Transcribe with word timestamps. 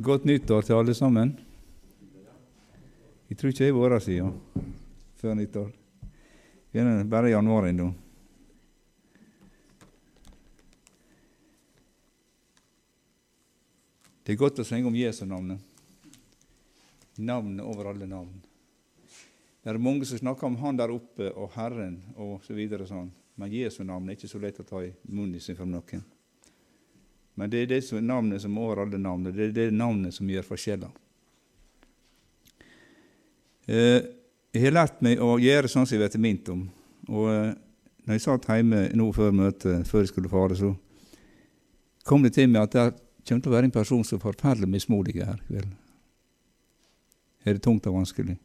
Godt 0.00 0.24
nyttår 0.24 0.62
til 0.64 0.78
alle 0.80 0.94
sammen. 0.96 1.34
Jeg 3.28 3.36
tror 3.36 3.50
ikke 3.52 3.66
jeg 3.66 3.74
har 3.76 3.90
vært 3.92 4.04
siden 4.06 4.36
før 5.20 5.34
nyttår. 5.36 5.66
Vi 6.72 6.80
er 6.80 7.02
bare 7.04 7.28
i 7.28 7.34
januar 7.34 7.66
ennå. 7.68 7.90
Det 14.24 14.32
er 14.32 14.38
godt 14.40 14.62
å 14.62 14.64
synge 14.64 14.88
om 14.88 14.96
Jesu 14.96 15.26
navnet. 15.28 15.60
Navnet 17.18 17.60
over 17.60 17.90
alle 17.90 18.08
navn. 18.08 18.38
Det 19.60 19.68
er 19.68 19.82
mange 19.84 20.08
som 20.08 20.22
snakker 20.22 20.48
om 20.48 20.56
Han 20.62 20.80
der 20.80 20.94
oppe 20.94 21.28
og 21.34 21.52
Herren 21.58 21.98
og 22.16 22.40
så 22.46 22.56
videre 22.56 22.88
sånn. 22.88 23.12
Men 23.36 23.52
Jesu 23.52 23.82
navn 23.84 24.08
er 24.08 24.16
ikke 24.16 24.32
så 24.32 24.40
lett 24.40 24.62
å 24.64 24.64
ta 24.64 24.80
i 24.80 24.94
munnen 25.12 25.44
sin 25.44 25.60
for 25.60 25.68
noen. 25.68 26.08
Men 27.40 27.48
det 27.48 27.62
er 27.62 27.70
det 27.70 27.80
som 27.86 28.02
navnet 28.04 28.42
som 28.42 28.58
over 28.60 28.82
alle 28.82 28.98
navn. 29.00 29.30
Det 29.32 29.46
er 29.46 29.52
det 29.56 29.70
navnet 29.72 30.12
som 30.12 30.28
gjør 30.28 30.44
forskjeller. 30.44 30.90
Eh, 33.64 34.00
jeg 34.52 34.66
har 34.66 34.74
lært 34.74 35.00
meg 35.04 35.22
å 35.24 35.38
gjøre 35.40 35.70
sånn 35.70 35.86
som 35.88 35.96
jeg 35.96 36.10
blir 36.10 36.20
minnet 36.20 36.50
om. 36.52 36.66
Og 37.08 37.30
eh, 37.32 37.52
når 38.04 38.18
jeg 38.18 38.24
satt 38.26 38.48
hjemme 38.50 38.82
nå 38.98 39.06
før 39.16 39.32
møtet, 39.38 39.88
før 39.88 40.04
jeg 40.04 40.10
skulle 40.10 40.32
fare, 40.32 40.58
så 40.58 40.74
kom 42.04 42.26
det 42.26 42.34
til 42.36 42.50
meg 42.50 42.66
at 42.66 42.76
det 42.76 42.84
kommer 43.24 43.44
til 43.44 43.52
å 43.52 43.54
være 43.54 43.70
en 43.70 43.76
person 43.78 44.04
som 44.04 44.18
er 44.18 44.24
forferdelig 44.26 44.68
mismodig 44.68 45.16
her 45.22 45.38
i 45.38 45.46
kveld. 45.46 45.70
Er 47.46 47.56
det 47.56 47.64
tungt 47.64 47.86
og 47.88 47.96
vanskelig? 48.02 48.36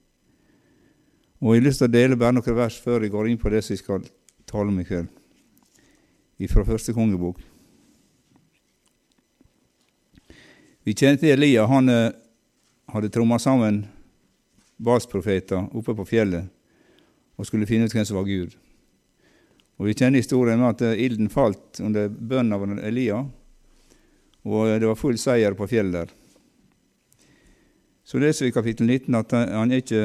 Og 1.43 1.51
Jeg 1.51 1.61
har 1.61 1.67
lyst 1.67 1.83
til 1.83 1.89
å 1.89 1.95
dele 1.97 2.19
bare 2.21 2.37
noen 2.37 2.57
vers 2.61 2.77
før 2.79 3.03
jeg 3.03 3.11
går 3.11 3.27
inn 3.27 3.41
på 3.41 3.51
det 3.51 3.59
som 3.65 3.75
jeg 3.75 3.83
skal 3.83 4.07
tale 4.47 4.71
om 4.71 4.79
i 4.79 4.87
kveld, 4.87 5.11
fra 6.47 6.63
første 6.63 6.95
kongebok. 6.95 7.41
Vi 10.85 10.93
kjenner 10.93 11.17
til 11.17 11.31
Elia. 11.33 11.63
Han 11.65 11.89
eh, 11.89 12.11
hadde 12.93 13.09
tromma 13.09 13.39
sammen 13.41 13.79
basprofeter 14.77 15.63
oppe 15.73 15.95
på 15.97 16.03
fjellet 16.05 16.51
og 17.35 17.47
skulle 17.47 17.65
finne 17.65 17.87
ut 17.87 17.95
hvem 17.95 18.05
som 18.05 18.19
var 18.19 18.27
Gud. 18.27 18.51
Og 19.81 19.87
Vi 19.87 19.95
kjenner 19.97 20.21
historien 20.21 20.61
med 20.61 20.75
at 20.75 20.83
eh, 20.85 21.01
ilden 21.07 21.31
falt 21.33 21.81
under 21.81 22.05
bønnen 22.13 22.53
av 22.53 22.85
Elia, 22.85 23.23
og 24.45 24.75
det 24.77 24.85
var 24.85 24.99
full 24.99 25.17
seier 25.17 25.57
på 25.57 25.65
fjellet 25.71 26.03
der. 26.03 26.13
Så 28.05 28.21
leser 28.21 28.45
vi 28.45 28.51
i 28.51 28.53
kapittel 28.53 28.85
19 28.85 29.17
at 29.17 29.33
han 29.33 29.73
er 29.73 29.81
ikke 29.81 30.03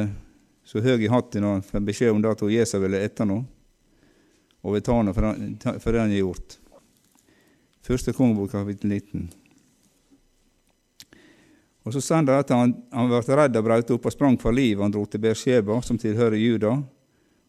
så 0.64 0.80
høy 0.80 0.96
i 0.96 1.10
hatten 1.12 1.44
når 1.44 1.58
han 1.58 1.66
får 1.66 1.84
beskjed 1.90 2.14
om 2.14 2.24
at 2.24 2.46
Jesabel 2.54 2.96
er 2.96 3.04
etter 3.04 3.28
noe, 3.28 3.44
og 4.64 4.78
vil 4.78 4.86
ta 4.86 4.96
noe 5.04 5.12
for 5.12 5.92
det 5.92 6.00
han 6.00 6.08
har 6.08 6.22
gjort. 6.22 6.56
Første 7.84 8.16
kongebok, 8.16 8.54
kapittel 8.56 8.96
19. 8.96 9.28
Og 11.84 11.92
Så 11.92 12.00
står 12.00 12.26
det 12.28 12.38
at 12.42 12.50
han, 12.52 12.74
han 12.92 13.08
ble 13.08 13.36
redd 13.36 13.56
og 13.56 13.64
brøt 13.64 13.90
opp 13.90 14.06
og 14.06 14.12
sprang 14.12 14.36
for 14.40 14.52
livet. 14.52 14.82
Han 14.84 14.92
dro 14.92 15.06
til 15.08 15.20
Bersheba, 15.20 15.80
som 15.82 15.98
tilhører 15.98 16.36
Juda, 16.36 16.74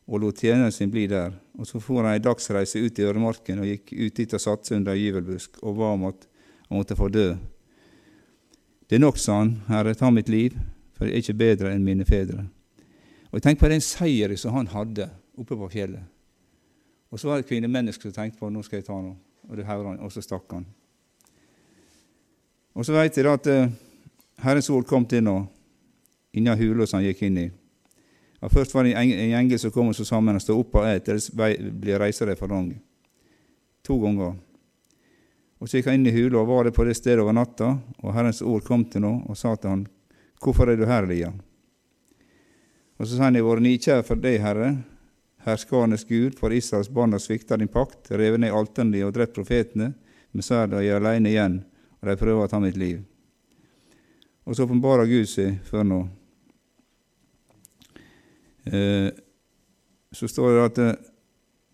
og 0.08 0.20
lot 0.20 0.40
tjeneren 0.40 0.72
sin 0.72 0.92
bli 0.92 1.06
der. 1.08 1.34
Og 1.60 1.68
Så 1.68 1.80
for 1.84 2.04
han 2.04 2.14
ei 2.14 2.24
dagsreise 2.24 2.80
ut 2.80 3.00
i 3.00 3.04
øremarken 3.04 3.59
og 3.59 3.68
gikk 3.68 3.92
ut 3.92 4.16
dit 4.16 4.34
og 4.34 4.42
satte 4.42 4.72
seg 4.72 4.80
under 4.80 4.96
ei 4.96 5.04
gyvelbusk 5.04 5.59
og 5.62 5.76
ba 5.78 5.92
om 5.98 6.08
at 6.09 6.28
han 6.70 6.80
måtte 6.80 6.96
få 6.96 7.09
dø. 7.12 7.34
Det 8.88 8.96
er 8.96 9.04
nok, 9.04 9.20
sa 9.20 9.38
han, 9.40 9.54
Herre, 9.68 9.94
ta 9.96 10.09
mitt 10.12 10.30
liv, 10.32 10.56
for 10.96 11.08
jeg 11.08 11.14
er 11.14 11.24
ikke 11.24 11.40
bedre 11.40 11.76
enn 11.76 11.84
mine 11.84 12.08
fedre. 12.08 12.48
Og 13.32 13.40
Jeg 13.40 13.44
tenker 13.44 13.66
på 13.66 13.72
den 13.72 13.84
seieren 13.84 14.38
som 14.38 14.56
han 14.56 14.68
hadde 14.68 15.08
oppe 15.40 15.56
på 15.56 15.70
fjellet. 15.72 16.04
Og 17.12 17.20
så 17.20 17.28
var 17.28 17.38
det 17.38 17.46
et 17.46 17.52
kvinnemenneske 17.52 18.08
som 18.08 18.16
tenkte 18.16 18.40
på 18.40 18.50
nå 18.52 18.64
skal 18.64 18.80
jeg 18.80 18.88
ta 18.88 18.96
noe, 19.00 19.16
og 19.48 19.58
det 19.58 19.68
hører 19.68 19.94
han, 19.94 20.00
og 20.00 20.12
så 20.12 20.24
stakk 20.24 20.52
han. 20.56 20.66
Og 22.76 22.88
så 22.88 22.96
vet 22.96 23.18
jeg 23.18 23.28
da 23.28 23.36
at 23.36 23.48
eh, 23.52 23.72
Herrens 24.42 24.70
ord 24.70 24.88
kom 24.89 25.06
til 25.06 25.23
nå, 25.23 25.36
innen 26.34 26.58
hula 26.58 26.88
som 26.88 27.00
han 27.00 27.09
gikk 27.09 27.25
inn 27.28 27.38
i. 27.38 27.50
Ja, 28.42 28.50
først 28.50 28.73
var 28.73 28.88
det 28.88 28.95
en 28.97 29.36
engel 29.38 29.59
som 29.61 29.73
kom 29.73 29.92
og 29.92 29.95
så 29.95 30.06
sa 30.06 30.17
han 30.17 30.39
stå 30.42 30.56
opp 30.58 30.80
og 30.80 30.88
et, 30.89 31.09
ellers 31.09 31.30
blir 31.30 32.00
reisa 32.02 32.25
de 32.25 32.35
lang. 32.50 32.72
To 33.85 34.00
ganger. 34.01 34.35
Og 35.62 35.69
Så 35.69 35.78
gikk 35.78 35.91
han 35.91 36.00
inn 36.00 36.09
i 36.09 36.16
hula 36.16 36.40
og 36.41 36.47
var 36.47 36.63
det 36.66 36.74
på 36.74 36.84
det 36.84 36.96
stedet 36.97 37.22
over 37.22 37.34
natta, 37.34 37.78
og 38.01 38.13
Herrens 38.16 38.41
ord 38.41 38.63
kom 38.66 38.85
til 38.85 39.01
nå 39.01 39.12
og 39.30 39.38
sa 39.38 39.56
til 39.56 39.69
han, 39.69 39.88
Hvorfor 40.41 40.72
er 40.72 40.78
du 40.78 40.88
her, 40.90 41.06
Lia? 41.06 41.30
Og 42.97 43.06
så 43.06 43.16
sa 43.18 43.28
han, 43.28 43.35
Jeg 43.35 43.44
har 43.44 43.51
vært 43.51 43.62
nikjær 43.62 44.01
for 44.01 44.16
deg, 44.16 44.41
Herre, 44.41 44.72
herskarenes 45.46 46.06
Gud, 46.09 46.34
for 46.40 46.53
Israels 46.53 46.90
barn 46.90 47.13
har 47.13 47.22
svikta 47.22 47.57
din 47.57 47.69
pakt, 47.69 48.09
revet 48.09 48.41
ned 48.41 48.53
alterne 48.53 49.06
og 49.06 49.13
drept 49.13 49.35
profetene, 49.38 49.94
men 50.31 50.41
så 50.41 50.63
er 50.63 50.74
de 50.74 50.90
alene 50.96 51.30
igjen, 51.30 51.62
og 52.01 52.09
de 52.09 52.18
prøver 52.18 52.46
å 52.46 52.50
ta 52.50 52.59
mitt 52.59 52.78
liv. 52.78 53.03
Og 54.46 54.56
så 54.56 54.66
åpenbarer 54.66 55.09
Gud 55.09 55.29
seg 55.29 55.59
for 55.68 55.85
nå. 55.85 56.02
Eh, 58.66 59.09
så 60.12 60.28
står 60.28 60.52
det 60.56 60.66
at 60.66 60.79
det 60.79 60.90
eh, 60.90 61.07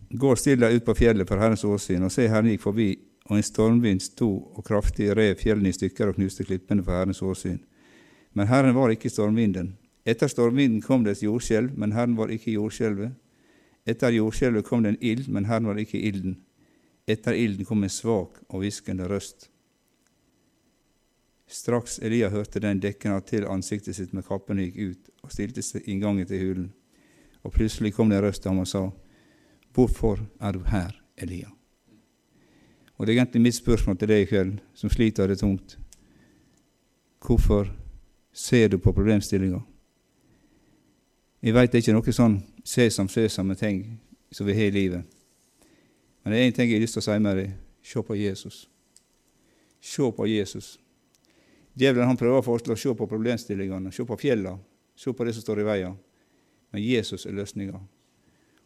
går 0.09 0.39
stille 0.39 0.69
ut 0.71 0.85
på 0.85 0.95
fjellet 0.95 1.27
for 1.27 1.39
Herrens 1.41 1.65
åsyn, 1.67 2.05
og 2.07 2.11
se, 2.13 2.29
Herren 2.31 2.47
gikk 2.53 2.63
forbi, 2.63 2.91
og 3.27 3.35
en 3.35 3.43
stormvind 3.43 3.99
sto 4.05 4.29
og 4.55 4.63
kraftig 4.63 5.09
rev 5.17 5.35
fjellene 5.35 5.73
i 5.73 5.75
stykker 5.75 6.11
og 6.11 6.15
knuste 6.15 6.45
klippene 6.47 6.83
for 6.83 6.95
Herrens 6.95 7.19
åsyn. 7.19 7.59
Men 8.37 8.47
Herren 8.47 8.75
var 8.75 8.93
ikke 8.93 9.11
stormvinden. 9.11 9.73
Etter 10.07 10.31
stormvinden 10.31 10.79
kom 10.85 11.03
det 11.03 11.17
et 11.17 11.25
jordskjelv, 11.25 11.73
men 11.75 11.91
Herren 11.91 12.15
var 12.15 12.31
ikke 12.31 12.53
jordskjelvet. 12.55 13.11
Etter 13.87 14.15
jordskjelvet 14.15 14.67
kom 14.67 14.85
det 14.85 14.93
en 14.93 15.03
ild, 15.03 15.27
men 15.27 15.49
Herren 15.49 15.67
var 15.67 15.79
ikke 15.81 15.99
ilden. 15.99 16.37
Etter 17.07 17.35
ilden 17.35 17.67
kom 17.67 17.83
en 17.83 17.91
svak 17.91 18.39
og 18.47 18.63
hviskende 18.63 19.07
røst. 19.11 19.49
Straks 21.47 21.99
Elia 22.03 22.29
hørte 22.29 22.59
den, 22.59 22.81
dekket 22.83 23.11
han 23.11 23.23
til 23.23 23.47
ansiktet 23.47 23.95
sitt 23.95 24.13
med 24.13 24.25
kappen 24.27 24.59
og 24.59 24.67
gikk 24.67 24.77
ut 24.91 25.11
og 25.23 25.31
stilte 25.31 25.63
seg 25.63 25.87
inngangen 25.87 26.27
til 26.27 26.43
hulen. 26.43 26.71
Og 27.43 27.53
plutselig 27.55 27.93
kom 27.95 28.09
det 28.09 28.17
en 28.19 28.25
røst 28.25 28.43
til 28.43 28.51
ham 28.51 28.63
og 28.63 28.67
sa, 28.67 28.89
Hvorfor 29.73 30.19
er 30.41 30.51
du 30.51 30.63
her, 30.67 30.91
Elia? 31.17 31.49
Og 32.97 33.05
det 33.05 33.13
er 33.13 33.21
egentlig 33.21 33.41
mitt 33.41 33.55
spørsmål 33.55 33.97
til 33.97 34.09
deg 34.09 34.23
i 34.25 34.29
kveld, 34.29 34.57
som 34.73 34.89
sliter 34.89 35.27
det 35.27 35.39
tungt. 35.39 35.77
Hvorfor 37.21 37.69
ser 38.33 38.67
du 38.67 38.77
på 38.77 38.91
problemstillinga? 38.91 39.59
Jeg 41.41 41.53
veit 41.53 41.71
det 41.71 41.77
er 41.77 41.85
ikke 41.85 41.93
noe 41.93 42.13
sånn 42.13 42.39
sesam, 42.65 43.07
sesam 43.07 43.53
ting 43.55 43.83
som 44.33 44.47
vi 44.47 44.55
har 44.57 44.71
i 44.71 44.73
livet. 44.73 45.05
Men 46.23 46.33
det 46.33 46.39
er 46.39 46.49
én 46.49 46.55
ting 46.55 46.71
jeg 46.71 46.79
har 46.79 46.83
lyst 46.83 46.97
til 46.97 47.03
å 47.03 47.07
si 47.07 47.19
med 47.21 47.37
deg. 47.37 47.53
Se 47.85 48.01
på 48.03 48.17
Jesus. 48.17 48.57
Se 49.79 50.11
på 50.11 50.27
Jesus. 50.27 50.73
Djevelen 51.77 52.09
han 52.09 52.17
prøver 52.17 52.41
få 52.41 52.55
oss 52.57 52.65
til 52.65 52.73
å 52.73 52.79
se 52.79 52.93
på 52.97 53.05
problemstillingene, 53.09 53.91
se 53.93 54.05
på 54.05 54.17
fjellene, 54.17 54.57
se 54.97 55.13
på 55.13 55.25
det 55.27 55.35
som 55.37 55.43
står 55.45 55.61
i 55.61 55.65
veien. 55.67 55.97
Men 56.73 56.81
Jesus 56.83 57.27
er 57.29 57.35
løsninga. 57.37 57.79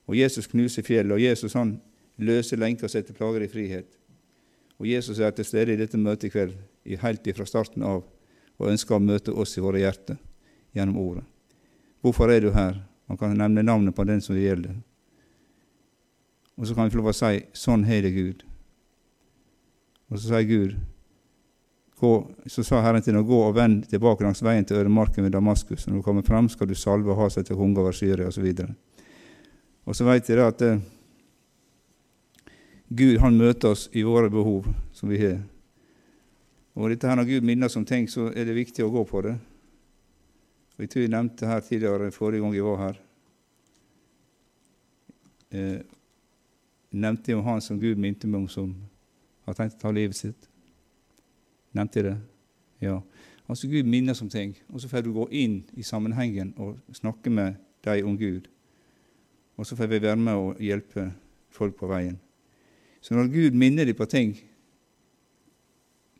Og 0.07 0.15
Jesus 0.15 0.47
knuser 0.47 0.85
fjellet, 0.85 1.13
og 1.17 1.21
Jesus 1.21 1.57
han 1.59 1.75
løser 2.21 2.59
lenker 2.59 2.87
og 2.87 2.93
setter 2.93 3.15
plager 3.17 3.43
i 3.43 3.49
frihet. 3.51 3.89
Og 4.79 4.87
Jesus 4.87 5.19
er 5.19 5.33
til 5.35 5.45
stede 5.45 5.75
i 5.75 5.79
dette 5.79 5.99
møtet 5.99 6.29
i 6.29 6.31
kveld, 6.33 6.55
helt 7.03 7.27
fra 7.35 7.45
starten 7.45 7.83
av, 7.85 8.05
og 8.57 8.71
ønsker 8.71 8.95
å 8.95 9.03
møte 9.03 9.35
oss 9.35 9.57
i 9.57 9.63
våre 9.63 9.81
hjerter 9.83 10.17
gjennom 10.75 11.01
ordet. 11.01 11.25
Hvorfor 12.01 12.31
er 12.31 12.41
du 12.41 12.49
her? 12.55 12.79
Man 13.11 13.19
kan 13.19 13.35
nevne 13.35 13.65
navnet 13.65 13.95
på 13.95 14.05
den 14.07 14.23
som 14.23 14.37
det 14.37 14.45
gjelder. 14.45 14.79
Og 16.55 16.67
så 16.67 16.75
kan 16.77 16.87
vi 16.87 16.93
få 16.95 17.01
lov 17.01 17.11
å 17.11 17.17
si 17.17 17.43
sånn 17.57 17.83
har 17.89 18.05
det 18.05 18.13
Gud. 18.15 18.45
Og 20.09 20.17
så 20.19 20.31
sier 20.31 20.47
Gud 20.47 20.79
Gå, 22.01 22.11
så 22.49 22.63
sa 22.65 22.79
Herren 22.81 23.03
til 23.05 23.13
ham, 23.13 23.25
gå 23.27 23.39
og 23.45 23.53
vend 23.53 23.83
tilbake 23.89 24.25
langs 24.25 24.41
veien 24.41 24.65
til 24.65 24.79
ødemarken 24.79 25.27
ved 25.27 25.35
Damaskus. 25.35 25.85
Når 25.87 25.99
du 25.99 26.05
kommer 26.05 26.25
fram, 26.25 26.49
skal 26.49 26.67
du 26.67 26.73
salve 26.75 27.13
og 27.13 27.19
ha 27.19 27.27
seg 27.29 27.45
til 27.45 27.59
konge 27.59 27.77
over 27.77 27.93
Syria, 27.93 28.31
osv. 28.31 28.47
Og, 29.85 29.93
så 29.95 30.07
vet 30.07 30.29
jeg 30.29 30.41
at 30.41 30.63
eh, 30.65 30.81
Gud 32.89 33.21
han 33.21 33.37
møter 33.37 33.75
oss 33.75 33.85
i 33.93 34.01
våre 34.07 34.33
behov 34.33 34.65
som 34.97 35.13
vi 35.13 35.21
har. 35.21 35.37
Og 36.73 36.89
dette 36.89 37.07
her 37.07 37.19
Når 37.19 37.29
Gud 37.29 37.45
minner 37.45 37.69
oss 37.69 37.77
om 37.77 37.85
ting, 37.85 38.09
så 38.09 38.31
er 38.33 38.49
det 38.49 38.57
viktig 38.57 38.83
å 38.85 38.89
gå 38.89 39.05
på 39.05 39.21
det. 39.21 39.37
Og 40.75 40.81
Jeg 40.81 40.89
tror 40.89 41.05
jeg 41.05 41.13
nevnte 41.13 41.47
her 41.47 41.61
tidligere, 41.61 42.11
forrige 42.11 42.41
gang 42.41 42.55
jeg 42.55 42.65
var 42.65 42.83
her 42.87 43.01
eh, 45.51 45.81
nevnte 46.91 47.31
jeg 47.31 47.39
om 47.39 47.45
han 47.45 47.61
som 47.63 47.79
Gud 47.79 47.99
minte 47.99 48.27
meg 48.27 48.43
om, 48.43 48.49
som 48.49 48.73
har 49.47 49.57
tenkt 49.57 49.79
å 49.79 49.85
ta 49.85 49.93
livet 49.95 50.17
sitt. 50.17 50.50
Nevnte 51.73 51.99
jeg 51.99 52.09
det? 52.09 52.17
Ja. 52.81 52.99
Altså 53.49 53.67
Gud 53.67 53.83
minner 53.83 54.17
om 54.21 54.29
ting, 54.29 54.55
og 54.69 54.81
så 54.81 54.87
får 54.87 55.01
du 55.05 55.13
gå 55.13 55.27
inn 55.31 55.61
i 55.73 55.83
sammenhengen 55.83 56.53
og 56.57 56.77
snakke 56.93 57.29
med 57.29 57.59
dem 57.83 58.07
om 58.07 58.17
Gud. 58.17 58.47
Og 59.57 59.65
så 59.65 59.75
får 59.75 59.87
vi 59.87 60.01
være 60.01 60.15
med 60.15 60.33
og 60.33 60.59
hjelpe 60.59 61.11
folk 61.49 61.75
på 61.75 61.87
veien. 61.87 62.19
Så 63.01 63.13
når 63.13 63.27
Gud 63.33 63.57
minner 63.57 63.85
deg 63.85 63.97
på 63.97 64.05
ting, 64.05 64.35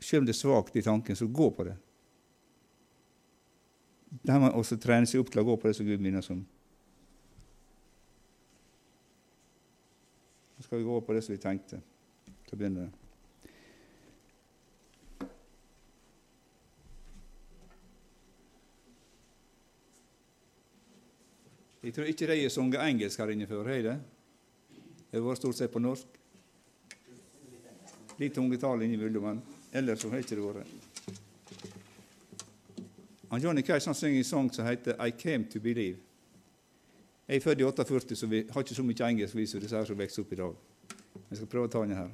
selv 0.01 0.21
om 0.21 0.25
det 0.25 0.33
er 0.33 0.39
svakt 0.41 0.75
i 0.75 0.81
tanken, 0.81 1.15
så 1.15 1.27
gå 1.27 1.49
på 1.49 1.63
det. 1.63 1.75
Der 4.27 4.39
må 4.39 4.49
også 4.49 4.77
trene 4.77 5.07
seg 5.07 5.21
opp 5.21 5.31
til 5.31 5.41
å 5.43 5.47
gå 5.47 5.55
på 5.55 5.69
det 5.69 5.77
som 5.77 5.87
Gud 5.87 6.01
minner 6.03 6.19
oss 6.19 6.33
om. 6.33 6.41
Så 10.57 10.67
skal 10.67 10.81
vi 10.81 10.89
gå 10.89 10.99
på 10.99 11.13
det 11.13 11.23
som 11.23 11.35
vi 11.35 11.41
tenkte 11.41 11.79
til 12.45 12.57
å 12.57 12.59
begynne 12.59 12.89
med. 12.89 13.00
Jeg 21.83 21.93
tror 21.93 22.03
ikke 22.03 22.27
de 22.27 22.41
har 22.41 22.49
sunget 22.49 22.81
engelsk 22.85 23.19
her 23.19 23.29
inne 23.33 23.47
før, 23.47 23.63
har 23.65 23.73
de 23.73 23.83
det? 23.83 23.99
Har 25.11 25.23
vært 25.25 25.37
stort 25.41 25.57
sett 25.57 25.71
på 25.73 25.81
norsk. 25.81 26.19
Litt 28.21 28.35
tungetall 28.35 28.83
innimellom, 28.85 29.23
men 29.23 29.41
ellers 29.73 30.03
har 30.03 30.21
ikke 30.21 30.37
det 30.37 30.45
vært. 30.45 31.19
Han 33.31 33.41
Johnny 33.41 33.61
Cash 33.65 33.87
han 33.87 33.95
synger 33.95 34.17
en 34.17 34.23
sang 34.23 34.53
som 34.53 34.65
heter 34.65 34.93
'I 34.99 35.09
Came 35.11 35.45
To 35.49 35.59
Believe'. 35.59 35.97
Jeg 37.27 37.35
er 37.35 37.39
født 37.39 37.59
i 37.59 37.63
48, 37.63 38.15
så 38.15 38.27
vi 38.27 38.45
har 38.49 38.61
ikke 38.61 38.75
så 38.75 38.83
mye 38.83 39.07
engelsk 39.07 39.35
vi 39.35 39.45
som 39.45 39.61
disse 39.61 39.75
her 39.75 39.85
som 39.85 39.97
vokser 39.97 40.21
opp 40.21 40.31
i 40.33 40.35
dag. 40.35 40.55
Jeg 41.29 41.37
skal 41.37 41.47
prøve 41.47 41.67
å 41.67 41.71
ta 41.71 41.81
den 41.81 41.95
her. 41.95 42.09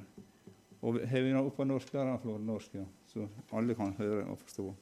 Og 0.82 1.00
har 1.08 1.20
vi 1.20 1.32
oppe 1.34 1.56
på 1.56 1.64
norsk? 1.64 1.92
Der 1.92 2.04
han 2.04 2.46
norsk, 2.46 2.74
ja. 2.74 2.84
Så 3.06 3.28
alle 3.52 3.74
kan 3.74 3.92
høre 3.98 4.24
og 4.24 4.38
forstå. 4.38 4.74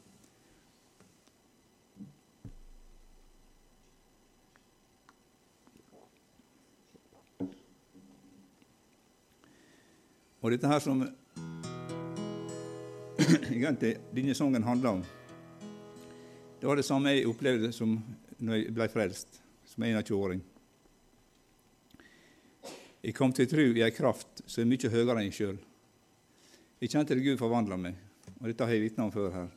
Og 10.46 10.52
dette 10.54 10.68
her 10.70 10.78
som 10.78 11.00
egentlig 13.50 13.96
denne 14.14 14.34
sangen 14.38 14.62
handler 14.62 14.92
om, 14.94 15.00
det 16.60 16.68
var 16.70 16.78
det 16.78 16.86
samme 16.86 17.10
jeg 17.16 17.26
opplevde 17.26 17.72
som 17.74 17.96
når 18.38 18.60
jeg 18.60 18.74
ble 18.76 18.86
frelst, 18.92 19.40
som 19.66 19.82
21-åring. 19.82 20.38
Jeg 23.02 23.14
kom 23.18 23.34
til 23.34 23.50
tro 23.50 23.66
i 23.66 23.82
ei 23.82 23.90
kraft 23.90 24.46
som 24.46 24.62
er 24.62 24.70
mye 24.70 24.92
høyere 24.94 25.18
enn 25.18 25.26
jeg 25.32 25.38
sjøl. 25.40 25.58
Jeg 26.78 26.94
kjente 26.94 27.18
at 27.18 27.26
Gud 27.26 27.42
forvandla 27.42 27.74
meg, 27.82 27.98
og 28.38 28.46
dette 28.46 28.70
har 28.70 28.74
jeg 28.76 28.86
vitna 28.86 29.02
om 29.08 29.14
før 29.14 29.30
her. 29.40 29.50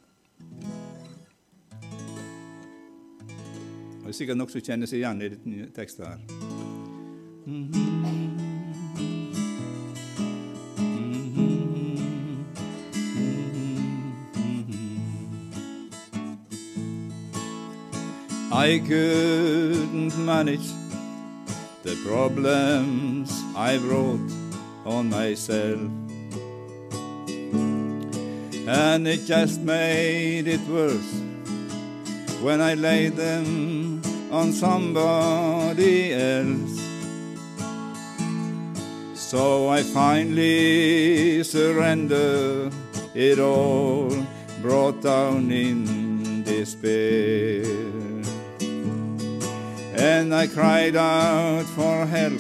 Og 3.94 4.10
Det 4.10 4.10
er 4.10 4.20
sikkert 4.24 4.42
noen 4.42 4.54
som 4.58 4.66
kjenner 4.72 4.90
seg 4.90 4.98
igjen 5.04 5.22
i 5.22 5.34
denne 5.38 5.70
teksten 5.78 6.10
her. 6.10 8.39
I 18.60 18.80
couldn't 18.80 20.18
manage 20.18 20.68
the 21.82 21.96
problems 22.06 23.32
I 23.56 23.78
brought 23.78 24.30
on 24.86 25.10
myself. 25.10 25.80
And 28.68 29.08
it 29.08 29.24
just 29.26 29.62
made 29.62 30.50
it 30.50 30.60
worse 30.68 31.14
when 32.42 32.60
I 32.60 32.74
laid 32.74 33.16
them 33.16 34.02
on 34.30 34.52
somebody 34.52 36.12
else. 36.12 36.82
So 39.14 39.70
I 39.70 39.84
finally 39.84 41.44
surrendered 41.46 42.74
it 43.16 43.40
all, 43.40 44.12
brought 44.62 45.02
down 45.02 45.50
in 45.50 46.44
despair. 46.44 48.09
And 50.02 50.34
I 50.34 50.48
cried 50.48 50.96
out 50.96 51.66
for 51.76 52.06
help, 52.06 52.40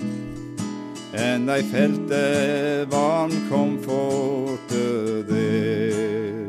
and 1.14 1.52
I 1.52 1.62
felt 1.62 2.10
a 2.10 2.88
warm 2.90 3.50
comfort 3.50 4.60
there. 4.70 6.48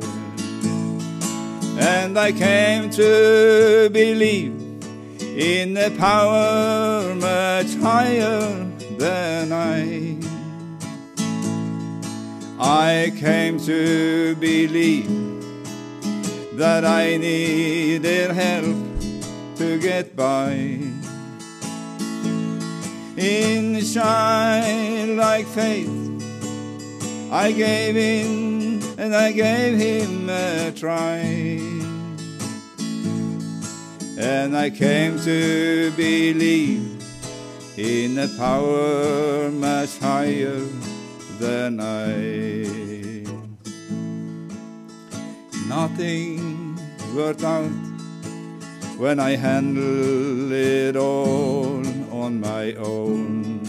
And 1.81 2.17
I 2.17 2.31
came 2.31 2.91
to 2.91 3.91
believe 3.93 4.55
in 5.21 5.77
a 5.77 5.91
power 5.91 7.13
much 7.17 7.75
higher 7.83 8.71
than 8.97 9.51
I. 9.51 10.17
I 12.61 13.13
came 13.19 13.59
to 13.61 14.37
believe 14.37 15.11
that 16.57 16.85
I 16.85 17.17
needed 17.17 18.31
help 18.31 18.77
to 19.57 19.79
get 19.79 20.15
by. 20.15 20.90
In 23.21 23.85
shine 23.85 25.19
like 25.19 25.47
faith, 25.47 25.91
I 27.31 27.53
gave 27.53 27.95
in 27.95 28.83
and 28.97 29.15
I 29.15 29.33
gave 29.33 29.79
him 29.79 30.31
a 30.31 30.73
try. 30.75 31.19
And 34.17 34.57
I 34.57 34.71
came 34.71 35.19
to 35.21 35.93
believe 35.99 37.03
in 37.77 38.19
a 38.19 38.29
power 38.39 39.51
much 39.51 39.99
higher 39.99 40.65
than 41.39 41.79
I. 41.79 43.27
Nothing 45.69 46.75
worked 47.15 47.45
out 47.45 47.69
when 48.97 49.21
I 49.21 49.37
handled 49.37 50.53
it 50.53 50.97
all 50.97 51.90
on 52.21 52.41
my 52.41 52.75
own. 52.75 53.61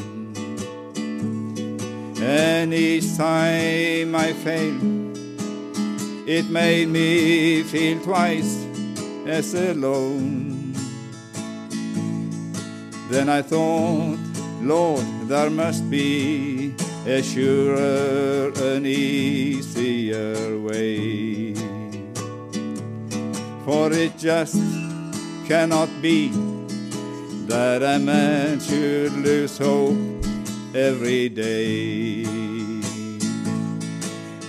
And 2.21 2.73
each 2.73 3.17
time 3.17 4.15
I 4.15 4.33
failed, 4.33 5.17
it 6.27 6.49
made 6.49 6.89
me 6.89 7.63
feel 7.63 7.99
twice 8.01 8.65
as 9.25 9.53
alone. 9.53 10.73
Then 13.09 13.29
I 13.29 13.41
thought, 13.41 14.19
Lord, 14.61 15.05
there 15.27 15.49
must 15.49 15.89
be 15.89 16.75
a 17.05 17.21
surer 17.23 18.51
and 18.55 18.85
easier 18.85 20.59
way. 20.59 21.55
For 23.65 23.91
it 23.91 24.17
just 24.17 24.61
cannot 25.47 25.89
be 26.01 26.31
that 27.51 27.83
a 27.83 27.99
man 27.99 28.61
should 28.61 29.11
lose 29.11 29.57
hope 29.57 29.97
every 30.73 31.27
day. 31.27 32.23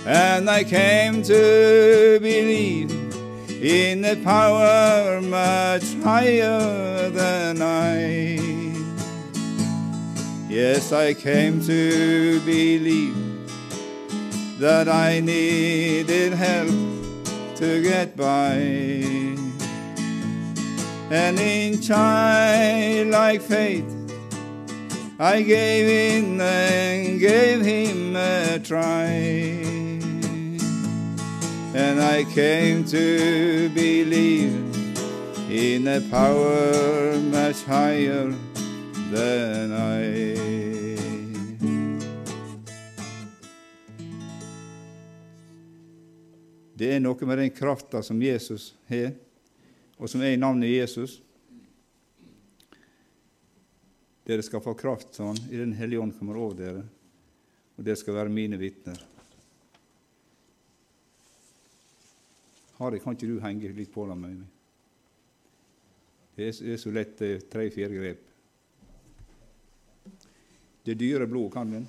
And 0.05 0.49
I 0.49 0.63
came 0.63 1.21
to 1.23 2.17
believe 2.21 2.91
in 3.61 4.05
a 4.05 4.15
power 4.23 5.19
much 5.19 5.83
higher 5.95 7.09
than 7.09 7.61
I. 7.61 8.39
Yes, 10.47 10.93
I 10.93 11.13
came 11.13 11.59
to 11.65 12.39
believe 12.45 13.17
that 14.59 14.87
I 14.87 15.19
needed 15.19 16.31
help 16.31 16.69
to 17.57 17.81
get 17.83 18.15
by. 18.15 19.22
And 21.13 21.39
in 21.39 21.79
childlike 21.79 23.41
faith, 23.43 23.85
I 25.19 25.43
gave 25.43 25.87
in 25.87 26.41
and 26.41 27.19
gave 27.19 27.61
him 27.61 28.15
a 28.15 28.57
try. 28.57 29.05
And 31.75 32.01
I 32.01 32.23
came 32.33 32.83
to 32.85 33.69
believe 33.75 34.57
in 35.51 35.87
a 35.87 36.01
power 36.09 37.19
much 37.29 37.63
higher 37.63 38.33
than 39.11 39.71
I. 39.71 40.33
Det 46.73 46.89
er 46.95 46.99
noe 46.99 47.21
med 47.21 47.37
den 47.37 47.53
krafta 47.53 48.01
som 48.01 48.17
Jesus 48.21 48.73
har, 48.89 49.13
og 50.03 50.09
som 50.11 50.19
er 50.19 50.33
i 50.35 50.39
navnet 50.39 50.67
Jesus. 50.67 51.21
Dere 54.27 54.43
skal 54.43 54.63
få 54.63 54.73
kraft, 54.75 55.15
sa 55.15 55.29
i 55.47 55.55
Den 55.55 55.71
hellige 55.79 56.01
ånd 56.03 56.17
kommer 56.17 56.39
over 56.39 56.57
dere, 56.59 56.83
og 57.77 57.87
dere 57.87 57.99
skal 57.99 58.17
være 58.17 58.31
mine 58.31 58.59
vitner. 58.59 58.99
Harry, 62.81 62.99
kan 62.99 63.15
ikke 63.15 63.31
du 63.31 63.39
henge 63.39 63.71
litt 63.77 63.93
på 63.93 64.03
dem 64.09 64.19
med 64.25 64.35
meg? 64.41 64.49
Det 66.35 66.49
er, 66.49 66.77
så 66.81 66.91
lett, 66.91 67.19
tre-fire 67.53 67.93
grep. 67.93 68.29
Det 70.83 70.99
dyre 70.99 71.29
blod, 71.29 71.51
kan 71.53 71.75
den? 71.77 71.87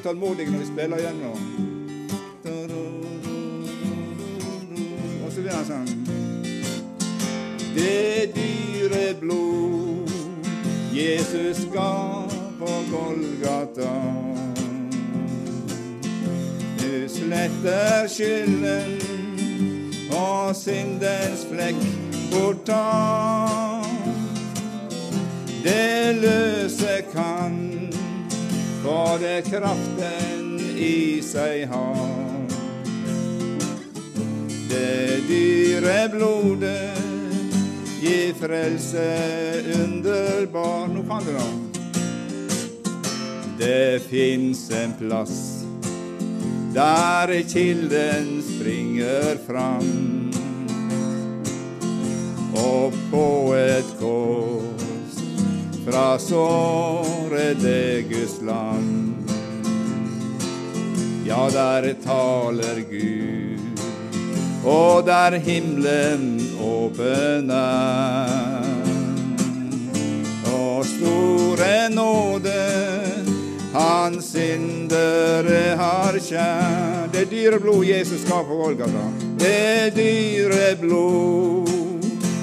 Litt 0.00 0.04
tålmodige 0.04 0.50
når 0.50 0.58
vi 0.58 0.66
spiller 0.66 0.98
gjennom. 0.98 1.38
Og 5.24 5.32
så 5.32 5.40
blir 5.40 5.52
han 5.52 5.66
sånn. 5.68 5.88
Det 7.74 8.32
dyre 8.34 9.14
blod 9.20 10.10
Jesus 10.94 11.66
ga 11.74 12.24
på 12.58 12.70
Golgata. 12.90 13.92
Du 16.80 17.08
sletter 17.08 18.08
skylden 18.08 18.98
og 20.16 20.56
syndens 20.56 21.44
flekk 21.52 21.84
borta. 22.32 22.84
Det 25.60 26.16
løse 26.22 26.79
kan 26.79 26.79
det 29.18 29.42
kraften 29.50 30.60
i 30.78 31.22
seg 31.22 31.66
har. 31.68 32.46
Det 34.70 35.20
dyre 35.28 36.08
blodet 36.12 36.98
gir 38.00 38.34
frelse 38.38 39.06
underbar. 39.82 40.86
Nå 40.88 41.02
kan 41.08 41.24
du 41.26 41.32
da. 41.34 41.48
Det 43.58 44.02
fins 44.08 44.70
en 44.70 44.94
plass 44.98 45.60
der 46.74 47.42
kilden 47.48 48.42
springer 48.42 49.36
fram. 49.46 50.30
Og 52.54 52.92
på 53.10 53.54
et 53.54 53.96
kors 54.00 54.69
fra 55.86 56.18
sårede 56.18 58.02
Guds 58.02 58.40
land. 58.42 59.14
Ja, 61.26 61.48
der 61.50 61.94
taler 62.04 62.80
Gud, 62.90 63.80
og 64.64 65.06
der 65.06 65.38
himmelen 65.38 66.40
åpen 66.60 67.50
er. 67.50 68.64
Og 70.52 70.84
store 70.84 71.90
nåde 71.90 72.60
hans 73.72 74.24
syndere 74.24 75.76
har 75.76 76.18
kjær. 76.18 77.08
Det 77.12 77.28
dyre 77.30 77.60
blod 77.60 77.84
Jesus 77.86 78.26
ga 78.28 78.42
på 78.42 78.62
Golgata. 78.64 79.06
Det 79.38 79.94
dyre 79.96 80.76
blod 80.80 81.69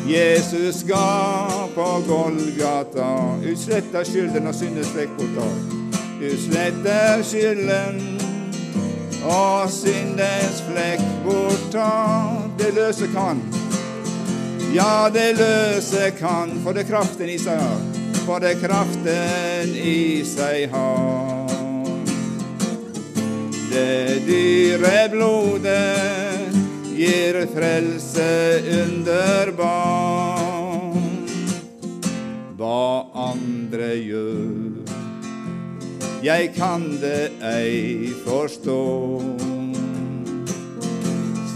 Jesus 0.08 0.84
ga 0.84 1.68
på 1.76 2.04
Golgata. 2.08 3.36
Utsletta 3.44 4.06
skylden 4.06 4.48
og 4.48 4.56
syndens 4.56 4.88
flekk 4.96 5.10
bortar. 5.18 5.58
Utsletta 6.24 7.00
skylden 7.28 7.98
og 9.28 9.68
syndens 9.72 10.62
flekk 10.70 11.04
bortar. 11.26 12.48
Det 12.60 12.72
løse 12.78 13.10
kan. 13.12 13.44
Ja, 14.72 15.10
det 15.14 15.34
løse 15.42 16.12
kan, 16.20 16.56
for 16.64 16.72
det 16.72 16.88
kraften 16.88 17.28
i 17.28 17.36
seg 17.42 17.60
har. 17.60 17.84
For 18.24 18.40
det 18.40 18.56
kraften 18.64 19.76
i 19.76 20.24
seg 20.24 20.72
har. 20.72 21.52
Det 23.74 24.24
dyre 24.24 25.10
blodet 25.12 26.27
gir 26.98 27.38
frelse 27.54 28.26
underbar. 28.82 30.42
Hva 32.58 33.06
andre 33.14 33.94
gjør, 34.02 34.82
jeg 36.26 36.50
kan 36.56 36.98
det 37.02 37.32
ei 37.46 38.14
forstå. 38.26 39.22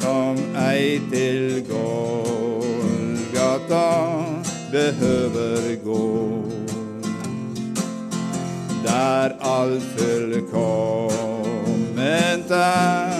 Som 0.01 0.35
ei 0.57 0.99
til 1.09 1.65
Golgata 1.69 1.91
behøver 4.71 5.75
gå. 5.85 6.43
Der 8.85 9.29
alt 9.41 9.83
fullkomment 9.97 12.51
er, 12.51 13.10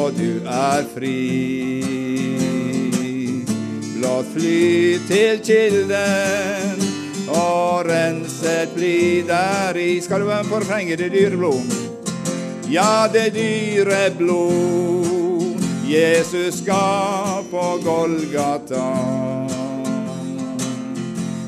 og 0.00 0.12
du 0.16 0.40
er 0.48 0.86
fri. 0.94 1.16
Blått 3.96 4.32
fly 4.34 4.96
til 5.08 5.40
kilden, 5.44 6.84
og 7.28 7.86
renset 7.88 8.72
bli 8.76 9.22
deri. 9.28 9.90
Skal 10.00 10.24
du 10.24 10.30
refrenget, 10.30 10.98
det 10.98 11.12
dyre 11.12 11.36
blod? 11.36 11.76
Ja, 12.70 13.08
det 13.12 13.32
dyre 13.34 14.10
blod 14.18 15.60
Jesus 15.90 16.62
ga 16.66 17.42
på 17.50 17.66
Golgata. 17.84 18.86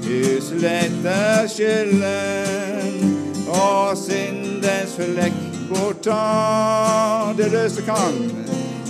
Du 0.03 0.41
sletter 0.43 1.47
skylden 1.49 2.99
og 3.49 3.97
syndens 3.97 4.99
flekk 4.99 5.42
borta. 5.75 7.35
Det 7.37 7.49
løse 7.53 7.83
kan, 7.83 8.31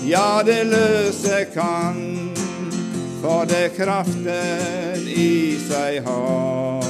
ja, 0.05 0.43
det 0.47 0.65
løse 0.67 1.45
kan, 1.55 2.31
for 3.23 3.45
det 3.45 3.77
kraften 3.77 5.09
i 5.09 5.59
seg 5.69 6.03
har. 6.07 6.85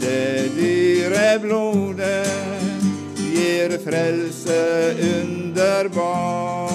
Det 0.00 0.50
dyre 0.56 1.38
blodet 1.42 2.26
gir 3.16 3.78
frelse 3.84 4.60
underbar. 5.14 6.70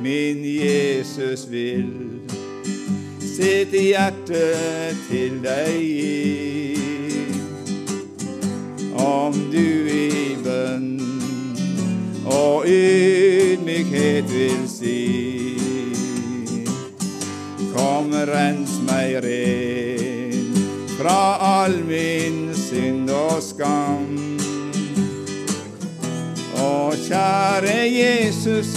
Min 0.00 0.44
Jesus 0.44 1.46
vil 1.50 2.09
sitt 3.40 3.72
hjerte 3.72 4.40
til 5.08 5.38
deg 5.40 5.76
gi. 5.80 6.76
Om 9.00 9.36
du 9.52 9.70
i 9.88 10.36
bønn 10.44 10.90
og 12.28 12.68
ydmykhet 12.68 14.28
vil 14.28 14.66
si. 14.68 14.98
Kom, 17.72 18.12
rens 18.28 18.76
meg 18.90 19.22
ren 19.24 20.52
fra 20.98 21.22
all 21.62 21.78
min 21.88 22.50
synd 22.66 23.08
og 23.08 23.40
skam. 23.40 24.12
Å, 26.60 26.92
kjære 27.06 27.78
Jesus, 27.88 28.76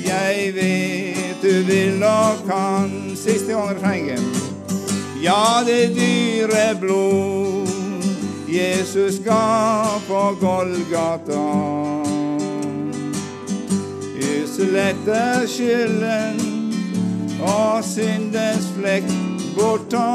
jeg 0.00 0.48
vet 0.56 1.44
du 1.44 1.60
vil 1.68 2.08
og 2.08 2.48
kan. 2.48 2.99
Siste 3.20 3.52
gang 3.52 3.70
refrenget. 3.70 4.20
Ja, 5.22 5.60
det 5.66 5.94
dyre 5.94 6.76
blod 6.80 7.68
Jesus 8.48 9.20
ga 9.24 9.84
på 10.08 10.36
Golgata. 10.40 11.42
Usletter 14.16 14.46
sletter 14.46 15.46
skylden 15.46 16.40
og 17.42 17.84
syndens 17.84 18.72
flekk 18.78 19.12
borta. 19.58 20.08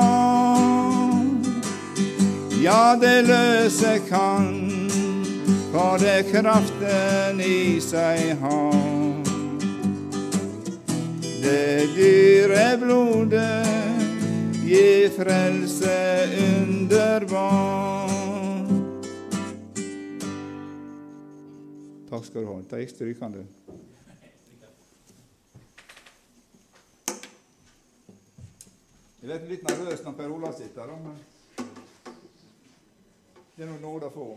Ja, 2.63 2.95
det 3.01 3.25
løse 3.29 3.99
kan, 4.09 4.89
for 5.71 6.01
det 6.01 6.25
kraften 6.33 7.41
i 7.45 7.79
seg 7.81 8.37
har. 8.41 8.94
Det 11.45 11.93
dyre 11.93 12.77
blodet 12.81 13.67
gi 14.65 15.09
frelse 15.13 15.97
underbar. 16.45 18.09
Takk 22.09 22.25
skal 22.25 22.41
du 22.41 22.49
ha. 22.49 22.57
Ta 22.65 22.81
gikk 22.81 22.95
strykende. 22.95 23.45
Jeg 29.21 29.29
blir 29.29 29.47
litt 29.53 29.69
nervøs 29.69 30.01
når 30.01 30.17
Per 30.17 30.35
Olav 30.39 30.57
sitter 30.57 30.89
her, 30.89 30.97
men 31.05 31.15
det 33.53 33.69
er 33.69 33.73
nå 33.75 33.79
nåde 33.85 34.09
å 34.09 34.17
få. 34.17 34.29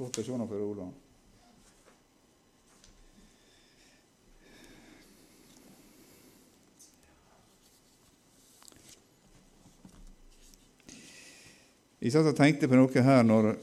Godt 0.00 0.24
å 0.24 0.30
se 0.32 0.44
Per 0.56 0.68
Olav. 0.72 1.03
Jeg 12.04 12.12
satt 12.12 12.26
og 12.28 12.36
tenkte 12.36 12.68
på 12.68 12.76
noe 12.76 13.02
her 13.06 13.22
når 13.24 13.54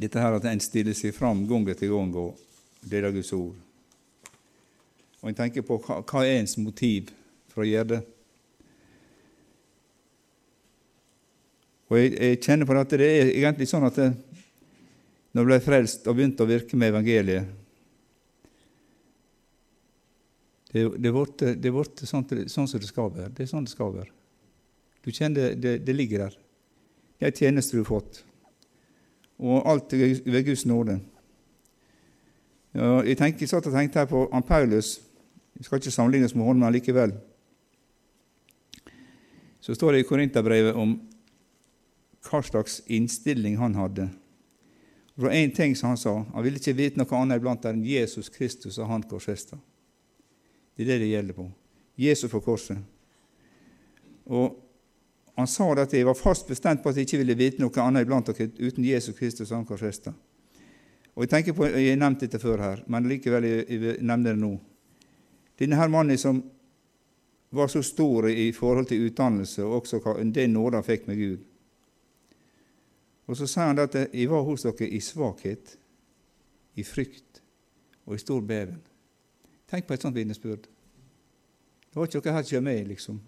dette 0.00 0.20
her 0.22 0.32
at 0.38 0.46
en 0.48 0.62
stiller 0.64 0.96
seg 0.96 1.12
fram 1.12 1.42
gang 1.44 1.66
etter 1.68 1.90
gang 1.92 2.14
og 2.16 2.38
deler 2.88 3.12
Guds 3.12 3.34
ord. 3.36 3.58
Og 5.20 5.28
en 5.28 5.36
tenker 5.36 5.60
på 5.66 5.76
hva, 5.84 5.98
hva 6.00 6.22
er 6.24 6.38
ens 6.38 6.56
motiv 6.56 7.10
for 7.52 7.66
å 7.66 7.68
gjøre 7.68 7.88
det. 7.90 7.98
Og 11.90 11.98
jeg, 11.98 12.14
jeg 12.16 12.38
kjenner 12.46 12.70
på 12.70 12.76
at 12.80 12.94
det 12.96 13.08
er 13.10 13.32
egentlig 13.34 13.68
sånn 13.68 13.84
at 13.84 13.98
det, 14.00 14.08
når 15.36 15.42
jeg 15.42 15.50
ble 15.50 15.58
frelst 15.66 16.08
og 16.08 16.16
begynte 16.16 16.46
å 16.46 16.48
virke 16.48 16.80
med 16.80 16.94
evangeliet 16.94 17.56
Det, 20.70 20.84
det 21.02 21.10
blitt 21.10 22.04
sånn, 22.06 22.22
sånn, 22.46 22.68
som 22.70 22.78
det 22.78 22.86
skal 22.86 23.08
være. 23.10 23.32
Det 23.34 23.42
er 23.42 23.48
sånn 23.50 23.64
det 23.66 23.72
skal 23.72 23.90
være. 23.90 24.19
Du 25.04 25.10
kjenner 25.10 25.54
det, 25.56 25.78
det 25.86 25.94
ligger 25.96 26.26
der. 26.26 26.36
Det 27.18 27.26
er 27.26 27.32
en 27.32 27.36
tjeneste 27.36 27.76
du 27.76 27.82
har 27.82 27.88
fått. 27.88 28.22
Og 29.40 29.64
alt 29.68 29.92
ved 29.92 30.44
Guds 30.44 30.66
nåde. 30.68 31.00
Jeg, 32.74 33.16
tenker, 33.18 33.40
jeg 33.40 33.50
satt 33.50 33.66
og 33.66 33.74
tenkte 33.74 33.98
her 33.98 34.08
på 34.10 34.26
han 34.32 34.46
Paulus. 34.46 34.98
Vi 35.56 35.64
skal 35.64 35.80
ikke 35.80 35.92
sammenlignes 35.92 36.34
med 36.34 36.46
ham, 36.46 36.60
men 36.60 36.72
likevel. 36.72 37.12
Så 39.60 39.74
står 39.74 39.92
det 39.92 40.04
i 40.04 40.08
Korinterbrevet 40.08 40.76
om 40.78 40.94
hva 42.28 42.40
slags 42.44 42.80
innstilling 42.88 43.58
han 43.60 43.74
hadde. 43.76 44.08
Det 45.16 45.26
var 45.26 45.36
én 45.36 45.52
ting 45.52 45.74
som 45.76 45.92
han 45.92 46.00
sa. 46.00 46.14
Han 46.32 46.44
ville 46.44 46.60
ikke 46.60 46.76
vite 46.76 47.00
noe 47.00 47.18
annet 47.18 47.40
iblant 47.40 47.64
enn 47.68 47.82
Jesus 47.84 48.30
Kristus 48.32 48.78
og 48.78 48.88
han 48.88 49.04
korsfesta. 49.04 49.58
Det 50.76 50.86
er 50.86 50.94
det 50.94 51.02
det 51.02 51.10
gjelder 51.10 51.36
på. 51.36 51.44
Jesus 52.00 52.30
på 52.32 52.40
korset. 52.40 52.78
Og 54.24 54.56
han 55.40 55.50
sa 55.50 55.66
at 55.72 55.92
jeg 55.92 56.06
var 56.06 56.18
fast 56.18 56.48
bestemt 56.48 56.82
på 56.82 56.90
at 56.90 56.96
jeg 56.96 57.08
ikke 57.08 57.22
ville 57.22 57.38
vite 57.38 57.62
noe 57.62 57.82
annet 57.82 58.06
iblant 58.06 58.30
dere 58.30 58.50
uten 58.60 58.84
Jesus 58.84 59.16
Kristus 59.16 59.50
og 59.50 59.58
Ankar 59.58 59.76
korsfesta. 59.76 60.12
Og 61.14 61.22
Jeg 61.22 61.30
tenker 61.30 61.52
på, 61.52 61.66
jeg 61.66 61.90
har 61.90 61.98
nevnt 62.00 62.20
dette 62.20 62.38
før 62.38 62.62
her, 62.62 62.82
men 62.86 63.08
likevel 63.08 63.44
jeg, 63.44 63.64
jeg 63.68 63.96
nevner 64.00 64.32
det 64.32 64.40
nå. 64.40 64.54
Denne 65.58 65.76
her 65.76 65.88
mannen 65.92 66.18
som 66.18 66.38
var 67.50 67.68
så 67.68 67.82
stor 67.82 68.28
i 68.28 68.52
forhold 68.52 68.86
til 68.86 69.06
utdannelse, 69.08 69.64
og 69.64 69.82
også 69.82 70.00
det 70.34 70.50
nåde 70.50 70.78
han 70.78 70.86
fikk 70.86 71.06
med 71.06 71.16
Gud. 71.16 71.38
Og 73.26 73.36
Så 73.36 73.46
sier 73.46 73.66
han 73.66 73.78
at 73.78 73.94
jeg 73.94 74.30
var 74.30 74.42
hos 74.42 74.62
dere 74.62 74.88
i 74.88 75.00
svakhet, 75.00 75.76
i 76.74 76.82
frykt 76.82 77.42
og 78.06 78.14
i 78.14 78.18
stor 78.18 78.40
beven. 78.40 78.80
Tenk 79.70 79.86
på 79.86 79.94
et 79.94 80.02
sånt 80.02 80.16
vitnesbyrd. 80.16 80.66
Det 81.90 81.98
var 81.98 82.06
ikke 82.06 82.22
noe 82.22 82.34
her 82.34 82.42
som 82.46 82.64
med, 82.64 82.88
liksom. 82.88 83.20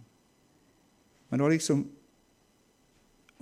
Men 1.28 1.38
det 1.38 1.44
var 1.44 1.52
liksom 1.52 1.84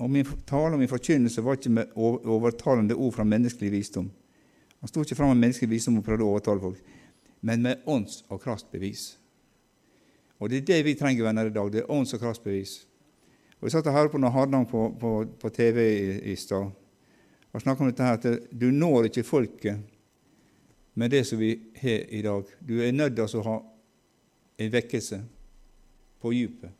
og 0.00 0.11
Min 0.11 0.26
tale 0.49 0.73
og 0.75 0.78
min 0.80 0.88
forkynnelse 0.88 1.45
var 1.45 1.59
ikke 1.59 1.71
med 1.71 1.92
overtalende 1.97 2.95
ord 2.95 3.12
fra 3.12 3.25
menneskelig 3.25 3.73
visdom. 3.73 4.11
Han 4.80 4.88
sto 4.88 5.02
ikke 5.04 5.14
fram 5.14 5.28
med 5.28 5.42
menneskelig 5.42 5.71
visdom 5.71 5.99
og 6.00 6.04
prøvde 6.04 6.25
å 6.25 6.30
overtale 6.33 6.61
folk, 6.61 6.78
men 7.45 7.62
med 7.62 7.83
ånds- 7.87 8.23
og 8.28 8.40
kraftbevis. 8.40 9.19
Og 10.40 10.50
Det 10.50 10.59
er 10.59 10.66
det 10.66 10.85
vi 10.85 10.95
trenger, 10.95 11.25
venner, 11.25 11.47
i 11.47 11.52
dag. 11.52 11.73
Det 11.73 11.80
er 11.80 11.90
ånds- 11.90 12.14
og 12.14 12.21
kraftbevis. 12.21 12.87
Og 13.61 13.62
Jeg 13.62 13.73
satt 13.73 13.87
og 13.87 13.92
hørte 13.92 14.12
på 14.12 14.19
noe 14.19 14.30
Hardang 14.30 14.66
på, 14.69 14.97
på, 15.00 15.26
på, 15.40 15.49
TV 15.49 15.76
i, 15.76 16.33
i 16.33 16.37
stad 16.37 16.71
og 17.52 17.61
snakka 17.61 17.83
om 17.83 17.90
dette 17.90 18.02
her, 18.02 18.12
at 18.12 18.49
du 18.61 18.71
når 18.71 19.11
ikke 19.11 19.26
folket 19.26 19.80
med 20.95 21.11
det 21.11 21.26
som 21.26 21.38
vi 21.38 21.59
har 21.83 22.07
i 22.09 22.23
dag. 22.23 22.45
Du 22.69 22.80
er 22.80 22.92
nødt 22.92 23.16
til 23.16 23.40
å 23.40 23.42
ha 23.42 23.57
en 24.59 24.73
vekkelse 24.73 25.21
på 26.22 26.33
dypet. 26.33 26.80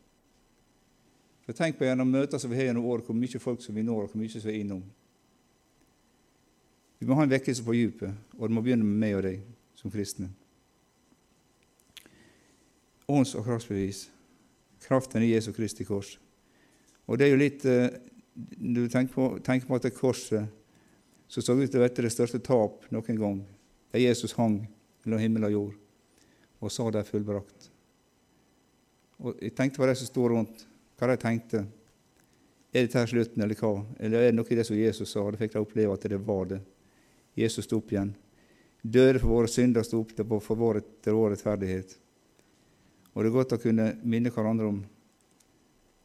For 1.51 1.57
Tenk 1.57 1.75
på 1.75 1.83
gjennom 1.83 2.07
møter 2.07 2.39
som 2.39 2.47
vi 2.47 2.55
har 2.55 2.69
gjennom 2.69 2.85
året, 2.87 3.03
hvor 3.03 3.15
mye 3.19 3.39
folk 3.43 3.59
som 3.59 3.75
vi 3.75 3.81
når, 3.83 4.05
og 4.05 4.13
hvor 4.13 4.19
mye 4.21 4.31
som 4.31 4.45
vi 4.45 4.53
er 4.53 4.61
innom. 4.61 4.85
Vi 7.01 7.07
må 7.09 7.17
ha 7.19 7.25
en 7.25 7.33
vekkelse 7.33 7.65
på 7.67 7.75
dypet, 7.75 8.21
og 8.37 8.45
det 8.45 8.55
må 8.55 8.63
begynne 8.63 8.87
med 8.87 9.01
meg 9.01 9.17
og 9.17 9.25
deg 9.25 9.41
som 9.75 9.91
kristne. 9.91 10.29
Ånds- 13.11 13.35
og 13.35 13.43
kraftsbevis. 13.49 14.05
Kraften 14.85 15.27
i 15.27 15.33
Jesu 15.33 15.51
Kristi 15.51 15.83
kors. 15.83 16.13
Og 17.03 17.19
det 17.19 17.27
er 17.27 17.33
jo 17.33 17.41
litt 17.43 17.67
Når 17.67 18.85
Du 18.85 18.87
tenker 18.87 19.13
på, 19.13 19.27
tenker 19.43 19.67
på 19.67 19.75
at 19.75 19.83
det 19.83 19.95
korset 19.97 20.47
som 21.27 21.43
så 21.43 21.59
ut 21.59 21.67
til 21.67 21.81
å 21.81 21.83
være 21.83 22.07
det 22.07 22.15
største 22.15 22.39
tap 22.39 22.87
noen 22.95 23.19
gang, 23.19 23.45
der 23.91 24.07
Jesus 24.07 24.39
hang 24.39 24.61
mellom 25.03 25.19
himmel 25.19 25.51
og 25.51 25.51
jord 25.51 25.77
og 26.61 26.71
sa 26.71 26.87
det 26.87 27.01
er 27.01 27.11
fullbrakt. 27.11 27.71
Og 29.19 29.35
Jeg 29.41 29.55
tenkte 29.57 29.81
på 29.81 29.87
de 29.89 29.95
som 29.99 30.07
sto 30.07 30.29
rundt, 30.29 30.67
hva 31.01 31.09
de 31.09 31.17
tenkte. 31.19 31.63
Er 32.71 32.85
dette 32.85 33.03
slutten, 33.09 33.41
eller 33.43 33.57
hva? 33.57 33.73
Eller 33.99 34.21
er 34.21 34.29
det 34.29 34.37
noe 34.37 34.53
i 34.53 34.59
det 34.59 34.67
som 34.67 34.77
Jesus 34.77 35.11
sa? 35.11 35.25
Det 35.31 35.41
fikk 35.41 35.57
de 35.57 35.63
oppleve 35.63 35.97
at 35.97 36.05
det 36.07 36.21
var 36.23 36.45
det. 36.53 36.61
Jesus 37.35 37.65
sto 37.65 37.81
opp 37.81 37.91
igjen. 37.91 38.13
Døde 38.81 39.19
for 39.19 39.33
våre 39.33 39.49
synder, 39.51 39.83
sto 39.83 39.99
opp 40.05 40.13
for 40.45 40.61
vår 40.61 40.81
rettferdighet. 41.33 41.97
Og 43.11 43.23
det 43.23 43.29
er 43.29 43.35
godt 43.35 43.57
å 43.57 43.61
kunne 43.61 43.91
minne 44.07 44.31
hverandre 44.31 44.69
om 44.69 44.79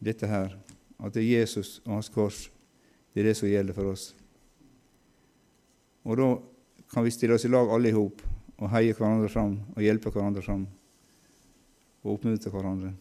dette 0.03 0.29
her, 0.29 0.57
at 0.99 1.15
det 1.15 1.23
er 1.23 1.45
Jesus 1.45 1.79
og 1.85 1.95
Hans 1.95 2.11
kors 2.13 2.47
det 3.17 3.23
er 3.23 3.31
det 3.31 3.39
som 3.39 3.49
gjelder 3.49 3.73
for 3.73 3.89
oss. 3.89 4.11
Og 6.05 6.19
da 6.21 6.27
kan 6.93 7.05
vi 7.07 7.15
stille 7.15 7.39
oss 7.39 7.47
i 7.49 7.49
lag 7.49 7.71
alle 7.73 7.89
i 7.89 7.97
hop 7.97 8.21
og 8.61 8.69
heie 8.75 8.93
hverandre 8.93 9.31
fram 9.33 9.55
og 9.73 9.81
hjelpe 9.81 10.13
hverandre 10.13 10.43
fram 10.45 10.67
og 12.05 12.11
oppmuntre 12.13 12.53
hverandre. 12.53 12.93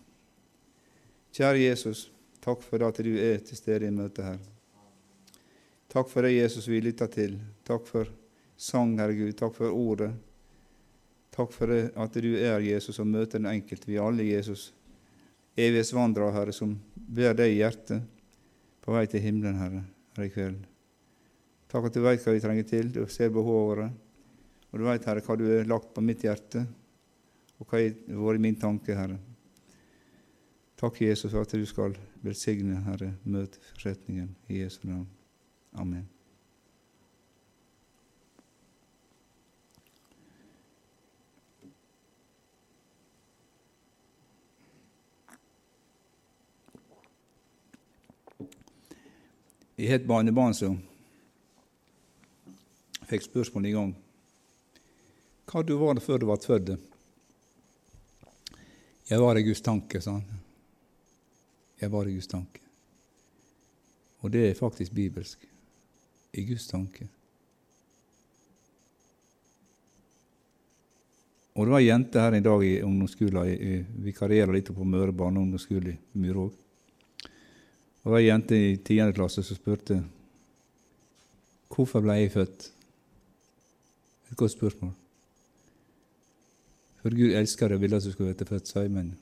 Kjære 1.36 1.66
Jesus, 1.66 2.06
takk 2.40 2.62
for 2.64 2.80
at 2.88 3.00
du 3.04 3.12
er 3.20 3.42
til 3.44 3.58
stede 3.60 3.90
i 3.90 3.92
møtet 3.92 4.24
her. 4.24 4.38
Takk 5.92 6.08
for 6.08 6.24
det, 6.24 6.38
Jesus, 6.38 6.70
vi 6.72 6.80
lytter 6.80 7.10
til. 7.12 7.34
Takk 7.68 7.84
for 7.90 8.08
sang, 8.56 8.94
Herre 8.96 9.18
Gud. 9.18 9.34
Takk 9.36 9.58
for 9.58 9.76
ordet. 9.76 10.14
Takk 11.36 11.52
for 11.52 11.74
det, 11.74 11.90
at 11.92 12.16
du 12.24 12.30
er 12.40 12.64
Jesus 12.64 13.02
og 13.04 13.12
møter 13.12 13.42
den 13.42 13.50
enkelte. 13.52 13.90
Vi 13.90 14.00
er 14.00 14.08
alle 14.08 14.30
Jesus, 14.30 14.70
evighetsvandrere, 15.60 16.32
Herre, 16.38 16.56
som 16.56 16.78
ber 16.96 17.36
deg 17.36 17.52
i 17.52 17.60
hjertet 17.60 18.08
på 18.86 18.96
vei 18.96 19.04
til 19.12 19.28
himmelen, 19.28 19.60
Herre, 19.60 19.84
her 20.16 20.30
i 20.30 20.32
kveld. 20.32 20.64
Takk 21.68 21.92
at 21.92 22.00
du 22.00 22.04
veit 22.06 22.24
hva 22.24 22.38
vi 22.38 22.44
trenger 22.48 22.72
til, 22.72 22.96
du 22.96 23.04
ser 23.12 23.36
behovet 23.36 23.74
vårt. 23.74 24.02
Og 24.72 24.80
du 24.80 24.88
veit, 24.88 25.04
Herre, 25.04 25.28
hva 25.28 25.36
du 25.36 25.50
har 25.52 25.68
lagt 25.68 25.92
på 25.92 26.04
mitt 26.04 26.24
hjerte, 26.24 26.64
og 27.60 27.68
hva 27.68 27.84
har 27.84 28.24
vært 28.24 28.48
min 28.48 28.60
tanke, 28.60 28.96
Herre. 28.96 29.20
Takk, 30.86 31.02
Jesus, 31.02 31.32
for 31.32 31.42
at 31.42 31.52
du 31.52 31.66
skal 31.66 31.96
velsigne, 32.22 32.76
Herre, 32.86 33.16
møteforretningen 33.24 34.36
i 34.54 34.60
Jesu 34.60 34.84
navn. 34.84 35.08
Amen. 35.74 36.10
Jeg 49.78 49.90
har 49.90 49.96
et 49.96 50.08
barnebarn 50.08 50.54
som 50.54 50.78
fikk 53.10 53.26
spørsmål 53.32 53.72
en 53.72 53.78
gang 53.80 53.98
hva 55.50 55.66
du 55.66 55.78
var 55.82 55.98
før 55.98 56.22
du 56.22 56.30
var 56.30 56.46
født. 56.46 56.76
Jeg 59.10 59.22
var 59.22 59.34
i 59.38 59.48
Guds 59.50 59.66
tanke, 59.66 60.02
sa 60.02 60.20
han. 60.20 60.45
Jeg 61.82 61.92
var 61.92 62.08
i 62.08 62.14
Guds 62.14 62.28
tanke. 62.32 62.62
Og 64.24 64.32
det 64.32 64.50
er 64.50 64.58
faktisk 64.58 64.94
bibelsk 64.96 65.44
i 66.34 66.46
Guds 66.48 66.68
tanke. 66.68 67.08
Og 71.56 71.66
det 71.66 71.72
var 71.72 71.80
ei 71.80 71.88
jente 71.88 72.20
her 72.20 72.36
en 72.36 72.44
dag 72.44 72.64
i 72.68 72.82
ungdomsskolen. 72.84 73.48
Jeg 73.48 73.86
vikarierer 74.04 74.52
litt 74.52 74.74
på 74.76 74.84
Møre 74.84 75.14
barne- 75.16 75.40
og 75.40 75.46
ungdomsskole 75.46 75.94
i 75.94 76.20
Myråg. 76.20 76.52
Og 76.52 78.04
det 78.04 78.12
var 78.12 78.20
ei 78.20 78.28
jente 78.28 78.56
i 78.56 78.76
tiende 78.78 79.16
klasse 79.16 79.44
som 79.44 79.56
spurte 79.56 80.02
hvorfor 81.72 82.04
ble 82.04 82.20
jeg 82.20 82.32
født. 82.32 82.72
Et 84.32 84.38
godt 84.38 84.52
spørsmål. 84.52 84.92
For 87.02 87.16
Gud 87.16 87.36
elsker 87.38 87.70
deg 87.70 87.78
og 87.78 87.82
ville 87.82 87.98
at 87.98 88.04
du 88.04 88.12
skulle 88.12 88.34
bli 88.34 88.48
født, 88.50 88.68
sa 88.68 88.82
jeg, 88.82 88.92
men 88.92 89.16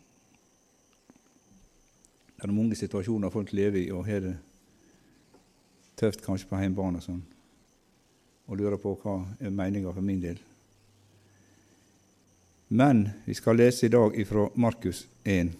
det 2.44 2.52
er 2.52 2.60
mange 2.60 2.76
situasjoner 2.76 3.32
folk 3.32 3.54
lever 3.56 3.86
i 3.86 3.92
og 3.96 4.04
har 4.08 4.20
det 4.26 4.34
tøft 6.00 6.24
kanskje 6.26 6.50
på 6.50 6.60
hjemmebane 6.60 7.00
og 7.00 7.06
sånn, 7.06 7.22
og 8.50 8.60
lurer 8.60 8.82
på 8.82 8.96
hva 9.00 9.22
er 9.40 9.54
meninga 9.54 9.94
for 9.94 10.04
min 10.04 10.20
del. 10.20 10.42
Men 12.74 13.06
vi 13.24 13.36
skal 13.38 13.60
lese 13.62 13.86
i 13.86 13.94
dag 13.94 14.18
ifra 14.20 14.50
Markus 14.60 15.06
1. 15.24 15.54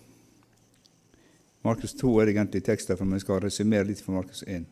Markus 1.64 1.94
2 1.96 2.14
er 2.20 2.34
egentlig 2.34 2.64
teksten, 2.66 2.98
for 3.00 3.08
vi 3.08 3.24
skal 3.24 3.44
resumere 3.46 3.88
litt 3.88 4.02
fra 4.04 4.18
Markus 4.18 4.44
1. 4.44 4.66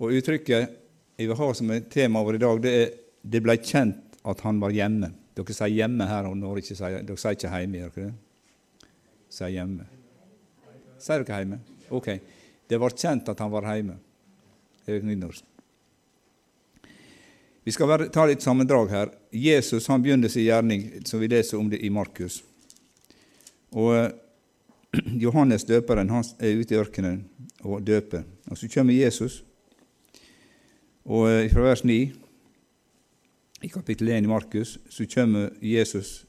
Og 0.00 0.14
Uttrykket 0.16 0.78
jeg 1.18 1.28
vil 1.28 1.36
ha 1.36 1.48
som 1.54 1.70
et 1.74 1.90
tema 1.92 2.22
over 2.22 2.38
i 2.38 2.40
dag, 2.40 2.62
det 2.62 2.72
er 2.72 2.90
'det 3.22 3.42
ble 3.42 3.56
kjent 3.56 4.16
at 4.24 4.40
han 4.40 4.60
var 4.60 4.70
hjemme'. 4.70 5.12
Dere 5.36 5.52
sier 5.52 5.68
'hjemme' 5.68 6.08
her, 6.08 6.26
og 6.26 6.36
når 6.36 6.56
ikke 6.56 6.76
sier, 6.76 7.02
dere 7.02 7.16
sier 7.16 7.30
ikke. 7.30 7.48
Gjør 7.48 7.90
dere? 7.94 8.14
Sier 9.28 9.48
'hjemme'. 9.48 10.01
Sier 11.02 11.24
dere 11.24 11.38
'hjemme'? 11.38 11.58
Ok. 11.90 12.08
Det 12.68 12.78
var 12.78 12.90
kjent 12.90 13.28
at 13.28 13.38
han 13.38 13.50
var 13.50 13.66
hjemme. 13.74 13.96
Det 14.86 14.96
er 14.96 15.02
nynorsk. 15.02 15.44
Vi 17.64 17.72
skal 17.72 17.86
bare 17.86 18.08
ta 18.08 18.26
litt 18.26 18.42
sammendrag 18.42 18.90
her. 18.90 19.10
Jesus 19.30 19.86
han 19.86 20.02
begynner 20.02 20.28
sin 20.28 20.44
gjerning, 20.44 21.06
som 21.06 21.20
vi 21.20 21.28
leser 21.28 21.58
om 21.58 21.70
det 21.70 21.78
i 21.78 21.90
Markus. 21.90 22.42
Og 23.72 23.94
eh, 23.96 24.10
Johannes 25.24 25.64
døperen 25.64 26.10
han 26.10 26.24
er 26.38 26.58
ute 26.58 26.74
i 26.74 26.78
ørkenen 26.78 27.24
og 27.62 27.82
døper. 27.82 28.24
Og 28.50 28.58
Så 28.58 28.68
kommer 28.68 28.92
Jesus, 28.92 29.44
og 31.04 31.30
eh, 31.30 31.50
fra 31.50 31.62
vers 31.62 31.84
9 31.84 32.12
i 33.62 33.68
kapittel 33.68 34.08
1 34.08 34.24
i 34.24 34.26
Markus 34.26 34.78
så 34.90 35.06
kommer 35.06 35.50
Jesus 35.60 36.24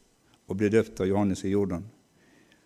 og 0.48 0.58
blir 0.58 0.70
døpt 0.70 1.02
av 1.02 1.08
Johannes 1.08 1.44
i 1.46 1.50
Jordan. 1.50 1.84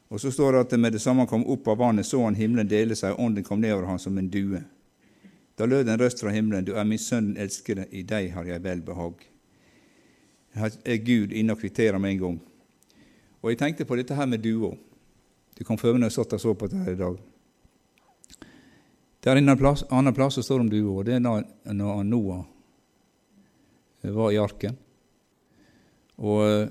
Og 0.08 0.22
Så 0.22 0.32
står 0.32 0.52
det 0.52 0.60
at 0.60 0.80
med 0.80 0.94
det 0.94 1.02
samme 1.02 1.20
han 1.20 1.28
kom 1.28 1.46
opp 1.46 1.68
av 1.68 1.78
vannet, 1.78 2.06
så 2.06 2.24
han 2.24 2.36
himmelen 2.36 2.68
dele 2.68 2.96
seg, 2.96 3.14
og 3.14 3.26
ånden 3.26 3.44
kom 3.44 3.62
ned 3.62 3.74
over 3.74 3.88
ham 3.88 4.00
som 4.00 4.18
en 4.18 4.30
due. 4.30 4.64
Da 5.58 5.66
lød 5.66 5.90
en 5.90 6.00
røst 6.00 6.22
fra 6.22 6.32
himmelen, 6.32 6.66
Du 6.66 6.74
er 6.76 6.84
min 6.84 7.00
sønn 7.00 7.34
den 7.34 7.38
elskede, 7.44 7.88
i 7.92 8.04
deg 8.04 8.32
har 8.32 8.46
jeg 8.46 8.64
velbehag. 8.64 9.14
Her 10.54 10.72
er 10.86 10.98
Gud 10.98 11.32
inne 11.32 11.54
og 11.54 11.60
kvitterer 11.60 12.00
med 12.00 12.12
en 12.12 12.20
gang. 12.20 12.42
Og 13.42 13.50
jeg 13.50 13.58
tenkte 13.58 13.86
på 13.86 13.96
dette 13.96 14.16
her 14.16 14.26
med 14.26 14.40
duer. 14.40 14.78
Du 15.58 15.64
kan 15.64 15.78
føle 15.78 16.00
når 16.00 16.12
jeg 16.12 16.12
satt 16.12 16.34
og 16.34 16.42
så 16.42 16.54
på 16.54 16.68
dette 16.68 16.84
her 16.84 16.94
i 16.94 17.02
dag. 17.02 17.18
Det 19.24 19.32
er 19.32 19.38
en 19.42 19.50
annen 19.50 20.14
plass 20.14 20.38
som 20.38 20.44
står 20.44 20.60
om 20.60 20.70
duer, 20.70 21.00
og 21.00 21.06
det 21.06 21.18
er 21.18 21.20
når 21.74 22.04
Noah 22.04 22.46
var 24.02 24.32
i 24.32 24.38
arken. 24.38 24.78
Og 26.18 26.44
eh, 26.46 26.70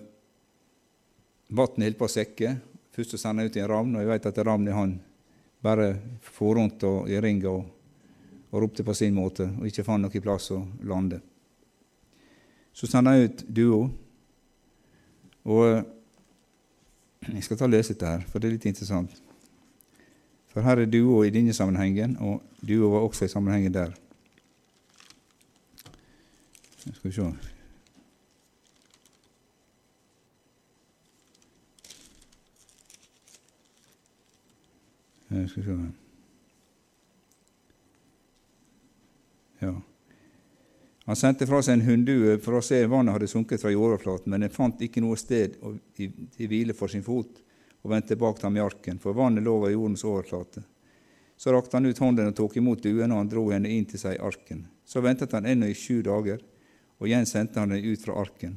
vannet 1.48 1.86
holdt 1.86 1.98
på 1.98 2.08
å 2.08 2.12
sekke. 2.12 2.54
Først 2.96 3.12
så 3.12 3.20
sender 3.20 3.44
jeg 3.44 3.52
ut 3.52 3.60
en 3.60 3.70
ravn, 3.70 3.96
og 3.96 4.02
jeg 4.02 4.12
vet 4.14 4.28
at 4.30 4.44
ravnen 4.46 4.72
han 4.72 4.98
bare 5.62 5.90
for 6.24 6.56
rundt 6.56 6.84
og 6.88 7.10
i 7.12 7.20
ring 7.20 7.42
og 7.48 7.64
og 8.50 8.62
ropte 8.62 8.84
på 8.84 8.94
sin 8.94 9.14
måte 9.14 9.48
og 9.58 9.66
ikke 9.68 9.84
fant 9.84 10.02
noen 10.02 10.22
plass 10.24 10.50
å 10.54 10.62
lande. 10.88 11.20
Så 12.76 12.88
sender 12.88 13.16
jeg 13.16 13.28
ut 13.28 13.44
duo, 13.58 13.80
og 15.46 15.62
eh, 15.68 15.82
jeg 17.34 17.44
skal 17.44 17.58
ta 17.58 17.66
og 17.66 17.72
lese 17.72 17.94
dette 17.94 18.12
her, 18.14 18.24
for 18.30 18.40
det 18.40 18.48
er 18.48 18.56
litt 18.56 18.68
interessant. 18.68 19.16
For 20.52 20.64
her 20.64 20.82
er 20.82 20.90
duo 20.90 21.22
i 21.24 21.32
denne 21.32 21.56
sammenhengen, 21.56 22.16
og 22.20 22.44
duo 22.64 22.92
var 22.94 23.08
også 23.08 23.26
i 23.26 23.32
sammenhengen 23.32 23.74
der. 23.74 23.92
Skal 26.86 27.10
vi 27.10 27.14
se 27.16 27.55
Skal 35.48 35.64
se 35.64 35.76
Ja. 39.58 39.74
Han 41.06 41.16
sendte 41.16 41.46
fra 41.46 41.60
seg 41.62 41.78
en 41.78 41.84
hunndue 41.86 42.32
for 42.42 42.58
å 42.58 42.62
se 42.64 42.80
om 42.84 42.90
vannet 42.96 43.14
hadde 43.14 43.28
sunket 43.30 43.62
fra 43.62 43.70
jordoverflaten, 43.70 44.30
men 44.32 44.42
den 44.42 44.50
fant 44.50 44.80
ikke 44.82 45.00
noe 45.04 45.16
sted 45.20 45.54
til 45.94 46.48
hvile 46.50 46.74
for 46.74 46.90
sin 46.90 47.04
fot, 47.06 47.38
og 47.84 47.92
vendte 47.92 48.10
tilbake 48.14 48.40
til 48.40 48.48
ham 48.48 48.58
i 48.58 48.64
arken, 48.64 48.98
for 48.98 49.14
vannet 49.14 49.46
lå 49.46 49.54
over 49.60 49.70
jordens 49.70 50.02
overflate. 50.04 50.64
Så 51.38 51.54
rakte 51.54 51.78
han 51.78 51.86
ut 51.86 52.02
hånden 52.02 52.32
og 52.32 52.34
tok 52.34 52.56
imot 52.58 52.82
duen, 52.82 53.12
og 53.12 53.22
han 53.22 53.30
dro 53.30 53.46
henne 53.52 53.70
inn 53.70 53.86
til 53.86 54.02
seg 54.02 54.16
i 54.16 54.22
arken. 54.26 54.64
Så 54.84 55.02
ventet 55.04 55.34
han 55.36 55.46
ennå 55.46 55.70
i 55.70 55.78
sju 55.78 56.00
dager, 56.02 56.42
og 56.98 57.06
igjen 57.06 57.28
sendte 57.28 57.62
han 57.62 57.70
henne 57.70 57.86
ut 57.86 58.02
fra 58.02 58.16
arken. 58.18 58.56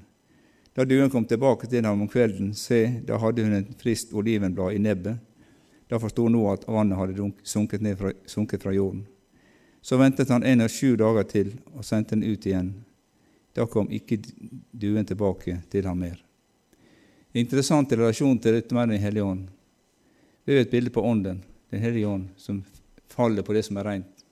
Da 0.73 0.85
duen 0.89 1.11
kom 1.13 1.25
tilbake 1.29 1.69
til 1.69 1.85
ham 1.85 2.01
om 2.01 2.09
kvelden, 2.09 2.55
se, 2.57 3.01
da 3.05 3.19
hadde 3.21 3.45
hun 3.45 3.57
et 3.59 3.71
friskt 3.77 4.13
olivenblad 4.15 4.73
i 4.73 4.81
nebbet. 4.81 5.21
Da 5.89 5.97
forsto 5.99 6.27
nå 6.29 6.43
at 6.51 6.67
vannet 6.69 6.99
hadde 6.99 7.31
sunket, 7.43 7.81
fra, 7.97 8.11
sunket 8.29 8.63
fra 8.63 8.73
jorden. 8.75 9.05
Så 9.81 9.97
ventet 9.97 10.29
han 10.29 10.43
en 10.43 10.61
av 10.61 10.69
sju 10.69 10.95
dager 10.99 11.25
til 11.25 11.53
og 11.73 11.85
sendte 11.87 12.15
den 12.15 12.27
ut 12.27 12.45
igjen. 12.45 12.73
Da 13.57 13.65
kom 13.65 13.89
ikke 13.91 14.19
duen 14.71 15.07
tilbake 15.07 15.61
til 15.71 15.87
ham 15.89 16.03
mer. 16.03 16.19
Interessant 17.33 17.91
i 17.91 17.97
relasjon 17.97 18.37
til 18.41 18.57
dette 18.57 18.75
med 18.75 18.89
Den 18.89 19.01
hellige 19.01 19.25
ånd. 19.25 19.47
Det 20.45 20.53
er 20.53 20.61
jo 20.61 20.67
et 20.67 20.71
bilde 20.71 20.93
på 20.93 21.01
Ånden, 21.05 21.43
Den 21.69 21.81
hellige 21.81 22.07
ånd, 22.07 22.29
som 22.37 22.63
faller 23.07 23.43
på 23.43 23.53
det 23.53 23.65
som 23.65 23.77
er 23.77 23.85
rent. 23.85 24.25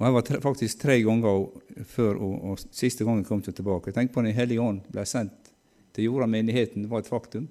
Og 0.00 0.06
Jeg 0.06 0.12
var 0.12 0.40
faktisk 0.40 0.80
tre 0.80 1.02
ganger 1.02 1.46
før, 1.84 2.16
og, 2.16 2.34
og 2.44 2.60
siste 2.72 3.04
gangen 3.04 3.24
kom 3.24 3.42
jeg 3.44 3.54
tilbake. 3.54 3.92
Tenk 3.92 4.12
på 4.12 4.22
Den 4.22 4.36
hellige 4.36 4.60
ånd 4.60 4.80
ble 4.88 5.04
sendt 5.04 5.52
til 5.92 6.04
jorda, 6.04 6.26
menigheten 6.26 6.88
var 6.88 7.04
et 7.04 7.10
faktum. 7.10 7.48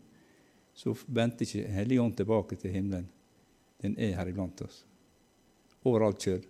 Så 0.79 0.95
vendte 1.07 1.43
ikke 1.43 1.67
Hellige 1.75 2.11
tilbake 2.21 2.55
til 2.55 2.71
himmelen. 2.71 3.09
Den 3.83 3.97
er 3.99 4.15
her 4.15 4.31
iblant 4.31 4.61
oss 4.63 4.85
overalt 5.87 6.23
kjød. 6.23 6.47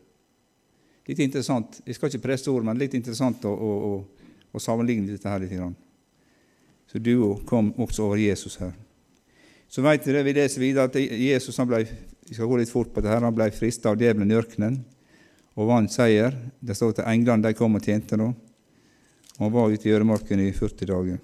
Litt 1.09 1.21
interessant. 1.23 1.79
Jeg 1.85 1.97
skal 1.97 2.11
ikke 2.11 2.27
presse 2.27 2.51
ord, 2.51 2.65
men 2.65 2.77
litt 2.79 2.95
interessant 2.97 3.45
å, 3.49 3.53
å, 3.53 3.69
å, 3.89 4.35
å 4.53 4.61
sammenligne 4.61 5.09
dette 5.09 5.29
her 5.29 5.41
litt. 5.41 5.55
Så 6.89 7.01
duo 7.01 7.35
kom 7.49 7.71
også 7.77 8.07
over 8.07 8.21
Jesus 8.21 8.57
her. 8.61 8.73
Så 9.69 9.83
vet 9.85 10.05
dere, 10.05 10.25
vi 10.25 10.33
leser 10.33 10.63
videre 10.63 10.87
at 10.89 10.97
Jesus 10.97 11.57
han 11.61 11.69
ble, 11.69 11.83
vi 12.25 12.37
skal 12.37 12.49
gå 12.49 12.57
litt 12.57 12.71
fort 12.73 12.89
på 12.93 13.03
det 13.05 13.11
her, 13.11 13.21
han 13.21 13.35
ble 13.37 13.51
frista 13.53 13.91
av 13.91 13.99
djevelen 14.01 14.31
i 14.31 14.37
ørkenen 14.37 14.79
og 15.53 15.69
vant 15.69 15.93
seier. 15.93 16.33
Det 16.57 16.77
står 16.77 16.95
at 16.95 17.03
englene 17.11 17.45
de 17.45 17.57
kom 17.57 17.77
og 17.77 17.85
tjente 17.85 18.17
nå. 18.17 18.31
Og 19.37 19.43
han 19.45 19.53
var 19.53 19.73
ute 19.73 19.87
i 19.87 19.93
øremarken 19.93 20.41
i 20.41 20.49
40 20.55 20.89
dager. 20.89 21.21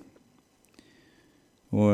Og 1.75 1.89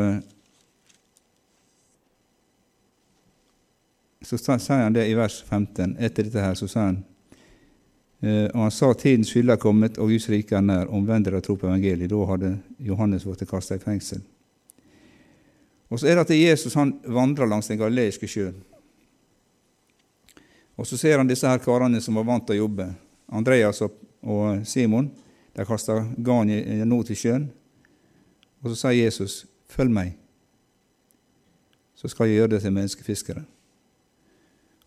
så 4.22 4.38
sier 4.38 4.84
han 4.84 4.94
det 4.94 5.08
i 5.10 5.16
vers 5.18 5.42
15. 5.44 5.96
Etter 6.00 6.28
dette 6.28 6.44
her 6.44 6.58
så 6.58 6.68
sa 6.70 6.88
han 6.90 7.00
eh, 8.22 8.48
og 8.54 8.68
han 8.68 8.74
sa 8.74 8.92
tidens 8.94 9.32
skylde 9.34 9.56
er 9.56 9.62
kommet, 9.62 9.98
og 9.98 10.12
Guds 10.14 10.30
rike 10.30 10.58
er 10.58 10.66
nær. 10.66 10.92
Omvend 10.94 11.26
dere 11.26 11.42
tro 11.42 11.58
på 11.58 11.70
evangeliet. 11.70 12.12
Da 12.12 12.28
hadde 12.30 12.52
Johannes 12.78 13.26
blitt 13.26 13.50
kasta 13.50 13.80
i 13.80 13.84
fengsel. 13.84 14.22
Og 15.92 16.00
så 16.00 16.08
er 16.08 16.16
det 16.16 16.28
at 16.28 16.36
Jesus 16.38 16.78
han 16.80 16.94
vandrer 17.04 17.50
langs 17.50 17.68
den 17.68 17.82
galileiske 17.82 18.30
sjøen. 18.30 18.62
Og 20.80 20.88
så 20.88 20.98
ser 20.98 21.20
han 21.20 21.28
disse 21.28 21.50
her 21.50 21.60
karene 21.62 22.00
som 22.02 22.16
var 22.16 22.30
vant 22.30 22.46
til 22.48 22.56
å 22.56 22.64
jobbe. 22.64 22.88
Andreas 23.32 23.82
og 23.84 24.62
Simon. 24.66 25.12
De 25.52 25.66
kasta 25.68 25.98
garn 26.24 26.54
nå 26.88 27.02
til 27.04 27.20
sjøen. 27.20 27.50
Og 28.62 28.72
så 28.72 28.76
sier 28.76 29.04
Jesus, 29.04 29.46
'Følg 29.68 29.92
meg, 29.92 30.18
så 31.96 32.08
skal 32.08 32.28
jeg 32.28 32.36
gjøre 32.36 32.50
det 32.56 32.62
til 32.62 32.72
menneskefiskere'. 32.72 33.46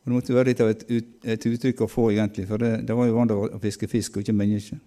Og 0.04 0.10
Det 0.10 0.14
måtte 0.14 0.34
være 0.36 0.50
litt 0.50 0.60
av 0.60 0.68
et, 0.68 0.82
ut, 0.90 1.12
et 1.24 1.46
uttrykk 1.48 1.86
å 1.86 1.88
få, 1.88 2.10
egentlig, 2.12 2.44
for 2.48 2.60
det, 2.60 2.82
det 2.84 2.96
var 2.96 3.06
jo 3.08 3.14
vant 3.16 3.32
å 3.32 3.60
fiske 3.62 3.88
fisk, 3.88 4.18
og 4.18 4.24
ikke 4.24 4.36
mennesker. 4.36 4.80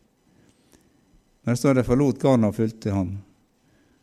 Men 1.47 1.57
står 1.57 1.79
de 1.79 1.83
forlot 1.87 2.21
garnet 2.21 2.51
og 2.51 2.57
fulgte 2.59 2.93
ham. 2.93 3.15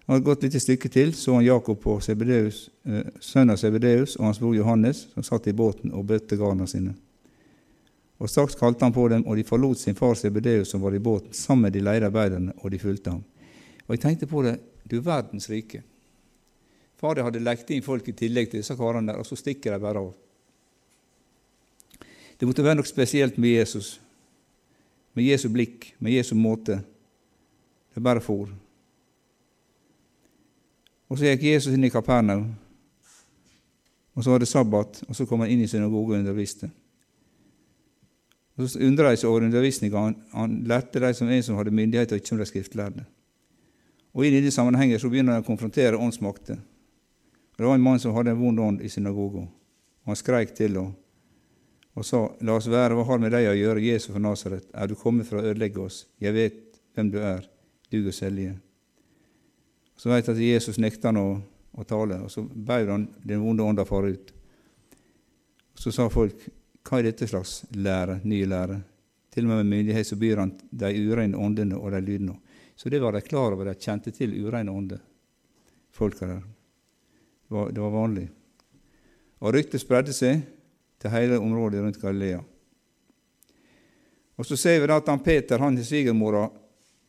Han 0.07 0.17
hadde 0.17 0.27
gått 0.27 0.43
et 0.43 0.49
lite 0.49 0.61
stykke 0.61 0.91
til, 0.91 1.15
så 1.17 1.37
han 1.37 1.45
Jakob 1.47 1.87
og 1.89 2.03
Sebedeus, 2.03 2.67
eh, 2.85 3.07
sønnen 3.23 3.55
av 3.55 3.61
Sebedeus 3.61 4.17
og 4.19 4.27
hans 4.27 4.41
bror 4.43 4.57
Johannes, 4.57 5.07
som 5.15 5.23
satt 5.23 5.47
i 5.49 5.55
båten 5.57 5.95
og 5.95 6.07
bøtte 6.11 6.37
garna 6.41 6.67
sine. 6.67 6.97
Og 8.19 8.29
Straks 8.31 8.59
kalte 8.59 8.85
han 8.85 8.93
på 8.93 9.07
dem, 9.09 9.23
og 9.27 9.37
de 9.37 9.47
forlot 9.47 9.79
sin 9.79 9.95
far 9.95 10.19
Sebedeus, 10.19 10.73
som 10.75 10.83
var 10.83 10.95
i 10.95 10.99
båten, 10.99 11.33
sammen 11.33 11.69
med 11.69 11.77
de 11.77 11.85
leiearbeiderne, 11.85 12.53
og 12.59 12.71
de 12.75 12.79
fulgte 12.83 13.15
ham. 13.15 13.25
Og 13.87 13.95
Jeg 13.95 14.01
tenkte 14.01 14.27
på 14.27 14.43
det, 14.43 14.59
du 14.91 15.01
verdens 15.01 15.49
rike. 15.51 15.83
Far 16.97 17.23
hadde 17.23 17.41
lekt 17.41 17.71
inn 17.71 17.83
folk 17.83 18.09
i 18.09 18.17
tillegg 18.17 18.51
til 18.51 18.61
disse 18.61 18.77
karene 18.77 19.13
der, 19.13 19.21
og 19.21 19.27
så 19.27 19.37
stikker 19.37 19.73
de 19.73 19.81
bare 19.81 20.01
av. 20.01 20.13
Det 22.45 22.49
måtte 22.51 22.65
være 22.67 22.77
noe 22.77 22.85
spesielt 22.85 23.39
med 23.41 23.55
Jesus, 23.55 23.87
med 25.17 25.25
Jesu 25.25 25.47
blikk, 25.49 25.87
med 25.97 26.13
Jesu 26.13 26.35
måte. 26.37 26.75
Det 27.89 28.03
bare 28.05 28.21
for. 28.21 28.51
Og 31.09 31.17
så 31.17 31.31
gikk 31.31 31.47
Jesus 31.47 31.73
inn 31.73 31.87
i 31.89 31.91
Kapernaum, 31.95 32.51
og 34.13 34.27
så 34.27 34.35
var 34.35 34.43
det 34.43 34.49
sabbat, 34.51 35.01
og 35.09 35.17
så 35.17 35.25
kom 35.25 35.41
han 35.41 35.55
inn 35.55 35.63
i 35.65 35.69
synagogen 35.73 36.19
og 36.19 36.21
underviste. 36.21 36.69
Og 38.59 38.69
Så 38.69 38.83
undra 38.85 39.15
jeg 39.15 39.23
seg 39.23 39.31
over 39.31 39.47
undervisninga. 39.47 40.03
Han, 40.05 40.17
han 40.35 40.59
lærte 40.69 41.01
de 41.01 41.15
som 41.17 41.31
en 41.33 41.43
som 41.43 41.57
hadde 41.57 41.73
myndighet, 41.73 42.13
og 42.13 42.21
ikke 42.21 42.29
som 42.35 42.43
de 42.43 42.49
skriftlærde. 42.51 43.07
Og 44.13 44.27
I 44.27 44.35
denne 44.37 44.53
sammenhengen 44.53 45.01
så 45.01 45.09
begynner 45.09 45.39
han 45.39 45.47
å 45.47 45.49
konfrontere 45.49 45.97
åndsmakter. 45.97 46.61
Det 47.57 47.65
var 47.65 47.81
en 47.81 47.89
mann 47.89 48.05
som 48.05 48.13
hadde 48.13 48.37
en 48.37 48.45
vond 48.45 48.61
ånd 48.61 48.85
i 48.85 48.93
synagogen. 48.93 49.49
Og 50.05 50.13
Han 50.13 50.21
skreik 50.21 50.53
til 50.53 50.77
henne 50.77 50.93
og 51.95 52.07
sa, 52.07 52.21
La 52.43 52.57
oss 52.59 52.67
være, 52.71 52.97
hva 52.99 53.07
har 53.07 53.21
med 53.23 53.33
deg 53.35 53.49
å 53.49 53.57
gjøre, 53.57 53.83
Jesus 53.87 54.13
fra 54.13 54.23
Nasaret? 54.23 54.67
Er 54.75 54.91
du 54.91 54.97
kommet 54.99 55.29
for 55.29 55.39
å 55.39 55.45
ødelegge 55.47 55.83
oss? 55.85 56.05
Jeg 56.23 56.35
vet 56.35 56.81
hvem 56.95 57.11
du 57.13 57.21
er, 57.23 57.45
du 57.91 58.01
og 58.03 58.15
Selje. 58.15 58.57
Så 59.95 60.11
jeg 60.11 60.27
at 60.27 60.41
Jesus 60.43 60.81
nekta 60.83 61.13
han 61.13 61.21
å, 61.21 61.29
å 61.79 61.87
tale, 61.87 62.19
og 62.27 62.33
så 62.33 62.43
bød 62.43 62.91
han 62.91 63.07
den 63.23 63.43
vonde 63.45 63.63
ånda 63.63 63.87
fare 63.87 64.11
ut. 64.17 64.33
Så 65.79 65.93
sa 65.95 66.09
folk, 66.11 66.43
hva 66.85 66.99
er 66.99 67.09
dette 67.09 67.29
slags 67.31 67.63
lære, 67.75 68.19
ny 68.27 68.43
lære? 68.51 68.81
Til 69.35 69.47
og 69.47 69.51
med 69.51 69.63
med 69.63 69.71
myndighet 69.71 70.07
så 70.07 70.19
byr 70.19 70.43
han 70.43 70.53
de 70.71 70.91
ureine 71.07 71.39
åndene 71.39 71.79
og 71.79 71.95
de 71.95 72.03
lydene. 72.03 72.37
Så 72.77 72.91
det 72.91 73.01
var 73.03 73.15
de 73.15 73.23
klar 73.23 73.55
over, 73.55 73.71
de 73.71 73.79
kjente 73.79 74.11
til 74.15 74.35
ureine 74.45 74.71
ånder, 74.71 75.01
folka 75.95 76.27
der. 76.27 76.43
Det 77.45 77.55
var, 77.55 77.71
det 77.71 77.83
var 77.83 77.95
vanlig. 77.95 78.29
Og 79.41 79.55
ryktet 79.55 79.83
spredde 79.83 80.15
seg 80.15 80.43
til 81.05 81.13
hele 81.13 81.39
området 81.39 81.83
rundt 81.83 82.01
Galilea. 82.01 82.41
Og 84.37 84.47
Så 84.47 84.57
ser 84.57 84.81
vi 84.81 84.87
da 84.87 84.97
at 84.97 85.09
han 85.09 85.21
Peter 85.21 85.59
han 85.59 85.77
har 85.77 85.85
svigermora 85.85 86.49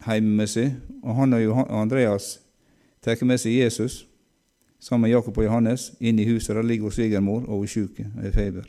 hjemme 0.06 0.36
med 0.36 0.50
seg, 0.52 0.76
og 1.02 1.16
han 1.16 1.34
og 1.34 1.82
Andreas 1.82 2.40
tar 3.02 3.24
med 3.24 3.40
seg 3.40 3.56
Jesus 3.56 4.06
sammen 4.80 5.08
med 5.08 5.16
Jakob 5.16 5.38
og 5.38 5.46
Johannes 5.46 5.94
inn 6.00 6.20
i 6.20 6.28
huset. 6.28 6.56
Der 6.56 6.64
ligger 6.64 6.90
svigermor 6.90 7.48
og 7.48 7.64
hun 7.64 7.64
er 7.64 7.72
syk 7.72 8.00
med 8.16 8.34
feber. 8.34 8.68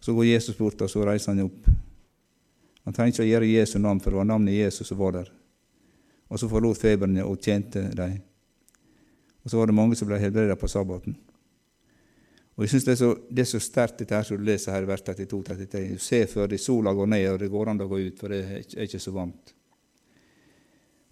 Så 0.00 0.12
går 0.14 0.24
Jesus 0.24 0.56
bort, 0.56 0.80
og 0.80 0.90
så 0.90 1.02
reiser 1.04 1.32
han 1.32 1.48
opp. 1.48 1.66
Han 2.84 2.94
trenger 2.94 3.12
ikke 3.12 3.24
å 3.24 3.32
gjøre 3.32 3.48
Jesu 3.50 3.78
navn, 3.78 4.00
for 4.00 4.10
det 4.10 4.18
var 4.20 4.28
navnet 4.28 4.54
Jesus 4.54 4.86
som 4.86 4.98
var 4.98 5.16
der. 5.16 5.32
Og 6.28 6.38
så 6.38 6.48
forlot 6.48 6.78
feberen 6.78 7.18
og 7.24 7.40
tjente 7.42 7.88
dem. 7.96 8.20
Og 9.42 9.50
så 9.50 9.58
var 9.58 9.66
det 9.66 9.74
mange 9.74 9.96
som 9.96 10.06
ble 10.06 10.20
helbredet 10.20 10.58
på 10.60 10.68
sabbaten. 10.68 11.16
Og 12.58 12.64
jeg 12.64 12.72
synes 12.72 12.84
Det 12.84 12.92
er 12.92 12.96
så, 12.98 13.10
det 13.30 13.38
er 13.44 13.46
så 13.46 13.60
sterkt 13.62 14.00
dette 14.00 14.16
her 14.16 14.24
som 14.26 14.38
du 14.38 14.42
leser 14.42 14.74
her 14.74 14.82
i 14.82 14.88
vers 14.88 15.02
32-33. 15.06 15.82
Du 15.94 15.98
ser 16.02 16.26
før 16.26 16.48
det 16.50 16.58
sola 16.58 16.90
går 16.92 17.06
ned, 17.06 17.26
og 17.30 17.38
det 17.38 17.50
går 17.52 17.70
an 17.70 17.84
å 17.84 17.86
gå 17.86 18.00
ut, 18.02 18.18
for 18.18 18.34
det 18.34 18.40
er 18.42 18.88
ikke 18.88 18.98
så 18.98 19.14
varmt. 19.14 19.52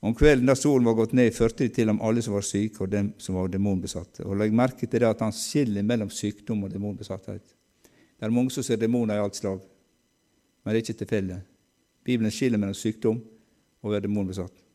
Om 0.02 0.14
kvelden 0.18 0.50
da 0.50 0.56
solen 0.58 0.88
var 0.90 0.96
gått 0.98 1.14
ned, 1.14 1.30
førte 1.34 1.62
de 1.62 1.70
til 1.72 1.86
ham 1.92 2.02
alle 2.02 2.22
som 2.22 2.34
var 2.34 2.42
syke, 2.46 2.82
og 2.82 2.90
dem 2.90 3.12
som 3.22 3.38
var 3.38 3.46
demonbesatte. 3.52 4.26
Og 4.26 4.34
Legg 4.40 4.58
merke 4.58 4.90
til 4.90 5.04
det 5.04 5.08
at 5.08 5.22
han 5.22 5.34
skiller 5.34 5.86
mellom 5.86 6.10
sykdom 6.10 6.66
og 6.66 6.74
demonbesatthet. 6.74 7.54
Det 7.86 8.26
er 8.26 8.34
mange 8.34 8.50
som 8.50 8.66
ser 8.66 8.82
demoner 8.82 9.14
i 9.14 9.22
alt 9.22 9.38
slag, 9.38 9.62
men 10.64 10.74
det 10.74 10.80
er 10.80 10.84
ikke 10.84 11.00
tilfeldig. 11.04 11.40
Bibelen 12.06 12.34
skiller 12.34 12.58
mellom 12.58 12.74
sykdom 12.74 13.22
og 13.22 13.90
å 13.90 13.94
være 13.94 14.08
demonbesatt. 14.08 14.65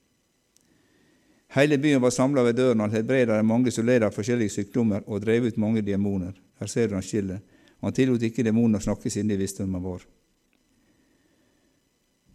Hele 1.51 1.77
byen 1.77 2.01
var 2.01 2.13
samla 2.15 2.43
ved 2.47 2.55
døren, 2.55 2.79
og 2.79 2.87
han 2.87 2.95
helbreda 2.95 3.41
mange 3.43 3.71
som 3.75 3.85
led 3.85 4.05
av 4.07 4.15
forskjellige 4.15 4.53
sykdommer, 4.53 5.03
og 5.07 5.19
drev 5.23 5.49
ut 5.49 5.57
mange 5.59 5.81
demoner. 5.83 6.31
Her 6.59 6.67
ser 6.71 6.87
du 6.87 6.95
han 6.95 7.03
skillet. 7.03 7.41
Han 7.81 7.93
tillot 7.93 8.23
ikke 8.23 8.45
demonene 8.45 8.79
å 8.79 8.85
snakke 8.85 9.09
siden 9.09 9.33
de 9.33 9.39
visste 9.39 9.63
hvem 9.63 9.75
han 9.75 9.83
var. 9.83 10.05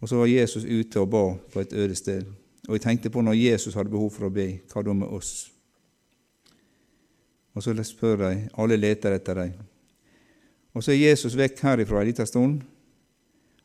Og 0.01 0.09
så 0.09 0.19
var 0.19 0.29
Jesus 0.29 0.67
ute 0.67 1.01
og 1.01 1.09
ba 1.09 1.23
på 1.53 1.63
et 1.63 1.73
øde 1.73 1.95
sted. 1.97 2.27
Og 2.67 2.75
jeg 2.75 2.83
tenkte 2.83 3.09
på 3.09 3.23
når 3.23 3.39
Jesus 3.39 3.73
hadde 3.73 3.89
behov 3.89 4.11
for 4.13 4.27
å 4.27 4.33
be, 4.33 4.59
hva 4.69 4.83
da 4.85 4.93
med 4.93 5.09
oss? 5.09 5.47
Og 7.57 7.63
så 7.63 7.73
spør 7.81 8.19
de, 8.21 8.31
alle 8.53 8.77
leter 8.77 9.15
etter 9.17 9.39
dem. 9.41 9.55
Og 10.77 10.83
så 10.85 10.93
er 10.93 11.07
Jesus 11.07 11.33
vekk 11.39 11.63
herifra 11.63 12.03
en 12.03 12.11
liten 12.11 12.29
stund, 12.29 12.61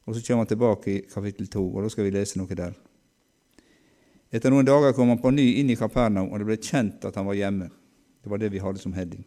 og 0.06 0.16
så 0.16 0.24
kommer 0.24 0.46
han 0.46 0.54
tilbake 0.54 0.94
i 0.94 1.02
kapittel 1.12 1.50
to, 1.52 1.66
og 1.66 1.84
da 1.84 1.92
skal 1.92 2.08
vi 2.08 2.14
lese 2.14 2.40
noe 2.40 2.56
der. 2.56 2.72
Etter 4.33 4.51
noen 4.51 4.64
dager 4.64 4.95
kom 4.97 5.11
han 5.12 5.21
på 5.21 5.31
ny 5.31 5.45
inn 5.61 5.71
i 5.71 5.77
Kapernaum, 5.77 6.31
og 6.33 6.40
det 6.40 6.49
ble 6.49 6.57
kjent 6.57 7.05
at 7.05 7.18
han 7.21 7.29
var 7.29 7.37
hjemme. 7.37 7.68
Det 8.25 8.31
var 8.33 8.40
det 8.40 8.49
vi 8.55 8.62
hadde 8.64 8.81
som 8.81 8.95
heading. 8.97 9.27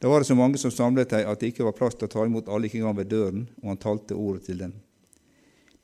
Da 0.00 0.08
var 0.08 0.22
det 0.22 0.30
så 0.30 0.36
mange 0.38 0.56
som 0.58 0.72
samlet 0.72 1.12
seg 1.12 1.26
at 1.28 1.40
det 1.42 1.50
ikke 1.52 1.66
var 1.66 1.76
plass 1.76 1.98
til 1.98 2.08
å 2.08 2.12
ta 2.12 2.24
imot 2.24 2.48
alle, 2.48 2.70
ikke 2.70 2.80
engang 2.80 2.96
ved 2.96 3.10
døren, 3.12 3.48
og 3.60 3.72
han 3.74 3.80
talte 3.82 4.16
ordet 4.16 4.46
til 4.46 4.62
dem. 4.62 4.72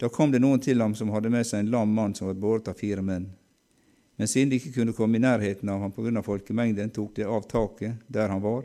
Da 0.00 0.08
kom 0.08 0.32
det 0.32 0.40
noen 0.40 0.62
til 0.62 0.80
ham 0.80 0.94
som 0.96 1.12
hadde 1.12 1.32
med 1.34 1.44
seg 1.46 1.64
en 1.64 1.72
lam 1.74 1.92
mann 1.92 2.14
som 2.16 2.30
var 2.30 2.38
båret 2.40 2.70
av 2.70 2.78
fire 2.80 3.02
menn. 3.04 3.28
Men 4.16 4.30
siden 4.30 4.52
de 4.52 4.60
ikke 4.60 4.72
kunne 4.78 4.94
komme 4.96 5.18
i 5.18 5.22
nærheten 5.22 5.68
av 5.68 5.82
ham 5.82 5.92
pga. 5.92 6.22
folkemengden, 6.22 6.90
tok 6.90 7.16
de 7.16 7.24
av 7.28 7.44
taket 7.50 8.00
der 8.06 8.28
han 8.28 8.42
var, 8.42 8.64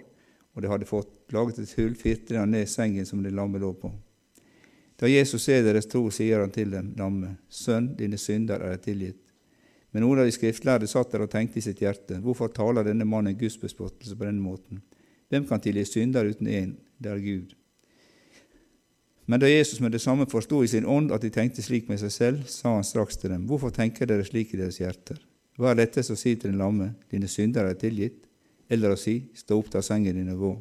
og 0.53 0.61
de 0.61 0.69
hadde 0.69 0.85
fått 0.85 1.33
laget 1.33 1.59
et 1.59 1.73
hull, 1.77 1.95
firte 1.95 2.37
han 2.37 2.51
ned 2.51 2.69
sengen 2.69 3.05
som 3.05 3.23
det 3.23 3.33
lamme 3.33 3.59
lå 3.59 3.73
på. 3.73 3.91
Da 4.99 5.07
Jesus 5.07 5.43
ser 5.43 5.63
deres 5.63 5.87
tro, 5.87 6.09
sier 6.11 6.39
han 6.39 6.51
til 6.51 6.71
dem, 6.71 6.93
lamme, 6.97 7.37
sønn, 7.49 7.95
dine 7.97 8.17
synder 8.17 8.61
er 8.61 8.77
tilgitt. 8.77 9.28
Men 9.91 10.05
noen 10.05 10.21
av 10.21 10.27
de 10.29 10.33
skriftlærde 10.35 10.87
satt 10.89 11.11
der 11.13 11.25
og 11.25 11.31
tenkte 11.33 11.57
i 11.59 11.65
sitt 11.65 11.81
hjerte, 11.81 12.19
hvorfor 12.21 12.51
taler 12.53 12.85
denne 12.85 13.07
mannen 13.09 13.37
gudsbespottelse 13.37 14.17
på 14.17 14.27
denne 14.27 14.43
måten? 14.43 14.83
Hvem 15.29 15.47
kan 15.49 15.61
tilgi 15.61 15.85
synder 15.85 16.29
uten 16.29 16.49
én? 16.49 16.75
Det 16.99 17.11
er 17.11 17.23
Gud. 17.23 17.55
Men 19.29 19.41
da 19.41 19.49
Jesus 19.49 19.79
med 19.79 19.91
det 19.93 20.01
samme 20.01 20.25
forsto 20.29 20.63
i 20.63 20.67
sin 20.67 20.87
ånd 20.89 21.11
at 21.13 21.21
de 21.21 21.29
tenkte 21.29 21.61
slik 21.61 21.89
med 21.89 21.99
seg 22.01 22.13
selv, 22.13 22.45
sa 22.49 22.73
han 22.73 22.85
straks 22.85 23.17
til 23.17 23.29
dem, 23.29 23.45
hvorfor 23.49 23.69
tenker 23.73 24.09
dere 24.09 24.25
slik 24.25 24.55
i 24.55 24.61
deres 24.61 24.79
hjerter? 24.81 25.19
Hva 25.59 25.69
er 25.69 25.83
lettest 25.83 26.13
å 26.13 26.17
si 26.17 26.33
til 26.33 26.49
den 26.49 26.61
lamme, 26.61 26.93
dine 27.11 27.29
synder 27.29 27.69
er 27.69 27.77
tilgitt, 27.77 28.23
eller 28.69 28.95
å 28.95 28.97
si, 28.97 29.19
stå 29.37 29.59
opp, 29.59 29.69
ta 29.73 29.83
sengen 29.85 30.17
din 30.17 30.31
og 30.33 30.41
gå? 30.41 30.51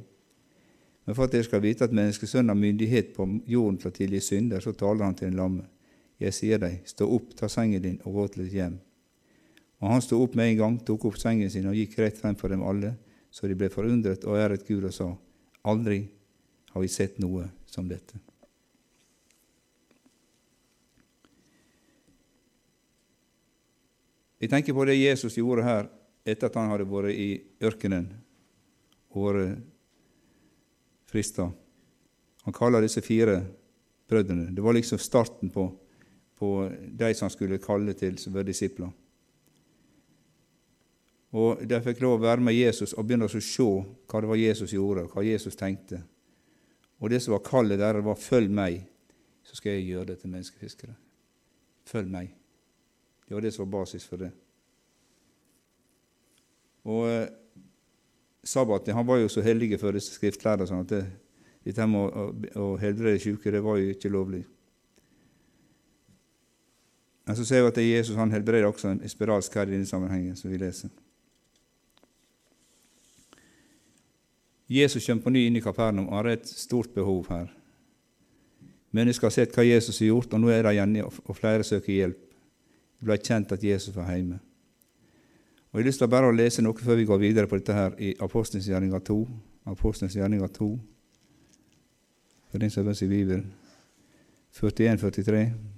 Men 1.07 1.17
for 1.17 1.25
at 1.25 1.33
dere 1.33 1.47
skal 1.47 1.63
vite 1.65 1.87
at 1.89 1.95
menneskesønnen 1.97 2.53
har 2.53 2.61
myndighet 2.61 3.15
på 3.17 3.25
jorden 3.49 3.79
til 3.81 3.89
å 3.89 3.97
tilgi 3.97 4.21
synder, 4.21 4.61
så 4.61 4.75
taler 4.77 5.07
han 5.07 5.17
til 5.17 5.31
den 5.31 5.41
lamme. 5.41 5.65
Jeg 6.21 6.37
sier 6.37 6.61
deg, 6.61 6.83
stå 6.85 7.09
opp, 7.09 7.33
ta 7.39 7.49
sengen 7.49 7.81
din 7.81 7.97
og 8.05 8.19
gå 8.19 8.27
til 8.35 8.45
ditt 8.45 8.59
hjem. 8.59 8.77
Og 9.79 9.93
han 9.93 10.03
sto 10.03 10.19
opp 10.23 10.35
med 10.39 10.53
en 10.53 10.59
gang, 10.59 10.79
tok 10.83 11.07
opp 11.11 11.19
sengen 11.21 11.51
sin 11.51 11.69
og 11.71 11.77
gikk 11.79 11.99
rett 12.03 12.19
frem 12.19 12.37
for 12.39 12.51
dem 12.51 12.65
alle, 12.67 12.97
så 13.31 13.47
de 13.47 13.57
ble 13.59 13.69
forundret 13.71 14.25
og 14.27 14.39
æret 14.41 14.67
Gud 14.67 14.89
og 14.89 14.95
sa, 14.95 15.13
Aldri 15.69 16.01
har 16.73 16.83
vi 16.83 16.89
sett 16.91 17.19
noe 17.23 17.45
som 17.69 17.87
dette. 17.91 18.19
Jeg 24.39 24.51
tenker 24.53 24.75
på 24.75 24.87
det 24.87 24.95
Jesus 24.95 25.35
gjorde 25.35 25.67
her 25.67 25.89
etter 26.29 26.47
at 26.47 26.59
han 26.59 26.71
hadde 26.71 26.87
vært 26.89 27.15
i 27.19 27.31
ørkenen 27.67 28.07
og 29.11 29.25
vært 29.27 29.65
frista. 31.09 31.49
Han 32.45 32.55
kaller 32.55 32.85
disse 32.85 33.03
fire 33.03 33.41
brødrene. 34.09 34.53
Det 34.55 34.63
var 34.63 34.77
liksom 34.77 35.01
starten 35.03 35.51
på, 35.51 35.67
på 36.39 36.51
de 36.71 37.11
som 37.19 37.31
skulle 37.33 37.59
kalle 37.63 37.97
til 37.99 38.19
som 38.21 38.37
var 38.37 38.47
disipler. 38.47 38.93
Og 41.33 41.61
De 41.69 41.81
fikk 41.85 42.01
lov 42.01 42.17
å 42.19 42.25
være 42.25 42.41
med 42.41 42.57
Jesus 42.57 42.95
og 42.95 43.05
begynne 43.05 43.29
å 43.29 43.33
se 43.33 43.65
hva 43.65 44.21
det 44.21 44.31
var 44.31 44.41
Jesus 44.41 44.73
gjorde, 44.73 45.09
hva 45.13 45.25
Jesus 45.25 45.57
tenkte. 45.57 46.01
Og 46.99 47.11
det 47.11 47.21
som 47.23 47.35
var 47.37 47.45
kallet 47.45 47.79
der, 47.79 48.01
var 48.01 48.15
'følg 48.15 48.51
meg, 48.51 48.89
så 49.43 49.57
skal 49.57 49.73
jeg 49.73 49.89
gjøre 49.89 50.07
det 50.07 50.19
til 50.19 50.31
menneskefiskere'. 50.31 50.97
Følg 51.85 52.11
meg. 52.11 52.35
Det 53.29 53.35
var 53.35 53.41
det 53.41 53.55
som 53.55 53.65
var 53.65 53.79
basis 53.79 54.07
for 54.07 54.17
det. 54.17 54.31
Og 56.85 57.09
eh, 57.09 57.29
sabbaten 58.45 58.95
Han 58.95 59.07
var 59.07 59.17
jo 59.17 59.29
så 59.29 59.41
hellig 59.41 59.81
for 59.81 59.93
disse 59.93 60.15
skriftlærde 60.15 60.67
sånn 60.67 60.81
at 60.81 60.89
det, 60.89 61.07
dette 61.65 61.87
med 61.87 62.57
å, 62.57 62.77
helbrede 62.81 63.19
syke, 63.19 63.53
det 63.53 63.63
var 63.65 63.77
jo 63.77 63.91
ikke 63.93 64.13
lovlig. 64.13 64.45
Men 67.27 67.37
så 67.37 67.45
ser 67.45 67.63
vi 67.63 67.69
at 67.69 67.83
Jesus 67.83 68.17
han 68.17 68.33
helbreder 68.33 68.67
også 68.67 68.89
en 68.89 69.09
spiralsk 69.09 69.55
her 69.55 69.69
i 69.69 69.71
denne 69.77 69.87
sammenhengen, 69.87 70.37
som 70.37 70.51
vi 70.51 70.57
leser. 70.57 70.89
Jesus 74.69 75.07
kommer 75.07 75.23
på 75.23 75.33
ny 75.33 75.47
inn 75.47 75.57
i 75.57 75.63
Kapernaum 75.65 76.11
og 76.11 76.19
har 76.21 76.35
et 76.35 76.49
stort 76.49 76.91
behov 76.95 77.31
her. 77.33 77.49
Mennesker 78.93 79.29
har 79.29 79.33
sett 79.33 79.55
hva 79.57 79.65
Jesus 79.65 80.01
har 80.01 80.11
gjort, 80.11 80.33
og 80.33 80.41
nå 80.41 80.51
er 80.53 80.65
de 80.65 80.75
igjen, 80.77 80.97
og 81.05 81.37
flere 81.37 81.65
søker 81.65 81.93
hjelp. 81.93 82.21
Det 82.99 83.07
ble 83.07 83.17
kjent 83.21 83.53
at 83.55 83.65
Jesus 83.65 83.97
var 83.97 84.11
hjemme. 84.13 84.41
Og 85.69 85.79
Jeg 85.79 85.85
har 85.85 85.87
lyst 85.87 86.01
til 86.01 86.09
bare 86.09 86.37
lese 86.37 86.63
noe 86.65 86.75
før 86.81 86.97
vi 86.97 87.05
går 87.05 87.21
videre 87.21 87.47
på 87.47 87.59
dette 87.61 87.77
her 87.77 87.97
i 88.01 88.15
Apostelens 88.25 88.69
gjerninger 88.69 88.99
2. 89.05 89.19
Apostelens 89.69 90.17
gjerninger 90.17 90.49
2. 90.57 90.69
For 92.49 92.59
den 92.59 92.71
som 92.71 92.87
har 92.87 93.03
i 93.05 93.09
Bibelen. 93.09 93.53
41-43. 94.57 95.78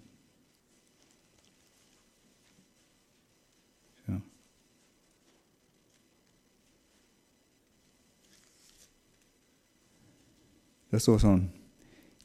Det 10.91 11.01
står 11.01 11.19
sånn 11.23 11.43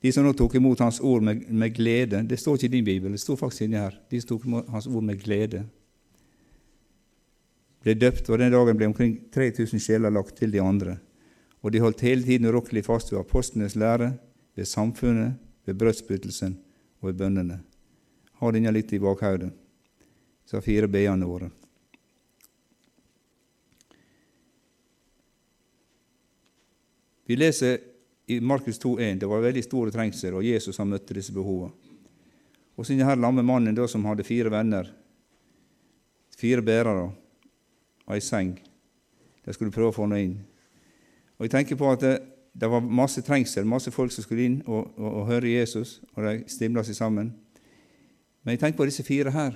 De 0.02 0.12
som 0.14 0.26
nå 0.26 0.34
tok 0.38 0.58
imot 0.58 0.82
Hans 0.84 1.00
ord 1.02 1.24
med, 1.26 1.46
med, 1.50 1.74
glede 1.76 2.24
Det 2.28 2.40
står 2.42 2.58
ikke 2.58 2.70
i 2.70 2.76
din 2.78 2.86
bibel, 2.86 3.14
det 3.14 3.22
står 3.22 3.40
faktisk 3.40 3.66
inni 3.68 3.80
her. 3.80 3.98
De 4.10 4.22
som 4.22 4.34
tok 4.34 4.46
imot 4.50 4.70
Hans 4.74 4.88
ord 4.90 5.06
med 5.06 5.22
glede, 5.22 5.66
ble 7.86 7.94
døpt, 7.94 8.30
og 8.34 8.42
den 8.42 8.50
dagen 8.50 8.78
ble 8.78 8.88
omkring 8.90 9.12
3000 9.34 9.82
sjeler 9.82 10.14
lagt 10.14 10.34
til 10.40 10.50
de 10.50 10.62
andre. 10.62 10.96
Og 11.62 11.70
de 11.74 11.82
holdt 11.84 12.02
hele 12.02 12.26
tiden 12.26 12.50
urokkelig 12.50 12.82
fast 12.88 13.12
ved 13.12 13.20
apostlenes 13.20 13.76
lære, 13.78 14.16
ved 14.58 14.66
samfunnet, 14.66 15.36
ved 15.66 15.78
brødsbyttelsen 15.78 16.56
og 17.02 17.12
ved 17.12 17.20
bønnene. 17.20 17.60
Ha 18.42 18.52
denne 18.52 18.74
litt 18.74 18.94
i 18.94 19.02
bakhodet, 19.02 19.52
sa 20.50 20.62
fire 20.66 20.90
b-ene 20.90 21.30
våre. 21.30 21.52
Vi 27.26 27.38
leser 27.38 27.78
i 28.28 28.40
Markus 28.42 28.80
2,1 28.82 29.20
det 29.20 29.30
var 29.30 29.44
veldig 29.44 29.64
store 29.64 29.94
trengsel, 29.94 30.38
og 30.38 30.46
Jesus 30.46 30.78
han 30.82 30.90
møtte 30.90 31.14
disse 31.14 31.34
behovene. 31.34 31.74
Og 32.76 32.84
så 32.84 32.92
denne 32.92 33.16
lamme 33.16 33.44
mannen 33.46 33.76
da, 33.76 33.86
som 33.88 34.04
hadde 34.08 34.26
fire 34.28 34.52
venner, 34.52 34.90
fire 36.36 36.64
bærere 36.66 37.06
og 37.08 38.16
ei 38.16 38.22
seng. 38.22 38.58
De 39.46 39.54
skulle 39.54 39.72
prøve 39.72 39.94
å 39.94 39.96
få 39.96 40.08
noe 40.10 40.24
inn. 40.26 40.36
Og 41.38 41.46
jeg 41.46 41.54
tenker 41.54 41.80
på 41.80 41.88
at 41.92 42.04
det, 42.04 42.16
det, 42.52 42.68
var 42.72 42.84
masse 42.84 43.24
trengsel, 43.24 43.68
masse 43.68 43.94
folk 43.94 44.12
som 44.12 44.26
skulle 44.26 44.48
inn 44.50 44.58
og, 44.66 44.92
og, 44.98 45.08
og 45.22 45.30
høre 45.30 45.54
Jesus, 45.54 46.00
og 46.16 46.26
de 46.26 46.52
stimla 46.52 46.84
seg 46.84 46.98
sammen. 46.98 47.32
Men 48.44 48.56
jeg 48.56 48.64
tenker 48.64 48.82
på 48.82 48.90
disse 48.90 49.06
fire 49.08 49.32
her. 49.36 49.56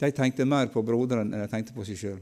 De 0.00 0.10
tenkte 0.16 0.48
mer 0.48 0.70
på 0.72 0.82
broderen 0.86 1.34
enn 1.34 1.44
de 1.44 1.50
tenkte 1.52 1.76
på 1.76 1.84
seg 1.84 2.00
sjøl. 2.00 2.20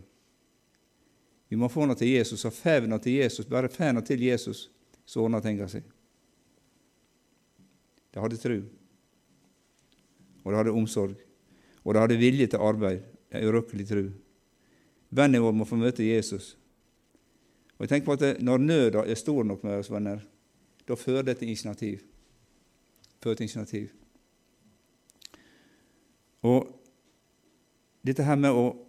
Vi 1.48 1.56
må 1.56 1.68
få 1.68 1.84
henne 1.84 1.96
til 1.96 2.12
Jesus, 2.12 2.44
og 2.44 2.52
fevne 2.52 2.98
til 3.00 3.20
Jesus, 3.22 3.46
bare 3.48 3.70
fevne 3.72 4.02
til 4.04 4.22
Jesus, 4.22 4.68
så 5.08 5.22
ordner 5.24 5.40
tingene 5.40 5.68
seg. 5.72 5.86
De 8.12 8.20
hadde 8.20 8.40
tru. 8.40 8.58
Og 10.44 10.52
de 10.52 10.58
hadde 10.58 10.74
omsorg. 10.76 11.16
Og 11.84 11.94
de 11.94 12.00
hadde 12.02 12.20
vilje 12.20 12.46
til 12.46 12.64
arbeid. 12.64 13.04
En 13.32 13.44
urokkelig 13.48 13.86
tru. 13.88 14.02
Vennen 15.10 15.42
vår 15.44 15.54
må 15.56 15.64
få 15.68 15.76
møte 15.80 16.04
Jesus. 16.04 16.54
Og 17.78 17.84
jeg 17.84 17.92
tenker 17.92 18.08
på 18.08 18.16
at 18.18 18.42
Når 18.42 18.58
nøda 18.58 19.04
er 19.06 19.14
stor 19.14 19.44
nok 19.44 19.64
med 19.64 19.78
oss, 19.78 19.90
venner, 19.90 20.20
da 20.88 20.96
fører 20.96 21.22
det 21.22 21.38
til 21.38 21.48
initiativ. 21.48 22.00
Fører 23.22 23.34
til 23.34 23.44
initiativ. 23.44 23.88
Og 26.42 26.68
dette 28.06 28.24
her 28.24 28.36
med 28.36 28.50
å 28.50 28.87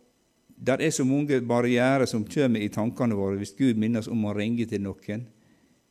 Der 0.59 0.81
er 0.83 0.91
så 0.91 1.05
mange 1.07 1.39
barrierer 1.41 2.05
som 2.05 2.25
kommer 2.27 2.59
i 2.59 2.71
tankene 2.71 3.15
våre 3.15 3.37
hvis 3.39 3.55
Gud 3.55 3.77
minner 3.79 4.03
oss 4.03 4.11
om 4.11 4.25
å 4.27 4.33
ringe 4.35 4.65
til 4.67 4.83
noen, 4.83 5.23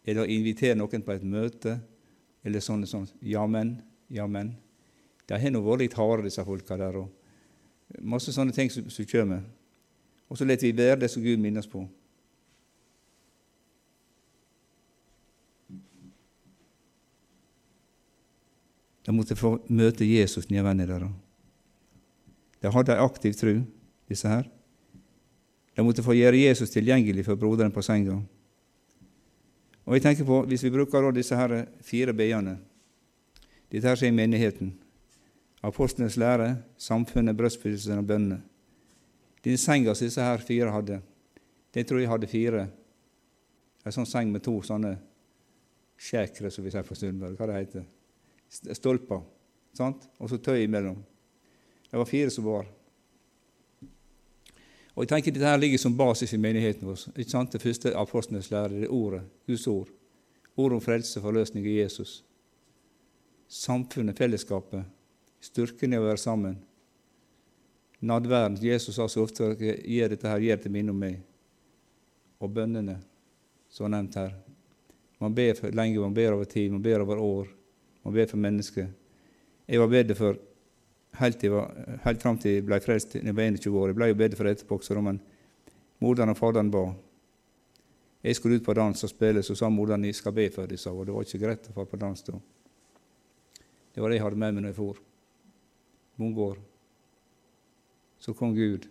eller 0.04 0.28
invitere 0.28 0.76
noen 0.76 1.04
på 1.04 1.14
et 1.14 1.24
møte, 1.24 1.78
eller 2.44 2.64
sånn 2.64 2.84
og 2.84 2.90
sånn. 2.90 3.06
Jammen, 3.24 3.78
jammen. 4.12 4.52
De 5.28 5.36
har 5.40 5.52
nå 5.52 5.62
vært 5.64 5.86
litt 5.86 5.96
harde, 5.96 6.26
disse 6.28 6.44
folka 6.44 6.76
der. 6.80 7.00
og 7.00 8.00
Masse 8.04 8.32
sånne 8.32 8.52
ting 8.52 8.68
som, 8.72 8.88
som 8.92 9.08
kommer. 9.08 9.46
Og 10.28 10.36
så 10.36 10.44
lar 10.44 10.60
vi 10.60 10.74
være 10.76 11.00
det 11.00 11.10
som 11.12 11.24
Gud 11.24 11.40
minner 11.40 11.64
oss 11.64 11.70
på. 11.70 11.86
De 19.08 19.16
måtte 19.16 19.38
få 19.40 19.54
møte 19.72 20.04
Jesus, 20.04 20.50
nye 20.52 20.60
venner 20.60 20.92
der. 20.92 21.08
De 22.60 22.72
hadde 22.74 22.92
ei 22.92 23.00
aktiv 23.00 23.32
tru, 23.32 23.54
disse 24.10 24.28
her. 24.28 24.44
De 25.78 25.84
måtte 25.86 26.02
få 26.02 26.16
gjøre 26.16 26.40
Jesus 26.40 26.72
tilgjengelig 26.74 27.22
for 27.28 27.38
broderen 27.38 27.70
på 27.70 27.84
senga. 27.86 28.16
Og 29.86 29.94
jeg 29.94 30.02
tenker 30.02 30.24
på, 30.26 30.40
Hvis 30.42 30.64
vi 30.64 30.70
bruker 30.74 31.12
disse 31.14 31.36
her 31.36 31.68
fire 31.80 32.12
b-ene 32.12 32.58
Dette 33.70 33.86
her 33.86 33.94
skjer 33.94 34.08
i 34.10 34.16
menigheten. 34.16 34.72
Apostlenes 35.62 36.16
lære, 36.16 36.56
samfunnet, 36.76 37.36
brødsbeskyttelsen 37.36 37.98
og 37.98 38.06
bønnene. 38.06 38.40
Den 39.44 39.56
senga 39.56 39.94
som 39.94 40.06
disse 40.06 40.22
her 40.22 40.38
fire 40.38 40.70
hadde, 40.70 41.00
den 41.74 41.84
tror 41.84 42.00
jeg 42.00 42.08
hadde 42.08 42.26
fire. 42.26 42.68
En 43.84 43.92
sånn 43.92 44.06
seng 44.06 44.32
med 44.32 44.42
to 44.42 44.56
sånne 44.62 44.96
skjekre, 45.98 46.50
som 46.50 46.64
vi 46.64 46.72
sier 46.74 46.86
på 46.86 46.94
Sunnmøre. 46.94 47.36
Hva 47.36 47.46
det 47.46 47.60
heter 47.60 48.74
Stolper. 48.74 49.22
Sant? 49.76 50.08
Og 50.18 50.30
så 50.30 50.40
tøy 50.42 50.64
imellom. 50.64 50.98
Det 51.90 51.98
var 51.98 52.08
fire 52.08 52.30
som 52.30 52.44
var. 52.48 52.66
Og 54.98 55.04
jeg 55.04 55.12
tenker 55.12 55.30
Dette 55.30 55.46
her 55.46 55.60
ligger 55.62 55.78
som 55.78 55.94
basis 55.94 56.32
i 56.34 56.40
menigheten 56.42 56.88
vår. 56.88 57.04
Ikke 57.14 57.30
sant? 57.30 57.52
Det 57.54 57.62
første 57.62 57.92
apostlenes 57.94 58.48
lære 58.50 58.72
det 58.72 58.88
er 58.88 58.94
ordet, 58.94 59.20
Guds 59.46 59.66
ord. 59.70 59.92
Ord 60.58 60.72
om 60.74 60.80
frelse, 60.82 61.20
forløsning 61.22 61.66
i 61.70 61.76
Jesus. 61.76 62.24
Samfunnet, 63.46 64.18
fellesskapet, 64.18 64.82
styrken 65.38 65.94
i 65.94 66.00
å 66.00 66.02
være 66.02 66.18
sammen. 66.18 66.56
Nadværen. 68.10 68.58
Jesus 68.58 68.98
sa 68.98 69.06
så 69.06 69.22
ofte 69.22 69.52
gjør 69.54 70.16
dette 70.16 70.32
her, 70.32 70.42
gjør 70.42 70.64
til 70.64 70.74
minne 70.74 70.90
om 70.90 70.98
meg. 70.98 71.22
Og 72.42 72.50
bønnene, 72.58 72.98
som 73.70 73.86
er 73.86 73.94
nevnt 73.94 74.18
her. 74.18 74.34
Man 75.22 75.38
ber 75.38 75.54
for 75.62 75.78
lenge, 75.78 76.02
man 76.02 76.18
ber 76.18 76.34
over 76.34 76.50
tid, 76.50 76.74
man 76.74 76.82
ber 76.82 77.06
over 77.06 77.22
år. 77.22 77.54
Man 78.02 78.18
ber 78.18 78.26
for 78.34 78.42
mennesker. 78.42 78.90
Jeg 79.68 79.78
var 79.78 79.94
bedt 79.94 80.18
for 80.18 80.42
helt, 81.12 81.44
var, 81.44 81.98
helt 82.04 82.22
fram 82.22 82.38
til 82.38 82.58
jeg 82.58 82.66
ble 82.66 82.78
frelst 82.84 83.14
da 83.14 83.22
jeg 83.22 83.36
var 83.36 83.50
21 83.50 83.76
år. 83.80 83.90
Jeg 83.90 83.98
ble 83.98 84.08
jo 84.10 84.18
bedt 84.18 84.36
for 84.38 84.50
etterpå 84.50 84.78
også, 84.78 85.00
men 85.02 85.20
moderen 86.04 86.32
og 86.32 86.38
faderen 86.38 86.70
ba. 86.72 86.84
Jeg 88.22 88.36
skulle 88.36 88.58
ut 88.58 88.66
på 88.66 88.74
dans 88.74 89.04
og 89.04 89.10
spille, 89.10 89.42
så 89.42 89.54
sa 89.56 89.70
moderen 89.70 90.04
jeg 90.04 90.18
skal 90.18 90.34
be 90.34 90.48
for 90.50 90.66
dem, 90.66 90.78
og 90.92 91.06
det 91.06 91.14
var 91.14 91.26
ikke 91.26 91.42
greit 91.42 91.70
å 91.70 91.76
få 91.76 91.86
på 91.88 92.00
dans 92.00 92.24
da. 92.26 92.38
Det 93.94 94.02
var 94.02 94.10
det 94.10 94.18
jeg 94.18 94.26
hadde 94.26 94.38
med 94.38 94.54
meg 94.54 94.62
når 94.62 94.72
jeg 94.72 94.78
for. 94.78 95.00
Mange 96.18 96.44
år. 96.50 96.60
Så 98.18 98.34
kom 98.34 98.54
Gud. 98.54 98.88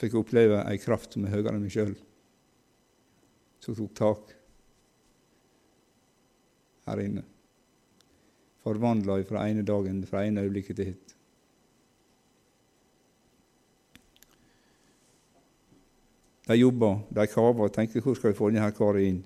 Fikk 0.00 0.16
oppleve 0.20 0.62
ei 0.64 0.78
kraft 0.80 1.14
som 1.14 1.24
er 1.26 1.34
høyere 1.34 1.56
enn 1.56 1.64
meg 1.64 1.74
sjøl, 1.74 1.96
som 3.60 3.76
tok 3.76 3.96
tak 3.98 4.36
her 6.88 7.02
inne 7.04 7.24
forvandla 8.68 9.22
fra 9.28 9.46
ene 9.48 9.64
dagen, 9.66 10.04
fra 10.06 10.26
ene 10.26 10.44
øyeblikket 10.44 10.76
til 10.76 10.92
hit. 10.92 11.14
De 16.48 16.56
jobber, 16.56 17.02
de 17.12 17.26
kaver 17.28 17.66
og 17.66 17.72
tenker 17.72 18.00
hvor 18.00 18.16
skal 18.16 18.32
vi 18.32 18.38
få 18.38 18.48
denne 18.48 18.70
karen 18.72 19.04
inn. 19.04 19.18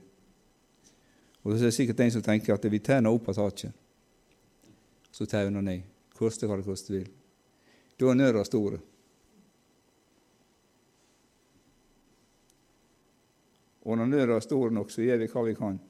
Og 1.43 1.53
så 1.53 1.59
er 1.59 1.71
det 1.71 1.75
sikkert 1.75 2.01
en 2.03 2.15
som 2.15 2.23
tenker 2.23 2.55
at 2.55 2.67
vi 2.71 2.81
tar 2.83 3.07
opp 3.07 3.29
av 3.31 3.39
taket, 3.39 3.75
så 5.11 5.27
tar 5.27 5.47
vi 5.47 5.63
ned. 5.63 5.87
Koste 6.19 6.47
hva 6.47 6.59
det 6.59 6.67
koste 6.67 6.95
vil. 6.95 7.07
Da 7.99 8.11
er 8.11 8.19
nøda 8.19 8.43
store. 8.47 8.79
Og 13.83 13.99
når 13.99 14.11
nøda 14.11 14.37
er 14.37 14.45
stor 14.45 14.71
nok, 14.71 14.91
så 14.91 15.03
gjør 15.03 15.23
vi 15.23 15.31
hva 15.31 15.47
vi 15.47 15.57
kan. 15.59 15.81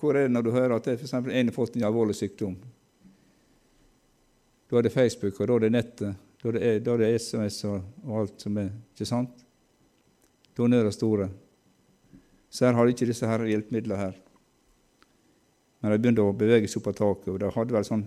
Hvor 0.00 0.14
er 0.14 0.26
det 0.26 0.34
når 0.34 0.42
du 0.42 0.50
hører 0.50 0.76
at 0.76 0.88
f.eks. 0.88 1.12
en 1.14 1.30
har 1.30 1.54
fått 1.54 1.76
en 1.76 1.86
alvorlig 1.86 2.16
sykdom? 2.18 2.56
Da 4.70 4.78
er 4.78 4.86
det 4.86 4.92
Facebook, 4.92 5.40
og 5.40 5.48
da 5.48 5.54
er 5.54 5.64
det 5.66 5.72
nettet, 5.72 6.20
da 6.42 6.48
er 6.50 6.58
det, 6.58 6.74
da 6.84 6.94
er 6.94 7.02
det 7.04 7.20
SMS 7.20 7.62
og, 7.68 7.80
alt 8.18 8.42
som 8.42 8.58
er. 8.58 8.70
Ikke 8.94 9.08
sant? 9.08 9.44
Er 10.58 10.68
nøda 10.68 10.90
store. 10.94 11.28
Så 12.50 12.66
her 12.66 12.76
hadde 12.78 12.94
ikke 12.94 13.08
disse 13.10 13.26
her 13.26 13.44
hjelpemidlene 13.44 13.98
her. 13.98 14.20
Men 15.80 15.92
de 15.92 15.98
begynte 15.98 16.24
å 16.24 16.36
bevege 16.36 16.68
seg 16.70 16.80
opp 16.80 16.86
på 16.88 16.96
taket, 17.00 17.32
og 17.32 17.40
de 17.42 17.50
hadde 17.56 17.74
vel 17.74 17.86
sånn 17.86 18.06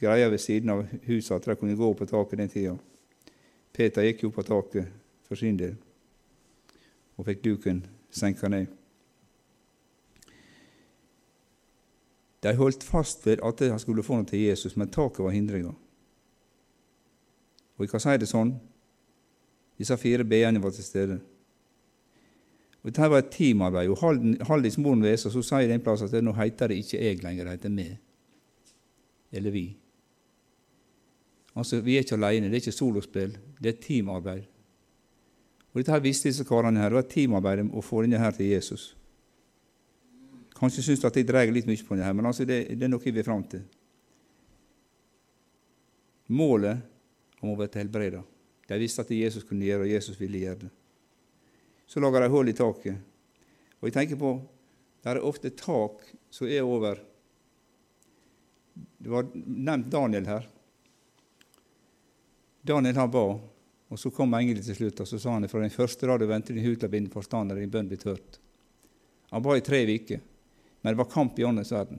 greier 0.00 0.30
ved 0.30 0.40
siden 0.40 0.70
av 0.72 0.84
huset 1.08 1.34
at 1.36 1.50
de 1.50 1.58
kunne 1.58 1.76
gå 1.76 1.90
opp 1.90 1.98
på 2.00 2.08
taket 2.08 2.38
den 2.40 2.52
tida. 2.52 2.76
Peter 3.74 4.06
gikk 4.06 4.24
jo 4.24 4.30
opp 4.30 4.38
på 4.40 4.46
taket 4.48 4.88
for 5.28 5.36
sin 5.36 5.58
del 5.58 5.76
og 7.18 7.26
fikk 7.26 7.42
duken 7.42 7.82
senka 8.14 8.48
ned. 8.48 8.77
De 12.42 12.54
holdt 12.54 12.84
fast 12.86 13.26
ved 13.26 13.42
at 13.42 13.58
de 13.58 13.78
skulle 13.82 14.02
få 14.06 14.20
noe 14.20 14.28
til 14.28 14.46
Jesus, 14.46 14.76
men 14.76 14.90
taket 14.90 15.24
var 15.24 15.34
hindringa. 15.34 15.72
Og 17.76 17.84
jeg 17.86 17.90
kan 17.90 18.02
si 18.02 18.16
det 18.18 18.30
sånn 18.30 18.56
disse 19.78 19.94
fire 19.98 20.26
b-ene 20.26 20.58
var 20.62 20.74
til 20.74 20.84
stede. 20.84 21.20
Og 22.82 22.90
Dette 22.90 23.10
var 23.10 23.22
et 23.22 23.30
teamarbeid. 23.30 23.90
og 23.90 24.46
Haldis 24.48 24.78
moren 24.78 25.02
ved 25.02 25.16
så 25.18 25.30
sier 25.30 25.66
det 25.68 25.76
en 25.76 25.84
plass 25.84 26.02
at 26.02 26.14
nå 26.22 26.34
heter 26.34 26.70
det 26.70 26.80
ikke 26.82 27.02
jeg 27.02 27.22
lenger, 27.22 27.44
det 27.44 27.52
heter 27.52 27.74
vi. 27.76 27.88
Eller 29.32 29.50
vi. 29.50 29.76
Altså, 31.54 31.80
Vi 31.80 31.96
er 31.96 32.02
ikke 32.02 32.14
alene, 32.14 32.46
det 32.46 32.52
er 32.52 32.66
ikke 32.66 32.72
solospill, 32.72 33.38
det 33.62 33.74
er 33.74 33.82
teamarbeid. 33.82 34.42
Og 35.72 35.78
Dette 35.78 35.92
her 35.92 36.00
visste 36.00 36.28
disse 36.28 36.44
karene 36.44 36.80
her, 36.80 36.88
det 36.88 36.94
var 36.94 37.02
et 37.06 37.14
teamarbeid 37.14 37.70
å 37.70 37.82
få 37.82 38.02
denne 38.02 38.18
her 38.18 38.30
til 38.30 38.46
Jesus. 38.46 38.96
Kanskje 40.58 40.82
syns 40.82 41.04
at 41.06 41.16
jeg 41.16 41.26
dreier 41.28 41.52
litt 41.54 41.68
mye 41.68 41.84
på 41.86 41.96
det 41.98 42.06
her, 42.06 42.16
men 42.18 42.26
altså 42.26 42.46
det, 42.48 42.64
det 42.74 42.86
er 42.86 42.90
noe 42.90 43.04
jeg 43.04 43.14
vil 43.14 43.26
fram 43.26 43.44
til. 43.46 43.62
Målet 46.34 46.82
om 47.40 47.52
å 47.52 47.56
bli 47.58 47.68
helbreda. 47.78 48.24
De 48.68 48.78
visste 48.80 49.04
at 49.04 49.12
Jesus 49.14 49.46
kunne 49.46 49.64
gjøre 49.64 49.86
og 49.86 49.92
Jesus 49.94 50.18
ville 50.20 50.42
gjøre 50.42 50.66
det. 50.66 50.70
Så 51.88 52.02
lager 52.02 52.26
de 52.26 52.32
hull 52.32 52.50
i 52.50 52.56
taket. 52.56 52.98
Og 53.78 53.88
jeg 53.88 53.94
tenker 53.94 54.18
på 54.20 54.34
det 54.98 55.12
er 55.14 55.24
ofte 55.24 55.54
tak 55.56 56.02
som 56.34 56.50
er 56.50 56.66
over 56.66 56.98
Det 58.98 59.10
var 59.10 59.28
nevnt 59.32 59.86
Daniel 59.90 60.26
her. 60.26 60.48
Daniel 62.62 62.98
han 62.98 63.10
ba, 63.10 63.22
og 63.88 63.98
så 63.98 64.10
kom 64.12 64.34
engelen 64.36 64.62
til 64.62 64.76
slutt, 64.76 65.00
og 65.00 65.08
så 65.08 65.18
sa 65.22 65.36
han 65.36 65.48
fra 65.48 65.62
den 65.62 65.72
første 65.72 66.06
dag 66.06 66.18
du 66.20 66.26
venter 66.28 66.54
din 66.54 66.66
hud 66.66 66.76
til 66.80 66.90
å 66.90 66.92
binde 66.92 67.12
forstand, 67.14 67.54
din 67.56 67.72
bønn 67.72 67.88
blitt 67.88 68.04
hørt. 68.06 68.40
Han 69.30 69.44
ba 69.44 69.56
i 69.56 69.64
tre 69.64 69.80
uker. 69.86 70.20
Men 70.88 70.96
det 70.96 71.04
var 71.04 71.10
kamp 71.10 71.38
i 71.38 71.44
åndens 71.44 71.72
verden. 71.72 71.98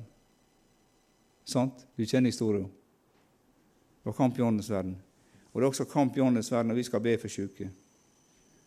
Sant? 1.46 1.88
Du 1.96 2.06
kjenner 2.06 2.28
historien. 2.28 2.64
Det 2.64 4.10
var 4.10 4.14
kamp 4.14 4.40
i 4.40 4.42
åndens 4.42 4.70
verden. 4.70 4.96
Og 5.52 5.62
det 5.62 5.66
er 5.66 5.70
også 5.70 5.86
kamp 5.86 6.18
i 6.18 6.22
åndens 6.26 6.50
verden 6.52 6.72
når 6.72 6.80
vi 6.80 6.86
skal 6.88 7.04
be 7.06 7.14
for 7.22 7.30
syke. 7.30 7.68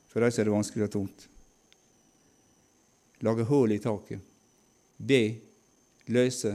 For 0.07 0.23
dem 0.23 0.31
er 0.31 0.47
det 0.47 0.55
vanskelig 0.55 0.85
og 0.87 0.93
tungt. 0.95 1.27
Lage 3.27 3.49
hull 3.51 3.75
i 3.75 3.81
taket. 3.83 4.23
Be, 4.97 5.19
løse, 6.07 6.55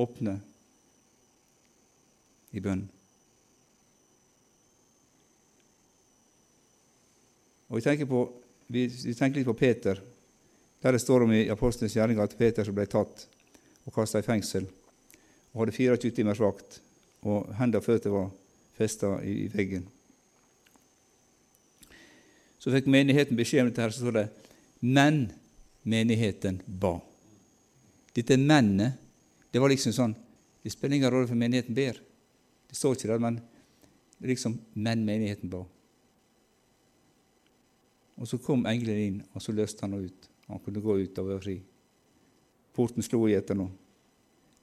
åpne 0.00 0.38
i 2.56 2.64
bønn. 2.64 2.86
Og 7.68 7.76
vi 7.76 7.84
tenker, 7.90 8.08
på, 8.08 8.24
vi 8.72 8.88
tenker 8.88 9.42
litt 9.42 9.52
på 9.52 9.60
Peter 9.60 10.00
der 10.82 10.96
det 10.96 11.02
står 11.02 11.24
om 11.26 11.32
i 11.32 11.48
Apostlenes 11.52 11.96
gjerninger 11.96 12.24
at 12.24 12.36
Peter 12.38 12.68
ble 12.72 12.86
tatt 12.88 13.26
og 13.86 13.94
kasta 13.94 14.20
i 14.20 14.26
fengsel 14.26 14.68
og 15.50 15.64
hadde 15.64 15.74
24 15.74 16.14
timers 16.14 16.40
vakt, 16.40 16.78
og 17.26 17.50
hender 17.58 17.82
og 17.82 17.84
føtter 17.84 18.12
var 18.14 18.28
festa 18.78 19.16
i, 19.26 19.32
i, 19.44 19.48
veggen. 19.52 19.84
Så 22.60 22.72
fikk 22.72 22.88
menigheten 22.92 23.38
beskjed 23.38 23.64
om 23.64 23.70
dette, 23.70 23.82
her, 23.82 23.92
så 23.92 24.04
står 24.04 24.16
det 24.16 24.26
Men 24.80 25.24
menigheten 25.82 26.60
ba. 26.66 26.98
Dette 28.14 28.38
mennet, 28.38 29.00
det 29.50 29.60
var 29.60 29.72
liksom 29.72 29.94
sånn 29.96 30.14
Det 30.62 30.70
spiller 30.72 30.98
ingen 30.98 31.10
rolle 31.10 31.28
for 31.28 31.40
menigheten 31.40 31.74
ber. 31.74 31.96
Det 32.68 32.76
står 32.76 32.94
ikke 32.94 33.08
der, 33.08 33.22
men 33.24 33.38
liksom 34.20 34.58
men 34.76 35.06
menigheten 35.06 35.48
ba. 35.48 35.62
Og 38.20 38.28
så 38.28 38.36
kom 38.44 38.66
engelen 38.68 38.98
inn, 39.00 39.22
og 39.32 39.40
så 39.40 39.54
løste 39.56 39.80
han 39.86 39.96
henne 39.96 40.10
ut. 40.12 40.28
Han 40.50 40.62
kunne 40.64 40.82
gå 40.82 40.96
ut 40.98 41.18
og 41.22 41.28
være 41.28 41.42
fri. 41.44 41.56
Porten 42.74 43.04
slo 43.06 43.22
i 43.28 43.36
etter 43.38 43.58
noe. 43.58 43.70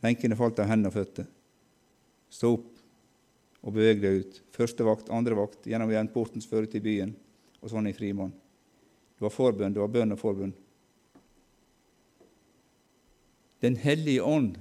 Lenkene 0.04 0.38
falt 0.38 0.60
av 0.62 0.70
hendene 0.70 0.92
og 0.92 0.98
føtter. 0.98 1.28
Stå 2.30 2.52
opp 2.58 2.74
og 3.64 3.74
beveg 3.76 4.04
deg 4.04 4.22
ut. 4.22 4.42
Første 4.56 4.86
vakt, 4.88 5.10
andre 5.14 5.38
vakt, 5.38 5.66
gjennom 5.68 5.92
jernporten 5.92 6.44
som 6.44 6.60
ut 6.60 6.72
til 6.72 6.84
byen, 6.84 7.16
og 7.62 7.72
sånn 7.72 7.90
i 7.90 7.96
frimann. 7.96 8.36
Det 9.18 9.26
var 9.26 9.34
forbønn, 9.34 9.74
det 9.74 9.82
var 9.82 9.92
bønn 9.92 10.14
og 10.14 10.22
forbønn. 10.22 10.54
Den 13.66 13.80
hellige 13.82 14.22
ånd 14.22 14.60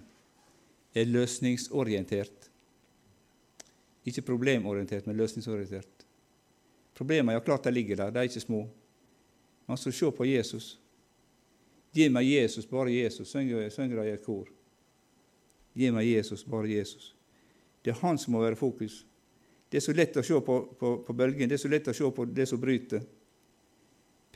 er 0.97 1.11
løsningsorientert. 1.11 2.49
Ikke 4.09 4.25
problemorientert, 4.25 5.05
men 5.07 5.19
løsningsorientert. 5.19 6.07
Problemene 6.97 7.37
ja, 7.37 7.45
klart 7.45 7.67
de 7.67 7.75
ligger 7.75 8.01
der, 8.01 8.15
de 8.15 8.23
er 8.23 8.31
ikke 8.31 8.41
små. 8.47 8.63
Men 9.67 9.81
skal 9.81 9.93
se 9.93 10.11
på 10.17 10.29
Jesus. 10.31 10.77
Gi 11.97 12.11
meg 12.13 12.29
Jesus, 12.29 12.67
bare 12.69 12.93
Jesus, 12.93 13.31
synger, 13.33 13.71
synger 13.73 14.03
de 14.03 14.09
i 14.11 14.15
et 14.15 14.25
kor. 14.25 14.49
Gi 15.77 15.89
meg 15.93 16.09
Jesus, 16.11 16.45
bare 16.45 16.69
Jesus. 16.69 17.15
Det 17.81 17.95
er 17.95 18.01
han 18.03 18.19
som 18.21 18.35
må 18.37 18.43
være 18.43 18.59
fokus. 18.59 19.05
Det 19.71 19.81
er 19.81 19.85
så 19.85 19.95
lett 19.97 20.19
å 20.21 20.25
se 20.25 20.41
på, 20.45 20.57
på, 20.79 20.91
på 21.07 21.17
bølgen, 21.17 21.49
det 21.49 21.57
er 21.57 21.63
så 21.63 21.71
lett 21.73 21.89
å 21.89 21.95
se 21.97 22.11
på 22.13 22.27
det 22.29 22.47
som 22.51 22.61
bryter. 22.61 23.01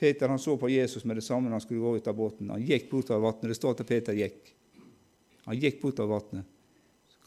Peter 0.00 0.32
han 0.32 0.40
så 0.40 0.56
på 0.56 0.70
Jesus 0.72 1.04
med 1.04 1.18
det 1.20 1.26
samme 1.26 1.50
han 1.52 1.60
skulle 1.60 1.82
gå 1.84 1.98
ut 2.00 2.08
av 2.08 2.16
båten. 2.16 2.48
Han 2.50 2.62
gikk 2.64 2.88
bortover 2.88 3.20
vannet. 3.20 3.50
Det 3.52 3.58
står 3.58 3.74
at 3.76 3.88
Peter 3.88 4.16
gikk. 4.16 4.54
Han 5.44 5.58
gikk 5.60 5.82
bortover 5.82 6.14
vannet. 6.14 6.46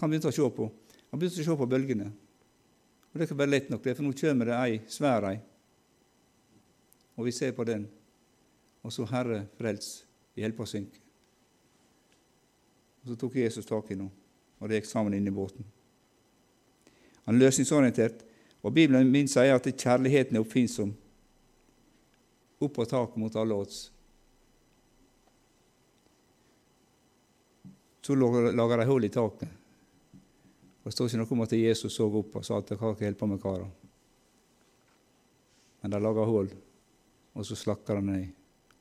Han 0.02 0.10
begynte 0.10 0.32
å 0.32 0.34
se 0.34 0.48
på 0.50 0.72
Han 1.12 1.22
begynte 1.22 1.44
å 1.44 1.46
se 1.46 1.58
på 1.60 1.68
bølgene. 1.70 2.08
Og 3.12 3.20
Det 3.20 3.28
ikke 3.28 3.38
bare 3.38 3.54
lett 3.54 3.70
nok, 3.70 3.84
det, 3.86 3.94
for 3.94 4.08
nå 4.08 4.16
kommer 4.18 4.50
det 4.50 4.56
ei 4.58 4.80
svær 4.90 5.28
ei. 5.30 5.36
Og 7.14 7.28
vi 7.28 7.36
ser 7.36 7.54
på 7.54 7.68
den. 7.70 7.86
Og 8.82 8.90
så 8.96 9.06
Herre, 9.12 9.44
frels, 9.60 9.92
holder 10.42 10.66
å 10.66 10.66
synke. 10.66 11.00
Og 13.04 13.10
Så 13.10 13.16
tok 13.20 13.36
Jesus 13.36 13.66
tak 13.66 13.90
i 13.92 13.96
henne, 13.96 14.10
og 14.60 14.70
det 14.70 14.82
gikk 14.82 14.90
sammen 14.90 15.14
inn 15.14 15.28
i 15.28 15.32
båten. 15.32 15.66
Han 17.26 17.36
er 17.36 17.46
løsningsorientert, 17.46 18.24
og 18.64 18.74
Bibelen 18.74 19.12
min 19.12 19.28
sier 19.28 19.56
at 19.56 19.68
kjærligheten 19.68 20.38
er 20.38 20.44
oppfinnsom. 20.44 20.94
Opp 22.64 22.74
på 22.78 22.86
taket 22.88 23.20
mot 23.20 23.36
alle 23.36 23.56
odds. 23.56 23.90
Så 28.04 28.16
lager 28.16 28.78
de 28.78 28.88
hull 28.88 29.06
i 29.06 29.12
taket. 29.12 29.52
Og 30.84 30.90
Det 30.90 30.94
står 30.94 31.08
ikke 31.08 31.20
noe 31.22 31.36
om 31.36 31.44
at 31.46 31.56
Jesus 31.56 31.96
så 31.96 32.08
opp 32.08 32.36
og 32.36 32.44
sa 32.44 32.58
at 32.60 32.72
jeg 32.72 32.80
kan 32.80 32.92
ikke 32.92 33.06
hjelpe 33.08 33.28
med 33.28 33.40
karer. 33.44 33.70
Men 35.82 35.92
de 35.92 36.00
lager 36.00 36.28
hull, 36.28 36.50
og 37.36 37.46
så 37.48 37.56
slakker 37.56 38.00
han 38.00 38.08
ned, 38.08 38.28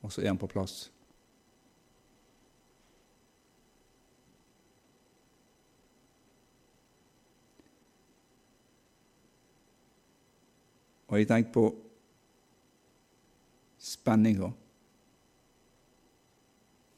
og 0.03 0.11
så 0.11 0.23
er 0.23 0.31
han 0.31 0.39
på 0.39 0.51
plass. 0.51 0.89
Og 11.13 11.19
jeg 11.19 11.27
tenker 11.29 11.53
på 11.53 11.67
spenninga. 13.77 14.49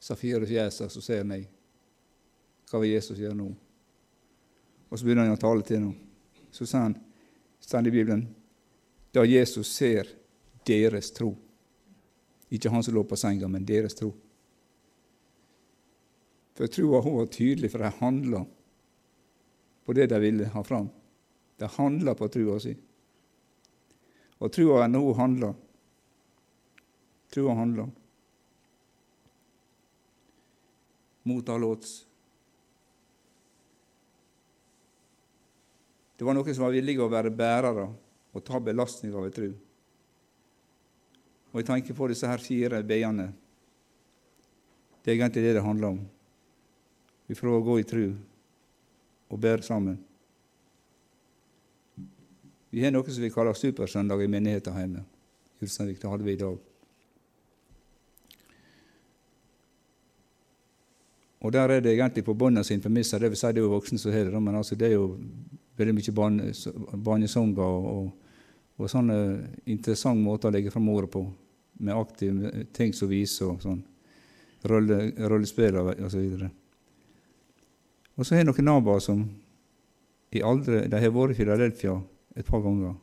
Safire 0.00 0.48
fjeset 0.48 0.92
som 0.92 1.04
ser 1.04 1.26
meg. 1.28 1.44
Hva 2.70 2.80
vil 2.80 2.94
Jesus 2.94 3.20
gjøre 3.20 3.36
nå? 3.36 3.50
Og 4.88 4.96
så 4.96 5.04
begynner 5.04 5.26
han 5.26 5.36
å 5.36 5.42
tale 5.42 5.66
til 5.66 5.82
henne. 5.82 5.92
Så 6.48 6.64
sa 6.64 6.86
han, 6.86 6.94
står 7.60 7.90
i 7.90 7.92
Bibelen, 7.92 8.22
da 9.12 9.26
Jesus 9.26 9.68
ser 9.74 10.08
deres 10.64 11.12
tro. 11.12 11.34
Ikke 12.48 12.72
han 12.72 12.86
som 12.86 12.96
lå 12.96 13.04
på 13.04 13.18
senga, 13.20 13.50
men 13.52 13.68
deres 13.68 13.98
tro. 13.98 14.14
For 16.56 16.72
troa 16.72 17.02
hun 17.04 17.18
var 17.18 17.28
tydelig, 17.36 17.74
for 17.74 17.84
de 17.84 17.92
handla 17.98 18.46
på 19.84 19.92
det 19.92 20.08
de 20.08 20.24
ville 20.24 20.48
ha 20.56 20.64
fram. 20.64 20.88
De 21.60 21.68
handla 21.76 22.16
på 22.16 22.32
trua 22.32 22.56
si. 22.62 22.72
Og 24.40 24.52
trua 24.52 24.82
er 24.84 24.92
noe 24.92 25.14
handler 25.16 25.54
Trua 27.32 27.54
handler. 27.58 27.88
Mot 31.26 31.48
alle 31.48 31.66
odds. 31.66 31.94
Det 36.16 36.24
var 36.24 36.36
noen 36.36 36.54
som 36.54 36.64
var 36.64 36.72
villige 36.72 37.02
å 37.04 37.10
være 37.12 37.34
bærere 37.34 37.88
og 38.32 38.44
ta 38.46 38.60
belastning 38.62 39.12
av 39.12 39.26
ei 39.26 39.34
tru. 39.36 39.50
Og 41.52 41.60
jeg 41.60 41.68
tenker 41.68 41.98
på 41.98 42.08
disse 42.08 42.30
her 42.30 42.40
fire 42.40 42.80
b-ene. 42.86 43.26
Det 45.02 45.12
er 45.12 45.18
egentlig 45.18 45.44
det 45.44 45.58
det 45.58 45.66
handler 45.66 45.96
om. 45.96 46.00
Vi 47.26 47.36
å 47.58 47.64
gå 47.66 47.78
i 47.82 47.88
tru 47.88 48.06
og 49.28 49.40
bære 49.42 49.66
sammen. 49.66 49.98
Vi 52.76 52.82
har 52.84 52.90
noe 52.92 53.08
som 53.08 53.24
vi 53.24 53.30
kaller 53.32 53.56
Supersøndag 53.56 54.20
i 54.20 54.28
menigheten 54.28 54.74
hjemme. 54.76 55.02
Ulsteinvik, 55.64 55.96
det 55.96 56.10
hadde 56.12 56.24
vi 56.26 56.32
i 56.34 56.40
dag. 56.40 56.56
Og 61.40 61.52
der 61.54 61.70
er 61.72 61.80
det 61.80 61.94
egentlig 61.94 62.24
på 62.26 62.34
bånda 62.36 62.60
sine 62.64 62.82
premisser. 62.84 63.22
Det 63.22 63.30
vil 63.32 63.38
si 63.40 63.48
det 63.48 63.62
er 63.62 63.64
jo 63.64 63.70
voksne 63.72 63.96
som 63.98 64.12
har 64.12 64.28
det, 64.28 64.42
men 64.44 64.58
altså 64.58 64.76
det 64.76 64.90
er 64.90 64.92
jo 64.92 65.06
veldig 65.80 65.94
mye 65.96 66.12
barnesanger 67.06 67.62
og, 67.64 67.86
og, 67.92 68.42
og, 68.76 68.90
sånne 68.92 69.16
interessante 69.64 70.20
måter 70.26 70.50
å 70.50 70.56
legge 70.58 70.72
fram 70.74 70.90
ordet 70.92 71.08
på, 71.14 71.22
med 71.80 71.96
aktive 71.96 72.66
ting 72.76 72.92
som 72.92 73.08
viser 73.08 73.54
og 73.54 73.64
sånn. 73.64 73.80
Rolle, 74.68 74.98
rollespill 75.32 75.78
og 75.80 75.94
videre. 76.12 76.50
Og 78.16 78.26
så 78.26 78.36
har 78.36 78.44
jeg 78.44 78.50
noen 78.50 78.68
naboer 78.68 79.00
som 79.00 79.24
i 80.36 80.44
aldre, 80.44 80.82
de 80.92 81.00
har 81.00 81.16
vært 81.16 81.32
i 81.32 81.38
Filadelfia 81.40 81.96
et 82.36 82.46
par 82.46 82.60
ganger. 82.60 82.94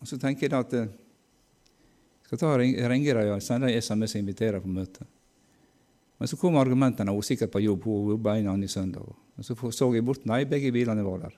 Og 0.00 0.08
Så 0.08 0.18
tenker 0.18 0.48
jeg 0.48 0.58
at 0.58 0.72
jeg 0.72 0.88
eh, 0.88 0.94
skal 2.26 2.38
ta 2.38 2.56
ringe 2.58 3.14
dem 3.14 3.34
og 3.34 3.42
sende 3.42 3.70
en 3.70 3.82
SMS 3.82 4.16
og 4.16 4.20
invitere 4.20 4.60
på 4.60 4.68
møte. 4.68 5.06
Men 6.18 6.28
så 6.28 6.36
kom 6.40 6.56
argumentene. 6.56 7.12
Hun 7.12 7.20
var 7.20 7.28
sikkert 7.28 7.52
på 7.52 7.62
jobb, 7.62 7.84
hun 7.84 8.12
jobba 8.14 8.36
en 8.36 8.48
annen 8.54 8.68
søndag. 8.68 9.04
Og 9.36 9.44
Så 9.44 9.54
så 9.72 9.94
jeg 9.94 10.04
bort. 10.04 10.24
Nei, 10.26 10.44
begge 10.44 10.72
bilene 10.72 11.04
var 11.04 11.18
der. 11.18 11.34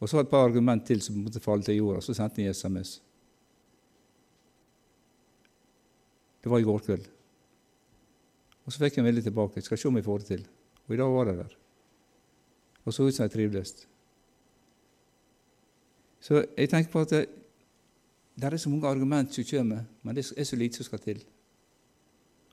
Og 0.00 0.08
så 0.08 0.20
et 0.20 0.30
par 0.30 0.48
argument 0.48 0.86
til 0.86 1.00
som 1.02 1.16
måtte 1.16 1.40
falle 1.40 1.62
til 1.62 1.76
jorda. 1.76 2.00
Så 2.00 2.14
sendte 2.14 2.42
jeg 2.42 2.54
SMS. 2.54 3.00
Det 6.42 6.50
var 6.50 6.58
i 6.58 6.66
går 6.66 6.78
kveld. 6.78 7.06
Og 8.66 8.72
så 8.72 8.78
fikk 8.78 8.96
jeg 8.96 9.02
en 9.02 9.10
vilje 9.10 9.22
tilbake. 9.22 9.58
Jeg 9.58 9.64
skal 9.64 9.78
se 9.78 9.88
om 9.88 9.96
jeg 9.96 10.04
får 10.04 10.18
det 10.18 10.26
til. 10.26 10.46
Og 10.86 10.94
i 10.94 10.98
dag 10.98 11.10
var 11.10 11.24
det 11.24 11.36
der. 11.38 11.56
Og 12.84 12.94
så 12.94 13.06
ut 13.06 13.14
som 13.14 13.26
jeg 13.26 13.34
trivdes. 13.34 13.91
Så 16.22 16.44
jeg 16.56 16.70
tenker 16.70 16.90
på 16.90 17.00
at 17.02 17.10
det, 17.10 17.26
det 18.36 18.52
er 18.52 18.56
så 18.56 18.70
mange 18.70 18.88
argument 18.88 19.34
som 19.34 19.44
kommer, 19.50 19.80
men 20.02 20.16
det 20.16 20.32
er 20.36 20.44
så 20.44 20.56
lite 20.56 20.76
som 20.76 20.84
skal 20.84 20.98
til. 20.98 21.24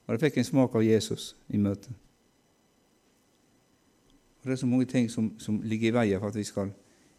Og 0.07 0.13
jeg 0.13 0.20
fikk 0.20 0.38
en 0.38 0.43
smak 0.43 0.76
av 0.76 0.84
Jesus 0.84 1.36
i 1.49 1.57
møtet. 1.57 1.93
Og 4.41 4.45
Det 4.45 4.51
er 4.51 4.55
så 4.55 4.65
mange 4.65 4.86
ting 4.86 5.11
som, 5.11 5.39
som 5.39 5.61
ligger 5.61 5.88
i 5.88 5.93
veien 5.93 6.20
for 6.20 6.28
at 6.28 6.36
vi 6.36 6.43
skal 6.43 6.72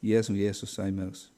gjøre 0.02 0.22
som 0.22 0.36
Jesus 0.36 0.74
sier 0.74 0.90
med 0.90 1.12
oss. 1.12 1.32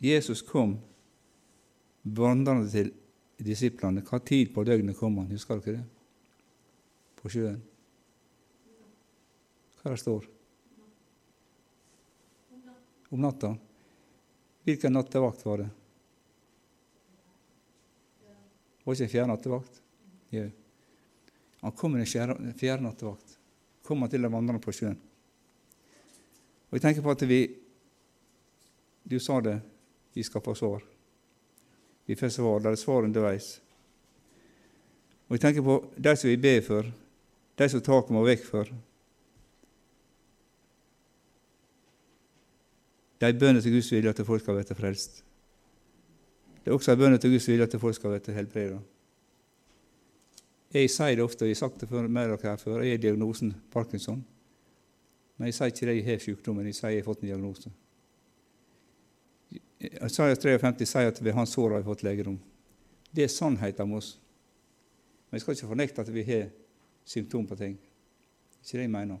Jesus 0.00 0.42
kom 0.42 0.78
vandrende 2.04 2.70
til 2.70 2.92
disiplene. 3.44 4.00
Hva 4.00 4.18
tid 4.18 4.54
på 4.54 4.64
døgnet 4.64 4.96
kom 4.96 5.18
han? 5.18 5.30
Husker 5.30 5.60
dere 5.60 5.76
det? 5.76 5.84
På 7.20 7.28
sjøen. 7.28 7.62
Hva 9.84 9.92
det 9.92 10.00
står 10.00 10.24
Om 13.12 13.20
natta. 13.20 13.52
Hvilken 14.64 14.92
nattevakt 14.96 15.44
var 15.46 15.60
det? 15.60 15.66
Var 18.84 18.96
ikke 18.96 19.04
en 19.04 19.12
fjerde 19.12 19.28
nattevakt? 19.30 19.76
Ja. 20.34 20.46
Han 21.60 21.74
kom 21.78 21.92
med 21.92 22.08
en 22.08 22.54
fjerde 22.58 22.82
nattevakt. 22.82 23.36
Kom 23.84 24.02
han 24.02 24.10
til 24.10 24.24
å 24.24 24.32
vandre 24.32 24.56
på 24.64 24.72
sjøen. 24.74 24.96
Og 26.68 26.78
jeg 26.78 26.84
tenker 26.86 27.04
på 27.04 27.12
at 27.14 27.22
vi 27.28 27.42
Du 29.04 29.18
sa 29.20 29.36
det, 29.44 29.58
vi 30.16 30.24
skal 30.24 30.40
få 30.40 30.54
svar. 30.56 30.80
Vi 32.08 32.16
får 32.16 32.28
svar. 32.32 32.60
Det 32.60 32.72
er 32.72 32.80
svar 32.80 33.04
underveis. 33.04 33.60
Og 35.28 35.36
jeg 35.36 35.44
tenker 35.44 35.62
på 35.62 35.76
de 35.96 36.16
som 36.16 36.30
vi 36.30 36.40
ber 36.40 36.64
for, 36.64 36.88
de 37.56 37.68
som 37.68 37.84
taket 37.84 38.16
må 38.16 38.24
vekk 38.24 38.46
for, 38.48 38.72
De 43.32 43.38
bønner 43.38 43.60
til 43.60 43.72
Guds 43.72 43.92
vilje 43.92 44.10
at 44.10 44.26
folk 44.26 44.42
skal 44.42 44.58
bli 44.58 44.76
frelst. 44.76 45.22
Det 46.64 46.70
er 46.70 46.74
også 46.74 46.92
en 46.92 46.98
bønn 46.98 47.18
til 47.18 47.30
Guds 47.30 47.48
vilje 47.48 47.66
at 47.68 47.80
folk 47.80 47.96
skal 47.96 48.18
bli 48.18 48.34
helbredet. 48.34 48.80
Jeg 50.74 50.90
sier 50.90 51.14
det 51.14 51.22
ofte, 51.22 51.44
og 51.44 51.48
jeg 51.48 51.54
har 51.54 51.60
sagt 51.68 51.80
det 51.80 51.90
med 52.10 52.28
dere 52.28 52.38
her 52.42 52.56
før, 52.58 52.80
jeg 52.82 52.96
har 52.96 53.02
diagnosen 53.02 53.52
Parkinson. 53.70 54.24
Men 55.36 55.46
jeg 55.46 55.54
sier 55.54 55.70
ikke 55.70 55.86
det 55.86 55.96
jeg 55.96 56.06
har 56.08 56.22
sykdommen, 56.22 56.66
jeg 56.66 56.74
sier 56.74 56.90
jeg 56.90 57.02
har 57.04 57.06
fått 57.06 57.22
en 57.22 57.30
diagnose. 57.30 57.70
Isaiah 59.84 60.36
53 60.36 60.88
sier 60.88 61.12
at 61.12 61.20
ved 61.22 61.36
hans 61.36 61.54
sår 61.54 61.76
har 61.76 61.82
vi 61.82 61.90
fått 61.90 62.02
legedom. 62.06 62.38
Det 63.14 63.24
er 63.24 63.30
sannheten 63.30 63.86
om 63.86 63.98
oss. 64.00 64.16
Men 65.28 65.36
jeg 65.38 65.44
skal 65.44 65.56
ikke 65.56 65.70
fornekte 65.70 66.02
at 66.02 66.12
vi 66.14 66.24
har 66.26 66.48
symptom 67.04 67.46
på 67.46 67.58
ting. 67.58 67.76
Det 67.76 68.58
er 68.58 68.64
Ikke 68.64 68.78
det 68.78 68.82
jeg 68.82 68.90
mener. 68.90 69.18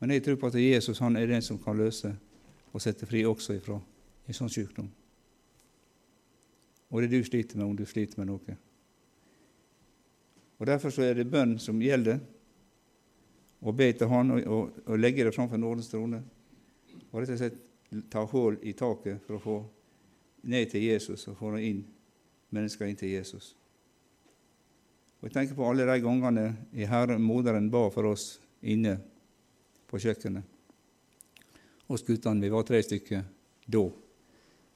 Men 0.00 0.14
jeg 0.14 0.24
tror 0.24 0.38
på 0.40 0.48
at 0.48 0.56
Jesus 0.60 0.98
han 0.98 1.16
er 1.16 1.28
den 1.28 1.42
som 1.44 1.58
kan 1.60 1.76
løse 1.76 2.14
og 2.72 2.82
sette 2.82 3.06
fri 3.06 3.22
også 3.28 3.56
ifra 3.58 3.76
en 3.76 4.36
sånn 4.36 4.52
sykdom. 4.52 4.88
Og 6.90 7.02
det 7.02 7.10
du 7.12 7.20
sliter 7.24 7.58
med, 7.58 7.66
om 7.66 7.76
du 7.76 7.84
sliter 7.86 8.18
med 8.18 8.30
noe. 8.30 8.56
Og 10.58 10.66
Derfor 10.66 10.92
så 10.92 11.04
er 11.06 11.14
det 11.16 11.30
bønn 11.30 11.58
som 11.58 11.80
gjelder. 11.82 12.20
Å 13.60 13.72
be 13.76 13.90
til 13.92 14.08
Han 14.08 14.32
og, 14.32 14.46
og, 14.48 14.78
og 14.88 14.98
legge 14.98 15.24
det 15.26 15.34
framfor 15.36 15.60
nådens 15.60 15.90
trone. 15.92 16.22
Og 17.10 17.20
rett 17.20 17.34
og 17.34 17.40
slett 17.40 17.60
ta 18.10 18.24
hull 18.32 18.56
i 18.62 18.72
taket 18.72 19.20
for 19.26 19.36
å 19.36 19.42
få 19.44 19.56
ned 20.48 20.70
til 20.72 20.86
Jesus 20.86 21.26
og 21.28 21.36
få 21.36 21.52
inn 21.58 21.82
mennesker 22.54 22.88
inn 22.88 22.98
til 22.98 23.12
Jesus. 23.12 23.54
Og 25.20 25.28
Jeg 25.28 25.34
tenker 25.34 25.58
på 25.58 25.66
alle 25.68 25.84
de 25.84 25.98
gangene 26.00 26.46
i 26.72 26.88
Herren, 26.88 27.22
moderen 27.22 27.68
ba 27.70 27.84
for 27.92 28.08
oss 28.08 28.38
inne 28.62 28.96
på 29.90 30.00
kjøkkenet. 30.00 30.46
Oss 31.90 32.06
guttene, 32.06 32.42
vi 32.44 32.52
var 32.52 32.62
tre 32.66 32.78
stykker 32.86 33.24
da. 33.66 33.82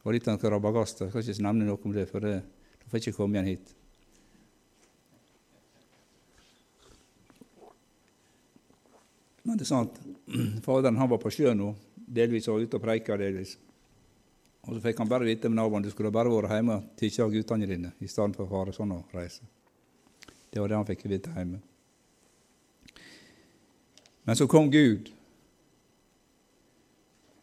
Og 0.04 0.12
litt 0.12 0.26
av 0.28 0.36
en 0.36 0.52
rabagaster. 0.56 1.06
Jeg 1.06 1.14
skal 1.14 1.32
ikke 1.32 1.46
nevne 1.46 1.68
noe 1.68 1.80
om 1.80 1.94
det, 1.94 2.08
for 2.10 2.24
det, 2.24 2.36
da 2.82 2.90
får 2.90 3.00
ikke 3.00 3.16
komme 3.16 3.38
igjen 3.38 3.52
hit. 3.54 3.74
Men 9.44 9.60
det 9.60 9.66
er 9.66 9.70
sant, 9.70 10.00
faderen 10.64 10.98
han 10.98 11.10
var 11.12 11.20
på 11.22 11.32
sjøen 11.32 11.60
nå, 11.60 11.70
delvis 11.94 12.48
var 12.48 12.64
ute 12.64 12.80
og 12.80 12.84
preika 12.84 13.16
delvis. 13.20 13.58
Og 14.64 14.72
så 14.72 14.80
fikk 14.86 15.02
han 15.02 15.10
bare 15.10 15.28
vite 15.28 15.50
med 15.50 15.60
naboen 15.60 15.84
du 15.84 15.90
skulle 15.92 16.12
bare 16.12 16.32
vært 16.32 16.54
hjemme 16.56 16.78
og 16.80 16.94
tatt 16.96 17.20
av 17.20 17.32
guttene 17.32 17.68
dine 17.68 17.92
i 18.00 18.08
stedet 18.08 18.38
for 18.38 18.46
å 18.46 18.52
fare 18.54 18.72
sånn 18.72 18.94
og 18.96 19.12
reise. 19.12 19.44
Det 20.48 20.62
var 20.62 20.72
det 20.72 20.78
han 20.78 20.88
fikk 20.88 21.04
vite 21.12 21.32
hjemme. 21.36 21.60
Men 24.24 24.36
så 24.36 24.46
kom 24.48 24.70
Gud. 24.70 25.10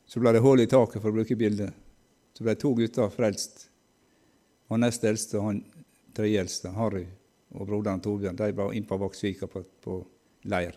Så 0.05 0.19
ble 0.19 0.33
det 0.35 0.41
hull 0.43 0.59
i 0.59 0.67
taket, 0.67 1.01
for 1.01 1.11
å 1.11 1.15
bruke 1.15 1.37
bildet. 1.39 1.75
Så 2.35 2.43
ble 2.43 2.55
to 2.59 2.73
gutter 2.75 3.11
frelst. 3.13 3.67
Han 4.71 4.83
nest 4.83 5.03
eldste 5.07 5.37
og 5.39 5.47
han 5.49 5.61
tredje 6.15 6.41
eldste, 6.41 6.71
Harry, 6.75 7.05
og 7.55 7.67
broderen 7.67 8.01
Torbjørn, 8.03 8.39
de 8.39 8.49
var 8.55 8.73
inn 8.75 8.87
på 8.87 8.97
Vaksvika 8.99 9.47
på, 9.51 9.61
på 9.83 9.99
leir. 10.51 10.75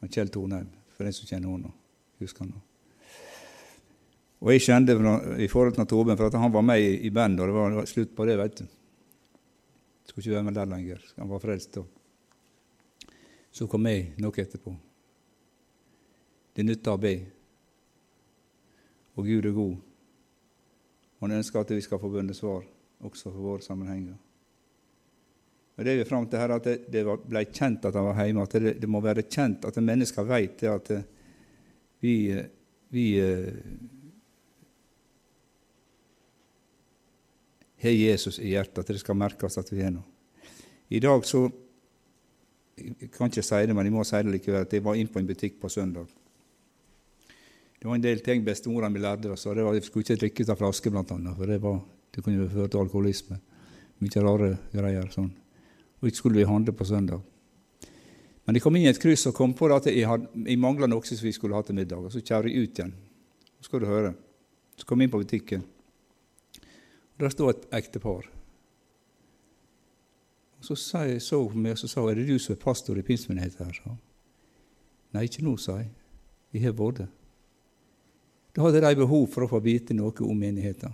Og 0.00 0.10
Kjell 0.10 0.32
Tornheim, 0.32 0.68
for 0.96 1.06
den 1.06 1.14
som 1.14 1.28
kjenner 1.28 1.52
henne, 1.52 1.72
husker 2.22 2.46
han. 2.46 2.58
Og 4.40 4.54
jeg 4.54 4.64
kjente 4.64 4.96
i 5.42 5.48
forhold 5.52 5.76
til 5.76 5.88
Torbjørn, 5.92 6.18
for 6.18 6.30
at 6.30 6.40
han 6.40 6.54
var 6.54 6.64
med 6.64 6.80
i, 6.80 6.92
i 7.06 7.14
bandet, 7.14 7.44
og 7.44 7.50
det 7.50 7.78
var 7.80 7.90
slutt 7.90 8.14
på 8.16 8.26
det, 8.28 8.38
vet 8.40 8.62
du. 8.62 8.68
Skulle 10.08 10.24
ikke 10.24 10.38
være 10.38 10.46
med 10.48 10.56
der 10.56 10.70
lenger. 10.70 11.02
Han 11.20 11.30
var 11.30 11.42
frelst 11.42 11.76
da. 11.76 11.84
Så 13.50 13.66
kom 13.70 13.86
jeg 13.90 14.14
noe 14.22 14.38
etterpå. 14.38 14.72
Det 16.54 16.66
nytter 16.66 16.94
å 16.94 17.00
be. 17.00 17.14
Og 19.18 19.26
Gud 19.26 19.46
er 19.46 19.54
god. 19.54 19.76
Han 21.20 21.36
ønsker 21.36 21.60
at 21.60 21.72
vi 21.74 21.82
skal 21.84 22.00
få 22.00 22.10
bønnesvar 22.12 22.64
også 23.04 23.30
for 23.30 23.40
våre 23.44 23.64
sammenhenger. 23.64 24.16
Og 25.76 25.84
Det 25.84 25.92
er 25.92 26.02
vi 26.02 26.08
fram 26.08 26.26
til 26.28 26.40
her, 26.40 26.52
at 26.52 26.66
det, 26.92 27.04
ble 27.04 27.44
kjent 27.48 27.86
at 27.88 27.94
han 27.96 28.04
var 28.10 28.18
hjemme. 28.20 28.44
At 28.44 28.56
det, 28.60 28.74
det 28.82 28.88
må 28.88 29.00
være 29.00 29.24
kjent 29.24 29.64
at 29.64 29.78
mennesker 29.80 30.26
vet 30.28 30.58
det 30.60 30.68
at 30.68 30.90
vi, 32.00 32.14
vi 32.92 33.06
har 37.80 37.96
Jesus 37.96 38.38
i 38.38 38.52
hjertet, 38.52 38.82
at 38.82 38.92
det 38.92 39.00
skal 39.00 39.16
merkes 39.16 39.56
at 39.60 39.72
vi 39.72 39.80
er 39.84 39.94
noe. 39.94 40.04
I 40.90 41.00
dag 41.00 41.24
så 41.24 41.46
jeg 42.80 43.10
kan 43.12 43.30
ikke 43.30 43.44
si 43.44 43.60
det, 43.66 43.76
men 43.76 43.86
jeg 43.86 43.94
må 43.94 44.04
si 44.08 44.20
det 44.24 44.34
likevel, 44.34 44.64
at 44.64 44.72
jeg 44.72 44.84
var 44.84 44.98
inn 44.98 45.08
på 45.10 45.20
en 45.20 45.28
butikk 45.28 45.60
på 45.60 45.70
søndag. 45.72 46.08
Det 47.80 47.88
var 47.88 47.96
en 47.96 48.04
del 48.04 48.20
ting 48.20 48.44
bestemora 48.44 48.90
mi 48.92 49.00
lærte 49.00 49.30
oss. 49.32 49.46
Det 49.48 49.64
var, 49.64 49.74
jeg 49.74 49.86
skulle 49.86 50.04
ikke 50.04 50.20
drikke 50.20 50.46
av 50.52 50.58
flaske, 50.60 50.92
blant 50.92 51.12
annet, 51.14 51.36
for 51.36 51.48
det, 51.48 51.60
var, 51.62 51.78
det 52.12 52.24
kunne 52.24 52.48
føre 52.52 52.68
til 52.68 52.82
alkoholisme. 52.82 53.38
Mye 54.00 54.24
rare 54.24 54.50
greier. 54.72 55.08
sånn. 55.12 55.30
Og 56.00 56.08
ikke 56.08 56.20
skulle 56.20 56.40
vi 56.40 56.48
handle 56.48 56.74
på 56.76 56.84
søndag. 56.88 57.22
Men 58.44 58.56
jeg 58.56 58.64
kom 58.64 58.76
inn 58.76 58.86
i 58.88 58.90
et 58.90 59.00
kryss 59.00 59.28
og 59.30 59.36
kom 59.36 59.52
på 59.56 59.68
at 59.72 59.88
jeg, 59.88 60.04
had, 60.08 60.24
jeg 60.34 60.60
mangla 60.60 60.88
noe 60.88 61.04
som 61.06 61.20
vi 61.22 61.32
skulle 61.32 61.56
ha 61.56 61.62
til 61.64 61.76
middag. 61.76 62.00
Og 62.04 62.12
så 62.12 62.20
kjører 62.20 62.48
jeg 62.50 62.66
ut 62.66 62.80
igjen. 62.80 62.92
Så 63.60 63.68
skal 63.68 63.84
du 63.84 63.88
høre. 63.88 64.12
Så 64.80 64.88
kom 64.88 65.00
jeg 65.00 65.08
inn 65.08 65.14
på 65.14 65.20
butikken. 65.22 65.64
Og 67.16 67.24
Der 67.24 67.32
sto 67.32 67.48
et 67.52 67.68
ektepar. 67.76 68.28
Og 70.60 70.66
Så 70.66 70.76
sa 70.76 71.06
jeg 71.08 71.22
så 71.24 71.40
på 71.48 71.56
meg 71.56 71.72
og 71.72 71.88
sa 71.88 72.04
er 72.10 72.20
det 72.20 72.28
du 72.28 72.38
som 72.38 72.52
er 72.54 72.60
pastor 72.60 72.98
i 72.98 73.02
pinsemenigheten 73.02 73.66
her? 73.66 73.76
Så. 73.76 73.94
Nei, 75.16 75.24
ikke 75.24 75.44
nå, 75.46 75.56
sa 75.56 75.78
jeg. 75.80 75.88
Vi 76.52 76.60
har 76.60 76.76
vært. 76.76 77.06
Da 78.52 78.66
hadde 78.66 78.82
de 78.84 78.98
behov 78.98 79.28
for 79.32 79.46
å 79.46 79.50
få 79.50 79.60
vite 79.64 79.96
noe 79.96 80.12
om 80.26 80.36
menigheten. 80.36 80.92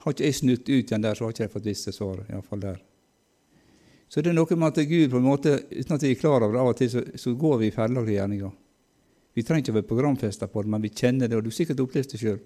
Har 0.00 0.14
ikke 0.14 0.24
jeg 0.24 0.38
snudd 0.38 0.68
ut 0.68 0.72
igjen 0.86 1.02
der, 1.02 1.14
så 1.18 1.26
har 1.26 1.34
ikke 1.34 1.44
jeg 1.44 1.52
fått 1.52 1.66
visst 1.66 1.90
svaret. 1.92 2.30
I 2.30 2.40
fall 2.46 2.62
der. 2.62 2.82
Så 4.08 4.22
det 4.22 4.30
er 4.30 4.36
noe 4.38 4.56
med 4.56 4.68
at 4.70 4.88
Gud, 4.88 5.10
på 5.10 5.18
en 5.18 5.26
måte, 5.26 5.56
uten 5.66 5.96
at 5.96 6.04
jeg 6.06 6.14
er 6.14 6.20
klar 6.20 6.40
over 6.46 6.54
det, 6.54 6.62
av 6.62 6.70
og 6.70 6.76
til 6.78 6.90
så, 6.92 7.02
så 7.18 7.34
går 7.34 7.56
vi 7.58 7.68
i 7.68 7.74
ferdelaglige 7.74 8.20
gjerninger. 8.20 8.52
Vi 9.36 9.42
trenger 9.44 9.64
ikke 9.64 9.74
å 9.74 9.78
være 9.80 9.90
programfesta 9.90 10.46
på 10.48 10.62
det, 10.62 10.70
men 10.72 10.84
vi 10.86 10.92
kjenner 10.94 11.28
det, 11.28 11.36
og 11.36 11.42
du 11.44 11.50
har 11.50 11.56
sikkert 11.58 11.82
opplevd 11.82 12.14
det 12.14 12.20
sjøl. 12.22 12.38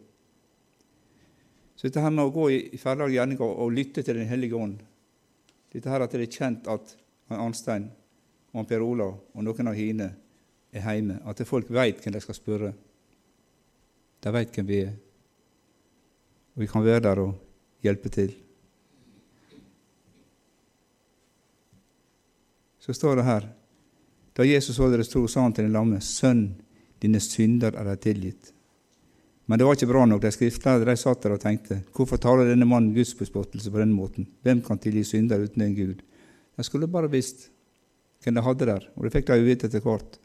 Så 1.77 1.87
dette 1.87 2.03
her 2.03 2.15
med 2.17 2.25
å 2.25 2.33
gå 2.33 2.49
i 2.51 2.81
ferdelaglige 2.81 3.21
gjerninger 3.21 3.61
og 3.65 3.77
lytte 3.77 4.03
til 4.03 4.19
Den 4.19 4.29
hellige 4.29 4.57
ånd 4.57 4.81
dette 5.71 5.91
her 5.91 6.03
at 6.03 6.13
det 6.13 6.25
er 6.25 6.33
kjent 6.35 6.69
at 6.71 6.97
Arnstein 7.31 7.87
og 8.51 8.67
Per 8.67 8.83
Ola 8.83 9.07
og 9.11 9.45
noen 9.47 9.71
av 9.71 9.79
hine 9.79 10.11
er 10.71 10.87
hjemme, 10.87 11.21
at 11.27 11.43
folk 11.47 11.71
veit 11.71 12.03
hvem 12.03 12.15
de 12.15 12.23
skal 12.23 12.37
spørre. 12.37 12.73
De 14.21 14.33
veit 14.35 14.55
hvem 14.55 14.69
vi 14.69 14.83
er. 14.85 14.95
Og 16.55 16.65
vi 16.65 16.69
kan 16.71 16.85
være 16.85 17.05
der 17.07 17.23
og 17.23 17.35
hjelpe 17.83 18.11
til. 18.13 18.35
Så 22.81 22.95
står 22.97 23.21
det 23.21 23.25
her 23.29 23.49
Da 24.37 24.47
Jesus 24.47 24.77
således 24.77 25.09
tro, 25.09 25.27
sa 25.27 25.43
han 25.43 25.53
til 25.53 25.67
den 25.67 25.73
lamme, 25.73 26.01
Sønn, 26.01 26.55
dine 27.03 27.21
synder 27.21 27.75
er 27.77 27.85
deg 27.85 28.01
tilgitt. 28.01 28.53
Men 29.51 29.59
det 29.59 29.67
var 29.67 29.75
ikke 29.75 29.91
bra 29.91 30.05
nok. 30.07 30.21
De 30.23 30.31
skriftlærde 30.31 30.87
de 30.87 30.95
satt 30.95 31.25
der 31.25 31.33
og 31.35 31.41
tenkte 31.43 31.81
hvorfor 31.97 32.21
taler 32.23 32.47
denne 32.47 32.69
mannen 32.71 32.93
gudsbespottelse 32.95 33.73
på 33.75 33.81
denne 33.81 33.97
måten? 33.97 34.29
Hvem 34.47 34.61
kan 34.63 34.79
tilgi 34.79 35.03
synder 35.09 35.43
uten 35.43 35.65
en 35.65 35.73
Gud? 35.75 36.05
De 36.55 36.63
skulle 36.63 36.87
bare 36.87 37.11
visst 37.11 37.49
hvem 38.23 38.37
de 38.37 38.45
hadde 38.47 38.69
der, 38.69 38.87
og 38.95 39.03
det 39.03 39.11
fikk 39.17 39.27
de 39.27 39.39
jo 39.41 39.49
vite 39.49 39.67
etter 39.67 39.83
hvert. 39.83 40.21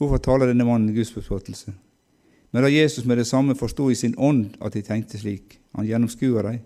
Hvorfor 0.00 0.18
taler 0.18 0.50
denne 0.50 0.66
mannen 0.66 0.90
gudsbespottelse? 0.96 1.70
Men 2.50 2.66
da 2.66 2.72
Jesus 2.72 3.06
med 3.06 3.20
det 3.22 3.28
samme 3.30 3.54
forsto 3.54 3.86
i 3.92 4.00
sin 4.00 4.18
ånd 4.18 4.56
at 4.58 4.74
de 4.74 4.82
tenkte 4.82 5.22
slik, 5.22 5.60
han 5.78 5.86
gjennomskua 5.86 6.42
dem, 6.48 6.58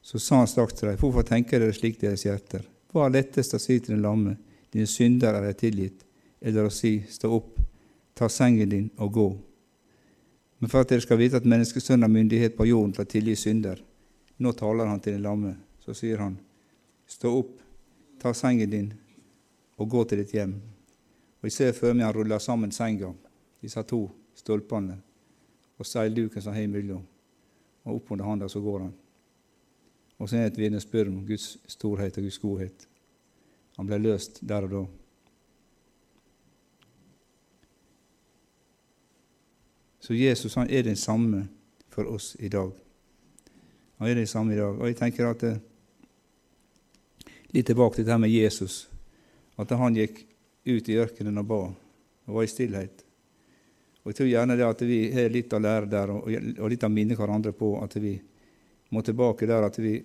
så 0.00 0.22
sa 0.22 0.40
han 0.40 0.48
straks 0.48 0.78
til 0.78 0.88
dem, 0.88 0.96
hvorfor 1.04 1.28
tenker 1.28 1.60
dere 1.60 1.76
slik 1.76 2.00
deres 2.00 2.24
hjerter? 2.24 2.64
Hva 2.88 3.10
er 3.10 3.18
lettest 3.18 3.52
å 3.52 3.60
si 3.60 3.76
til 3.76 3.98
den 3.98 4.06
lamme, 4.08 4.38
dine 4.72 4.88
synder 4.88 5.36
er 5.36 5.50
deg 5.50 5.60
tilgitt, 5.60 6.08
eller 6.40 6.70
å 6.70 6.72
si, 6.72 6.96
stå 7.12 7.28
opp, 7.28 7.60
ta 8.16 8.32
sengen 8.32 8.72
din 8.72 8.90
og 8.96 9.16
gå? 9.20 9.30
Men 10.60 10.68
for 10.68 10.84
at 10.84 10.90
dere 10.92 11.00
skal 11.00 11.18
vite 11.20 11.40
at 11.40 11.48
menneskesønnen 11.48 12.04
har 12.04 12.12
myndighet 12.12 12.56
på 12.56 12.66
jorden 12.68 12.92
til 12.92 13.06
å 13.06 13.08
tilgi 13.08 13.36
synder. 13.40 13.80
Nå 14.40 14.52
taler 14.56 14.90
han 14.90 15.00
til 15.00 15.16
den 15.16 15.24
lamme. 15.24 15.54
Så 15.80 15.94
sier 15.96 16.20
han, 16.20 16.36
stå 17.08 17.32
opp, 17.32 17.54
ta 18.20 18.34
sengen 18.36 18.70
din 18.70 18.90
og 19.80 19.88
gå 19.88 20.04
til 20.04 20.20
ditt 20.20 20.34
hjem. 20.36 20.52
Og 21.40 21.48
Jeg 21.48 21.56
ser 21.56 21.72
for 21.72 21.96
meg 21.96 22.04
han 22.04 22.14
ruller 22.14 22.38
sammen 22.38 22.72
senga, 22.72 23.14
disse 23.64 23.82
to 23.88 24.02
stolpene, 24.36 24.98
og 25.80 25.88
seilduken 25.88 26.44
som 26.44 26.52
har 26.52 26.68
imellom. 26.68 27.00
Og 27.88 27.96
opp 27.96 28.12
under 28.12 28.28
handa 28.28 28.48
så 28.48 28.60
går 28.60 28.84
han. 28.84 28.92
Og 30.20 30.28
så 30.28 30.36
er 30.36 30.44
det 30.44 30.52
et 30.52 30.62
vitnesbyrd 30.66 31.08
om 31.08 31.24
Guds 31.24 31.54
storhet 31.66 32.18
og 32.20 32.28
Guds 32.28 32.38
godhet. 32.38 32.88
Han 33.78 33.88
ble 33.88 33.96
løst 34.04 34.42
der 34.44 34.68
og 34.68 34.74
da. 34.74 34.82
Så 40.00 40.14
Jesus 40.14 40.54
han 40.56 40.70
er 40.70 40.82
den 40.82 40.96
samme 40.96 41.46
for 41.88 42.08
oss 42.08 42.36
i 42.40 42.48
dag. 42.48 42.72
Han 44.00 44.08
er 44.08 44.14
den 44.14 44.26
samme 44.26 44.54
i 44.54 44.58
dag. 44.58 44.78
Og 44.78 44.88
jeg 44.88 44.96
tenker 44.96 45.28
at 45.28 45.40
det, 45.40 45.50
eh, 45.50 45.66
Litt 47.50 47.66
tilbake 47.66 47.96
til 47.96 48.04
dette 48.06 48.18
med 48.18 48.30
Jesus. 48.30 48.88
At 49.58 49.70
han 49.74 49.96
gikk 49.98 50.20
ut 50.66 50.88
i 50.88 50.98
ørkenen 51.02 51.40
og 51.42 51.46
ba 51.46 51.62
og 52.30 52.34
var 52.36 52.44
i 52.46 52.50
stillhet. 52.50 53.02
Og 54.04 54.12
Jeg 54.12 54.16
tror 54.16 54.28
gjerne 54.30 54.56
det 54.56 54.66
at 54.66 54.82
vi 54.86 55.12
har 55.12 55.28
litt 55.28 55.52
å 55.52 55.58
lære 55.58 55.90
der, 55.90 56.10
og 56.10 56.70
litt 56.70 56.84
å 56.86 56.88
minne 56.88 57.16
hverandre 57.18 57.52
på 57.52 57.72
at 57.82 57.96
vi 57.96 58.14
må 58.90 59.02
tilbake 59.02 59.46
der 59.46 59.66
at 59.66 59.78
vi, 59.78 59.98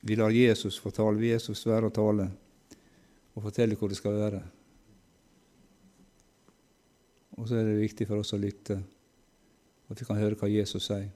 vi 0.00 0.16
lar 0.16 0.30
Jesus 0.30 0.78
få 0.78 0.90
tale, 0.90 1.20
Jesus 1.20 1.66
være 1.66 1.90
og 1.90 1.94
tale, 1.94 2.30
og 3.34 3.42
fortelle 3.42 3.76
hvor 3.76 3.90
det 3.90 3.98
skal 3.98 4.16
være. 4.16 4.40
Og 7.36 7.48
så 7.48 7.58
er 7.58 7.68
det 7.68 7.80
viktig 7.82 8.06
for 8.08 8.22
oss 8.22 8.32
å 8.32 8.40
lytte, 8.40 8.78
at 9.90 10.00
vi 10.00 10.08
kan 10.08 10.18
høre 10.18 10.38
hva 10.40 10.48
Jesus 10.48 10.88
sier. 10.88 11.10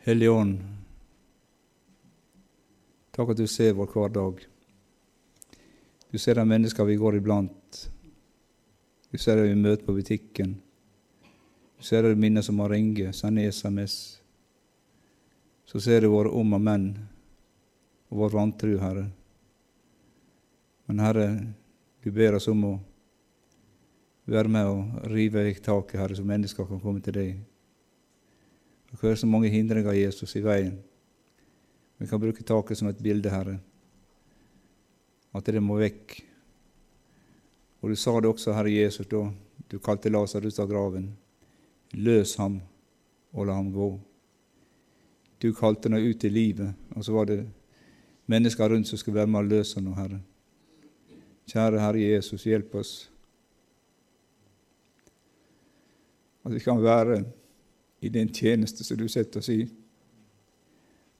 Hellige 0.00 0.32
Ånd, 0.32 0.54
takk 3.12 3.34
at 3.34 3.42
du 3.42 3.44
ser 3.50 3.76
vår 3.76 3.90
hverdag. 3.92 4.40
Du 6.10 6.16
ser 6.18 6.40
de 6.40 6.46
mennesker 6.48 6.88
vi 6.88 6.96
går 6.98 7.18
iblant. 7.18 7.82
Du 9.10 9.18
ser 9.18 9.36
dem 9.36 9.50
vi 9.50 9.60
møter 9.60 9.84
på 9.84 9.94
butikken. 9.98 10.56
Du 11.76 11.84
ser 11.84 12.06
de 12.06 12.16
minner 12.16 12.42
som 12.42 12.58
har 12.62 12.72
ringe, 12.72 13.12
sender 13.12 13.50
SMS. 13.52 13.94
Så 15.66 15.82
ser 15.84 16.00
du 16.00 16.14
våre 16.14 16.32
om 16.32 16.56
og 16.56 16.64
menn 16.64 16.94
og 18.10 18.18
vår 18.18 18.34
vantru, 18.34 18.74
Herre. 18.82 19.06
Men 20.90 21.02
Herre, 21.04 21.26
du 22.02 22.10
ber 22.10 22.34
oss 22.34 22.48
om 22.50 22.64
å 22.66 22.74
være 24.30 24.50
med 24.50 24.66
og 24.70 25.10
rive 25.10 25.44
vekk 25.46 25.62
taket, 25.62 26.00
Herre, 26.00 26.16
så 26.18 26.26
mennesker 26.26 26.66
kan 26.66 26.82
komme 26.82 27.02
til 27.04 27.14
deg. 27.14 27.36
Det 28.90 28.98
er 29.06 29.20
så 29.20 29.28
mange 29.30 29.50
hindringer 29.52 29.94
Jesus 29.94 30.34
i 30.34 30.42
veien. 30.42 30.74
Vi 32.00 32.08
kan 32.10 32.20
bruke 32.20 32.42
taket 32.46 32.78
som 32.78 32.88
et 32.90 33.02
bilde, 33.02 33.30
Herre. 33.30 33.60
At 35.36 35.46
det 35.46 35.62
må 35.62 35.78
vekk. 35.78 36.16
Og 37.80 37.92
du 37.92 37.96
sa 37.96 38.16
det 38.18 38.32
også, 38.32 38.54
Herre 38.56 38.72
Jesus, 38.72 39.06
da 39.06 39.28
du 39.70 39.78
kalte 39.78 40.10
Lasarus 40.10 40.58
av 40.58 40.68
graven. 40.70 41.12
Løs 41.94 42.34
ham 42.40 42.58
og 43.30 43.46
la 43.46 43.54
ham 43.60 43.70
gå. 43.70 43.92
Du 45.38 45.52
kalte 45.54 45.88
ham 45.92 46.02
ut 46.02 46.24
i 46.26 46.32
livet, 46.32 46.74
og 46.96 47.06
så 47.06 47.14
var 47.14 47.30
det 47.30 47.44
mennesker 48.30 48.70
rundt 48.70 48.88
som 48.88 49.00
skal 49.00 49.14
være 49.14 49.30
med 49.30 49.40
og 49.42 49.50
løse 49.50 49.82
noe, 49.82 49.96
Herre. 49.98 50.20
Kjære 51.50 51.82
Herre 51.82 52.02
Jesus, 52.14 52.46
hjelp 52.46 52.74
oss. 52.78 52.94
At 56.46 56.54
vi 56.54 56.62
kan 56.62 56.80
være 56.82 57.24
i 58.00 58.08
den 58.08 58.30
tjeneste 58.32 58.86
som 58.86 58.96
du 58.96 59.08
setter 59.10 59.42
oss 59.42 59.50
i. 59.52 59.64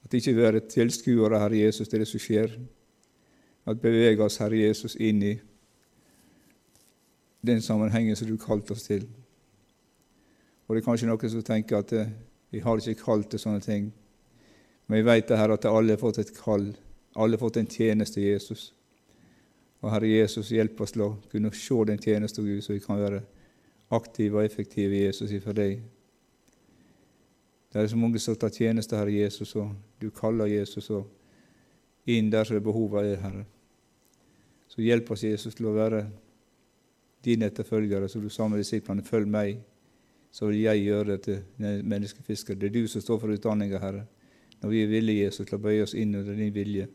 At 0.05 0.13
ikke 0.17 0.33
vi 0.33 0.45
er 0.47 0.59
tilskuere, 0.71 1.39
Herre 1.39 1.59
Jesus, 1.65 1.87
til 1.87 2.01
det 2.01 2.07
som 2.09 2.21
skjer. 2.21 2.55
At 3.67 3.81
bevege 3.81 4.23
oss, 4.23 4.39
Herre 4.41 4.63
Jesus, 4.63 4.95
inn 4.95 5.21
i 5.23 5.35
den 7.45 7.61
sammenhengen 7.61 8.15
som 8.15 8.29
du 8.29 8.37
kalte 8.37 8.73
oss 8.73 8.87
til. 8.87 9.05
Og 10.67 10.75
det 10.75 10.81
er 10.81 10.87
kanskje 10.87 11.09
noen 11.09 11.33
som 11.33 11.43
tenker 11.43 11.81
at 11.81 11.91
eh, 11.97 12.13
vi 12.53 12.61
har 12.63 12.79
ikke 12.79 13.03
kalt 13.03 13.29
til 13.31 13.41
sånne 13.41 13.61
ting. 13.65 13.91
Men 14.87 15.01
vi 15.01 15.07
vet 15.09 15.27
det 15.29 15.39
her 15.39 15.53
at 15.53 15.65
alle 15.67 15.95
har 15.95 16.01
fått 16.01 16.21
et 16.21 16.33
kall. 16.37 16.69
Alle 17.15 17.35
har 17.35 17.39
fått 17.39 17.57
en 17.57 17.67
tjeneste, 17.67 18.21
Jesus. 18.21 18.73
Og 19.81 19.91
Herre 19.91 20.07
Jesus, 20.07 20.51
hjelp 20.53 20.79
oss 20.81 20.93
til 20.93 21.03
å 21.07 21.15
kunne 21.31 21.51
se 21.57 21.77
den 21.89 21.99
tjeneste, 21.99 22.43
Gud, 22.45 22.61
så 22.63 22.75
vi 22.75 22.83
kan 22.83 23.01
være 23.01 23.23
aktive 23.91 24.39
og 24.39 24.45
effektive, 24.45 25.01
Jesus, 25.07 25.33
for 25.43 25.57
deg. 25.57 25.81
Det 27.71 27.81
er 27.81 27.87
så 27.87 27.97
mange 27.97 28.19
som 28.19 28.35
tar 28.35 28.53
tjeneste, 28.53 28.97
Herre 28.99 29.15
Jesus, 29.15 29.55
og 29.55 29.73
du 29.99 30.09
kaller 30.11 30.51
Jesus 30.51 30.89
og 30.91 31.09
inn 32.05 32.29
der 32.31 32.47
som 32.47 32.61
behovet 32.63 33.13
er, 33.13 33.19
Herre. 33.23 33.43
Så 34.71 34.83
hjelp 34.83 35.11
oss, 35.11 35.23
Jesus, 35.23 35.55
til 35.55 35.67
å 35.67 35.75
være 35.75 36.05
dine 37.25 37.49
etterfølgere, 37.51 38.07
så 38.09 38.21
du 38.21 38.29
sammen 38.29 38.55
med 38.55 38.63
disiplene, 38.63 39.03
følg 39.03 39.27
meg, 39.27 39.59
så 40.31 40.47
vil 40.47 40.61
jeg 40.61 40.85
gjøre 40.85 41.09
det 41.11 41.19
til 41.25 41.83
menneskefisker. 41.83 42.55
Det 42.55 42.69
er 42.69 42.75
du 42.77 42.87
som 42.87 43.03
står 43.03 43.19
for 43.19 43.35
utdanninga, 43.35 43.81
Herre. 43.83 44.05
Når 44.61 44.69
vi 44.69 44.83
er 44.83 44.91
villige, 44.91 45.25
Jesus, 45.25 45.47
til 45.49 45.57
å 45.57 45.63
bøye 45.63 45.83
oss 45.83 45.97
inn 45.97 46.15
under 46.15 46.37
din 46.37 46.53
vilje, 46.55 46.87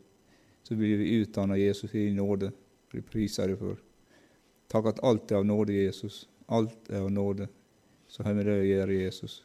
så 0.67 0.75
blir 0.75 0.97
vi 0.97 1.09
utdanna 1.09 1.57
Jesus 1.57 1.95
i 1.95 2.11
nåde. 2.11 2.51
Vi 2.91 3.01
priser 3.01 3.47
deg 3.47 3.59
for. 3.59 3.77
Takk 4.67 4.89
at 4.91 4.97
alt 4.99 5.31
er 5.31 5.39
av 5.39 5.45
nåde, 5.47 5.71
Jesus. 5.73 6.25
Alt 6.51 6.89
er 6.91 7.05
av 7.05 7.11
nåde. 7.11 7.47
Så 8.07 8.23
har 8.23 8.33
vi 8.35 8.43
det 8.43 8.55
å 8.59 8.65
gjøre, 8.65 8.97
Jesus. 8.99 9.35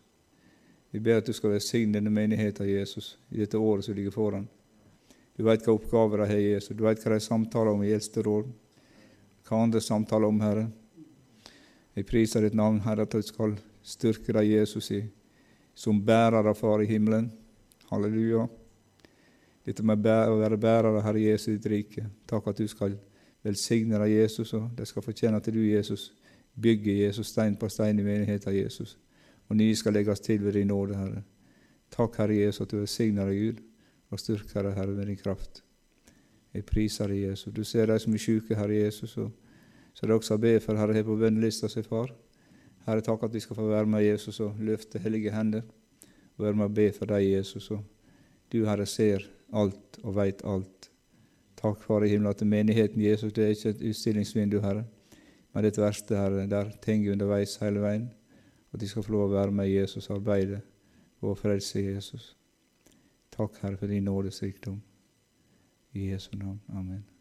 Vi 0.91 0.99
ber 0.99 1.21
at 1.21 1.29
du 1.31 1.33
skal 1.33 1.55
velsigne 1.55 1.95
denne 1.95 2.11
menigheten, 2.11 2.67
Jesus, 2.67 3.13
i 3.31 3.39
dette 3.39 3.59
året 3.59 3.87
som 3.87 3.95
ligger 3.95 4.11
foran. 4.11 4.49
Du 5.39 5.45
vet 5.47 5.63
hva 5.63 5.77
oppgaver 5.77 6.25
de 6.25 6.27
har, 6.33 6.41
Jesus. 6.43 6.75
Du 6.75 6.83
vet 6.83 7.05
hva 7.05 7.13
de 7.15 7.21
samtaler 7.23 7.71
om 7.71 7.85
i 7.87 7.93
eldsteråd. 7.95 8.49
Hva 9.47 9.61
andre 9.63 9.83
samtaler 9.85 10.27
om, 10.27 10.41
Herre. 10.43 10.65
Jeg 11.95 12.09
priser 12.11 12.43
ditt 12.43 12.59
navn, 12.59 12.81
Herre, 12.83 13.07
at 13.07 13.15
du 13.15 13.23
skal 13.23 13.55
styrke 13.87 14.35
deg, 14.35 14.51
Jesus, 14.57 14.91
i, 14.91 15.05
som 15.71 16.03
bærer 16.03 16.51
av 16.51 16.59
Far 16.59 16.83
i 16.83 16.91
himmelen. 16.91 17.31
Halleluja. 17.95 18.49
Dette 19.67 19.85
med 19.87 20.07
å 20.07 20.41
være 20.41 20.59
bærer 20.59 20.91
av 20.91 21.03
Herre 21.07 21.21
Jesus 21.23 21.53
i 21.53 21.57
ditt 21.57 21.71
rike. 21.71 22.09
Takk 22.27 22.49
at 22.51 22.59
du 22.59 22.67
skal 22.69 22.97
velsigne 23.43 23.99
deg, 23.99 24.17
Jesus, 24.23 24.53
og 24.59 24.71
de 24.77 24.87
skal 24.87 25.05
fortjene 25.05 25.39
at 25.39 25.49
du, 25.55 25.63
Jesus, 25.63 26.11
bygger 26.55 27.07
Jesus 27.07 27.31
stein 27.33 27.55
på 27.57 27.69
stein 27.71 27.99
i 27.99 28.07
menigheten, 28.07 28.55
Jesus 28.55 28.97
og 29.53 29.59
nye 29.61 29.77
skal 29.77 29.93
legges 29.93 30.21
til 30.25 30.41
ved 30.45 30.57
din 30.57 30.71
nåde, 30.73 30.97
Herre. 30.97 31.23
Takk, 31.93 32.17
Herre 32.17 32.37
Jesus, 32.39 32.63
at 32.65 32.71
du 32.71 32.79
velsigner 32.79 33.29
deg, 33.29 33.41
Gud, 33.43 33.59
og 34.09 34.21
styrker 34.21 34.65
deg, 34.65 34.79
Herre, 34.79 34.95
med 34.97 35.11
din 35.11 35.19
kraft. 35.21 35.61
Jeg 36.55 36.65
priser 36.65 37.13
deg, 37.13 37.27
Jesus. 37.29 37.53
Du 37.53 37.61
ser 37.65 37.91
de 37.91 37.99
som 38.01 38.15
er 38.17 38.23
syke, 38.23 38.57
Herre 38.57 38.79
Jesus, 38.79 39.17
og 39.21 39.29
så 39.93 40.09
det 40.09 40.17
også 40.17 40.39
be 40.41 40.55
for 40.65 40.81
Herre 40.81 40.97
her 40.97 41.05
på 41.05 41.19
bønnelista 41.21 41.69
si, 41.69 41.83
far. 41.85 42.15
Herre, 42.87 43.05
takk 43.05 43.27
at 43.29 43.35
vi 43.35 43.43
skal 43.45 43.59
få 43.59 43.67
være 43.69 43.87
med 43.93 44.07
Jesus 44.07 44.41
og 44.41 44.57
løfte 44.59 44.99
hellige 44.99 45.35
hender 45.35 45.69
og 46.39 46.47
være 46.47 46.57
med 46.57 46.71
og 46.71 46.75
be 46.75 46.89
for 46.97 47.13
deg, 47.13 47.29
Jesus. 47.35 47.69
Og 47.77 47.85
du, 48.53 48.65
Herre, 48.65 48.87
ser 48.89 49.27
alt 49.53 50.01
og 50.03 50.17
veit 50.17 50.43
alt. 50.45 50.89
Takk, 51.57 51.79
Far 51.83 52.05
i 52.05 52.09
himmelen, 52.11 52.31
at 52.33 52.43
menigheten 52.47 53.03
Jesus 53.03 53.33
det 53.33 53.45
er 53.45 53.55
ikke 53.55 53.75
et 53.77 53.85
utstillingsvindu, 53.91 54.59
Herre, 54.61 54.85
men 55.53 55.65
det 55.65 55.73
er 55.73 55.77
et 55.77 55.85
verste, 55.85 56.17
Herre, 56.17 56.47
der 56.51 56.73
ting 56.83 57.05
underveis 57.13 57.57
hele 57.63 57.85
veien 57.85 58.11
at 58.73 58.81
de 58.81 58.89
skal 58.89 59.05
få 59.05 59.13
lov 59.13 59.29
å 59.29 59.35
være 59.37 59.55
med 59.55 59.71
Jesus 59.71 60.11
arbeide 60.11 60.63
og 61.23 61.39
frelse 61.39 61.85
Jesus. 61.85 62.33
Takk, 63.33 63.61
Herre, 63.63 63.77
for 63.77 63.93
din 63.93 64.09
nådes 64.09 64.43
rikdom. 64.43 64.83
I 65.93 66.13
Jesu 66.13 66.37
navn. 66.37 66.61
Amen. 66.73 67.12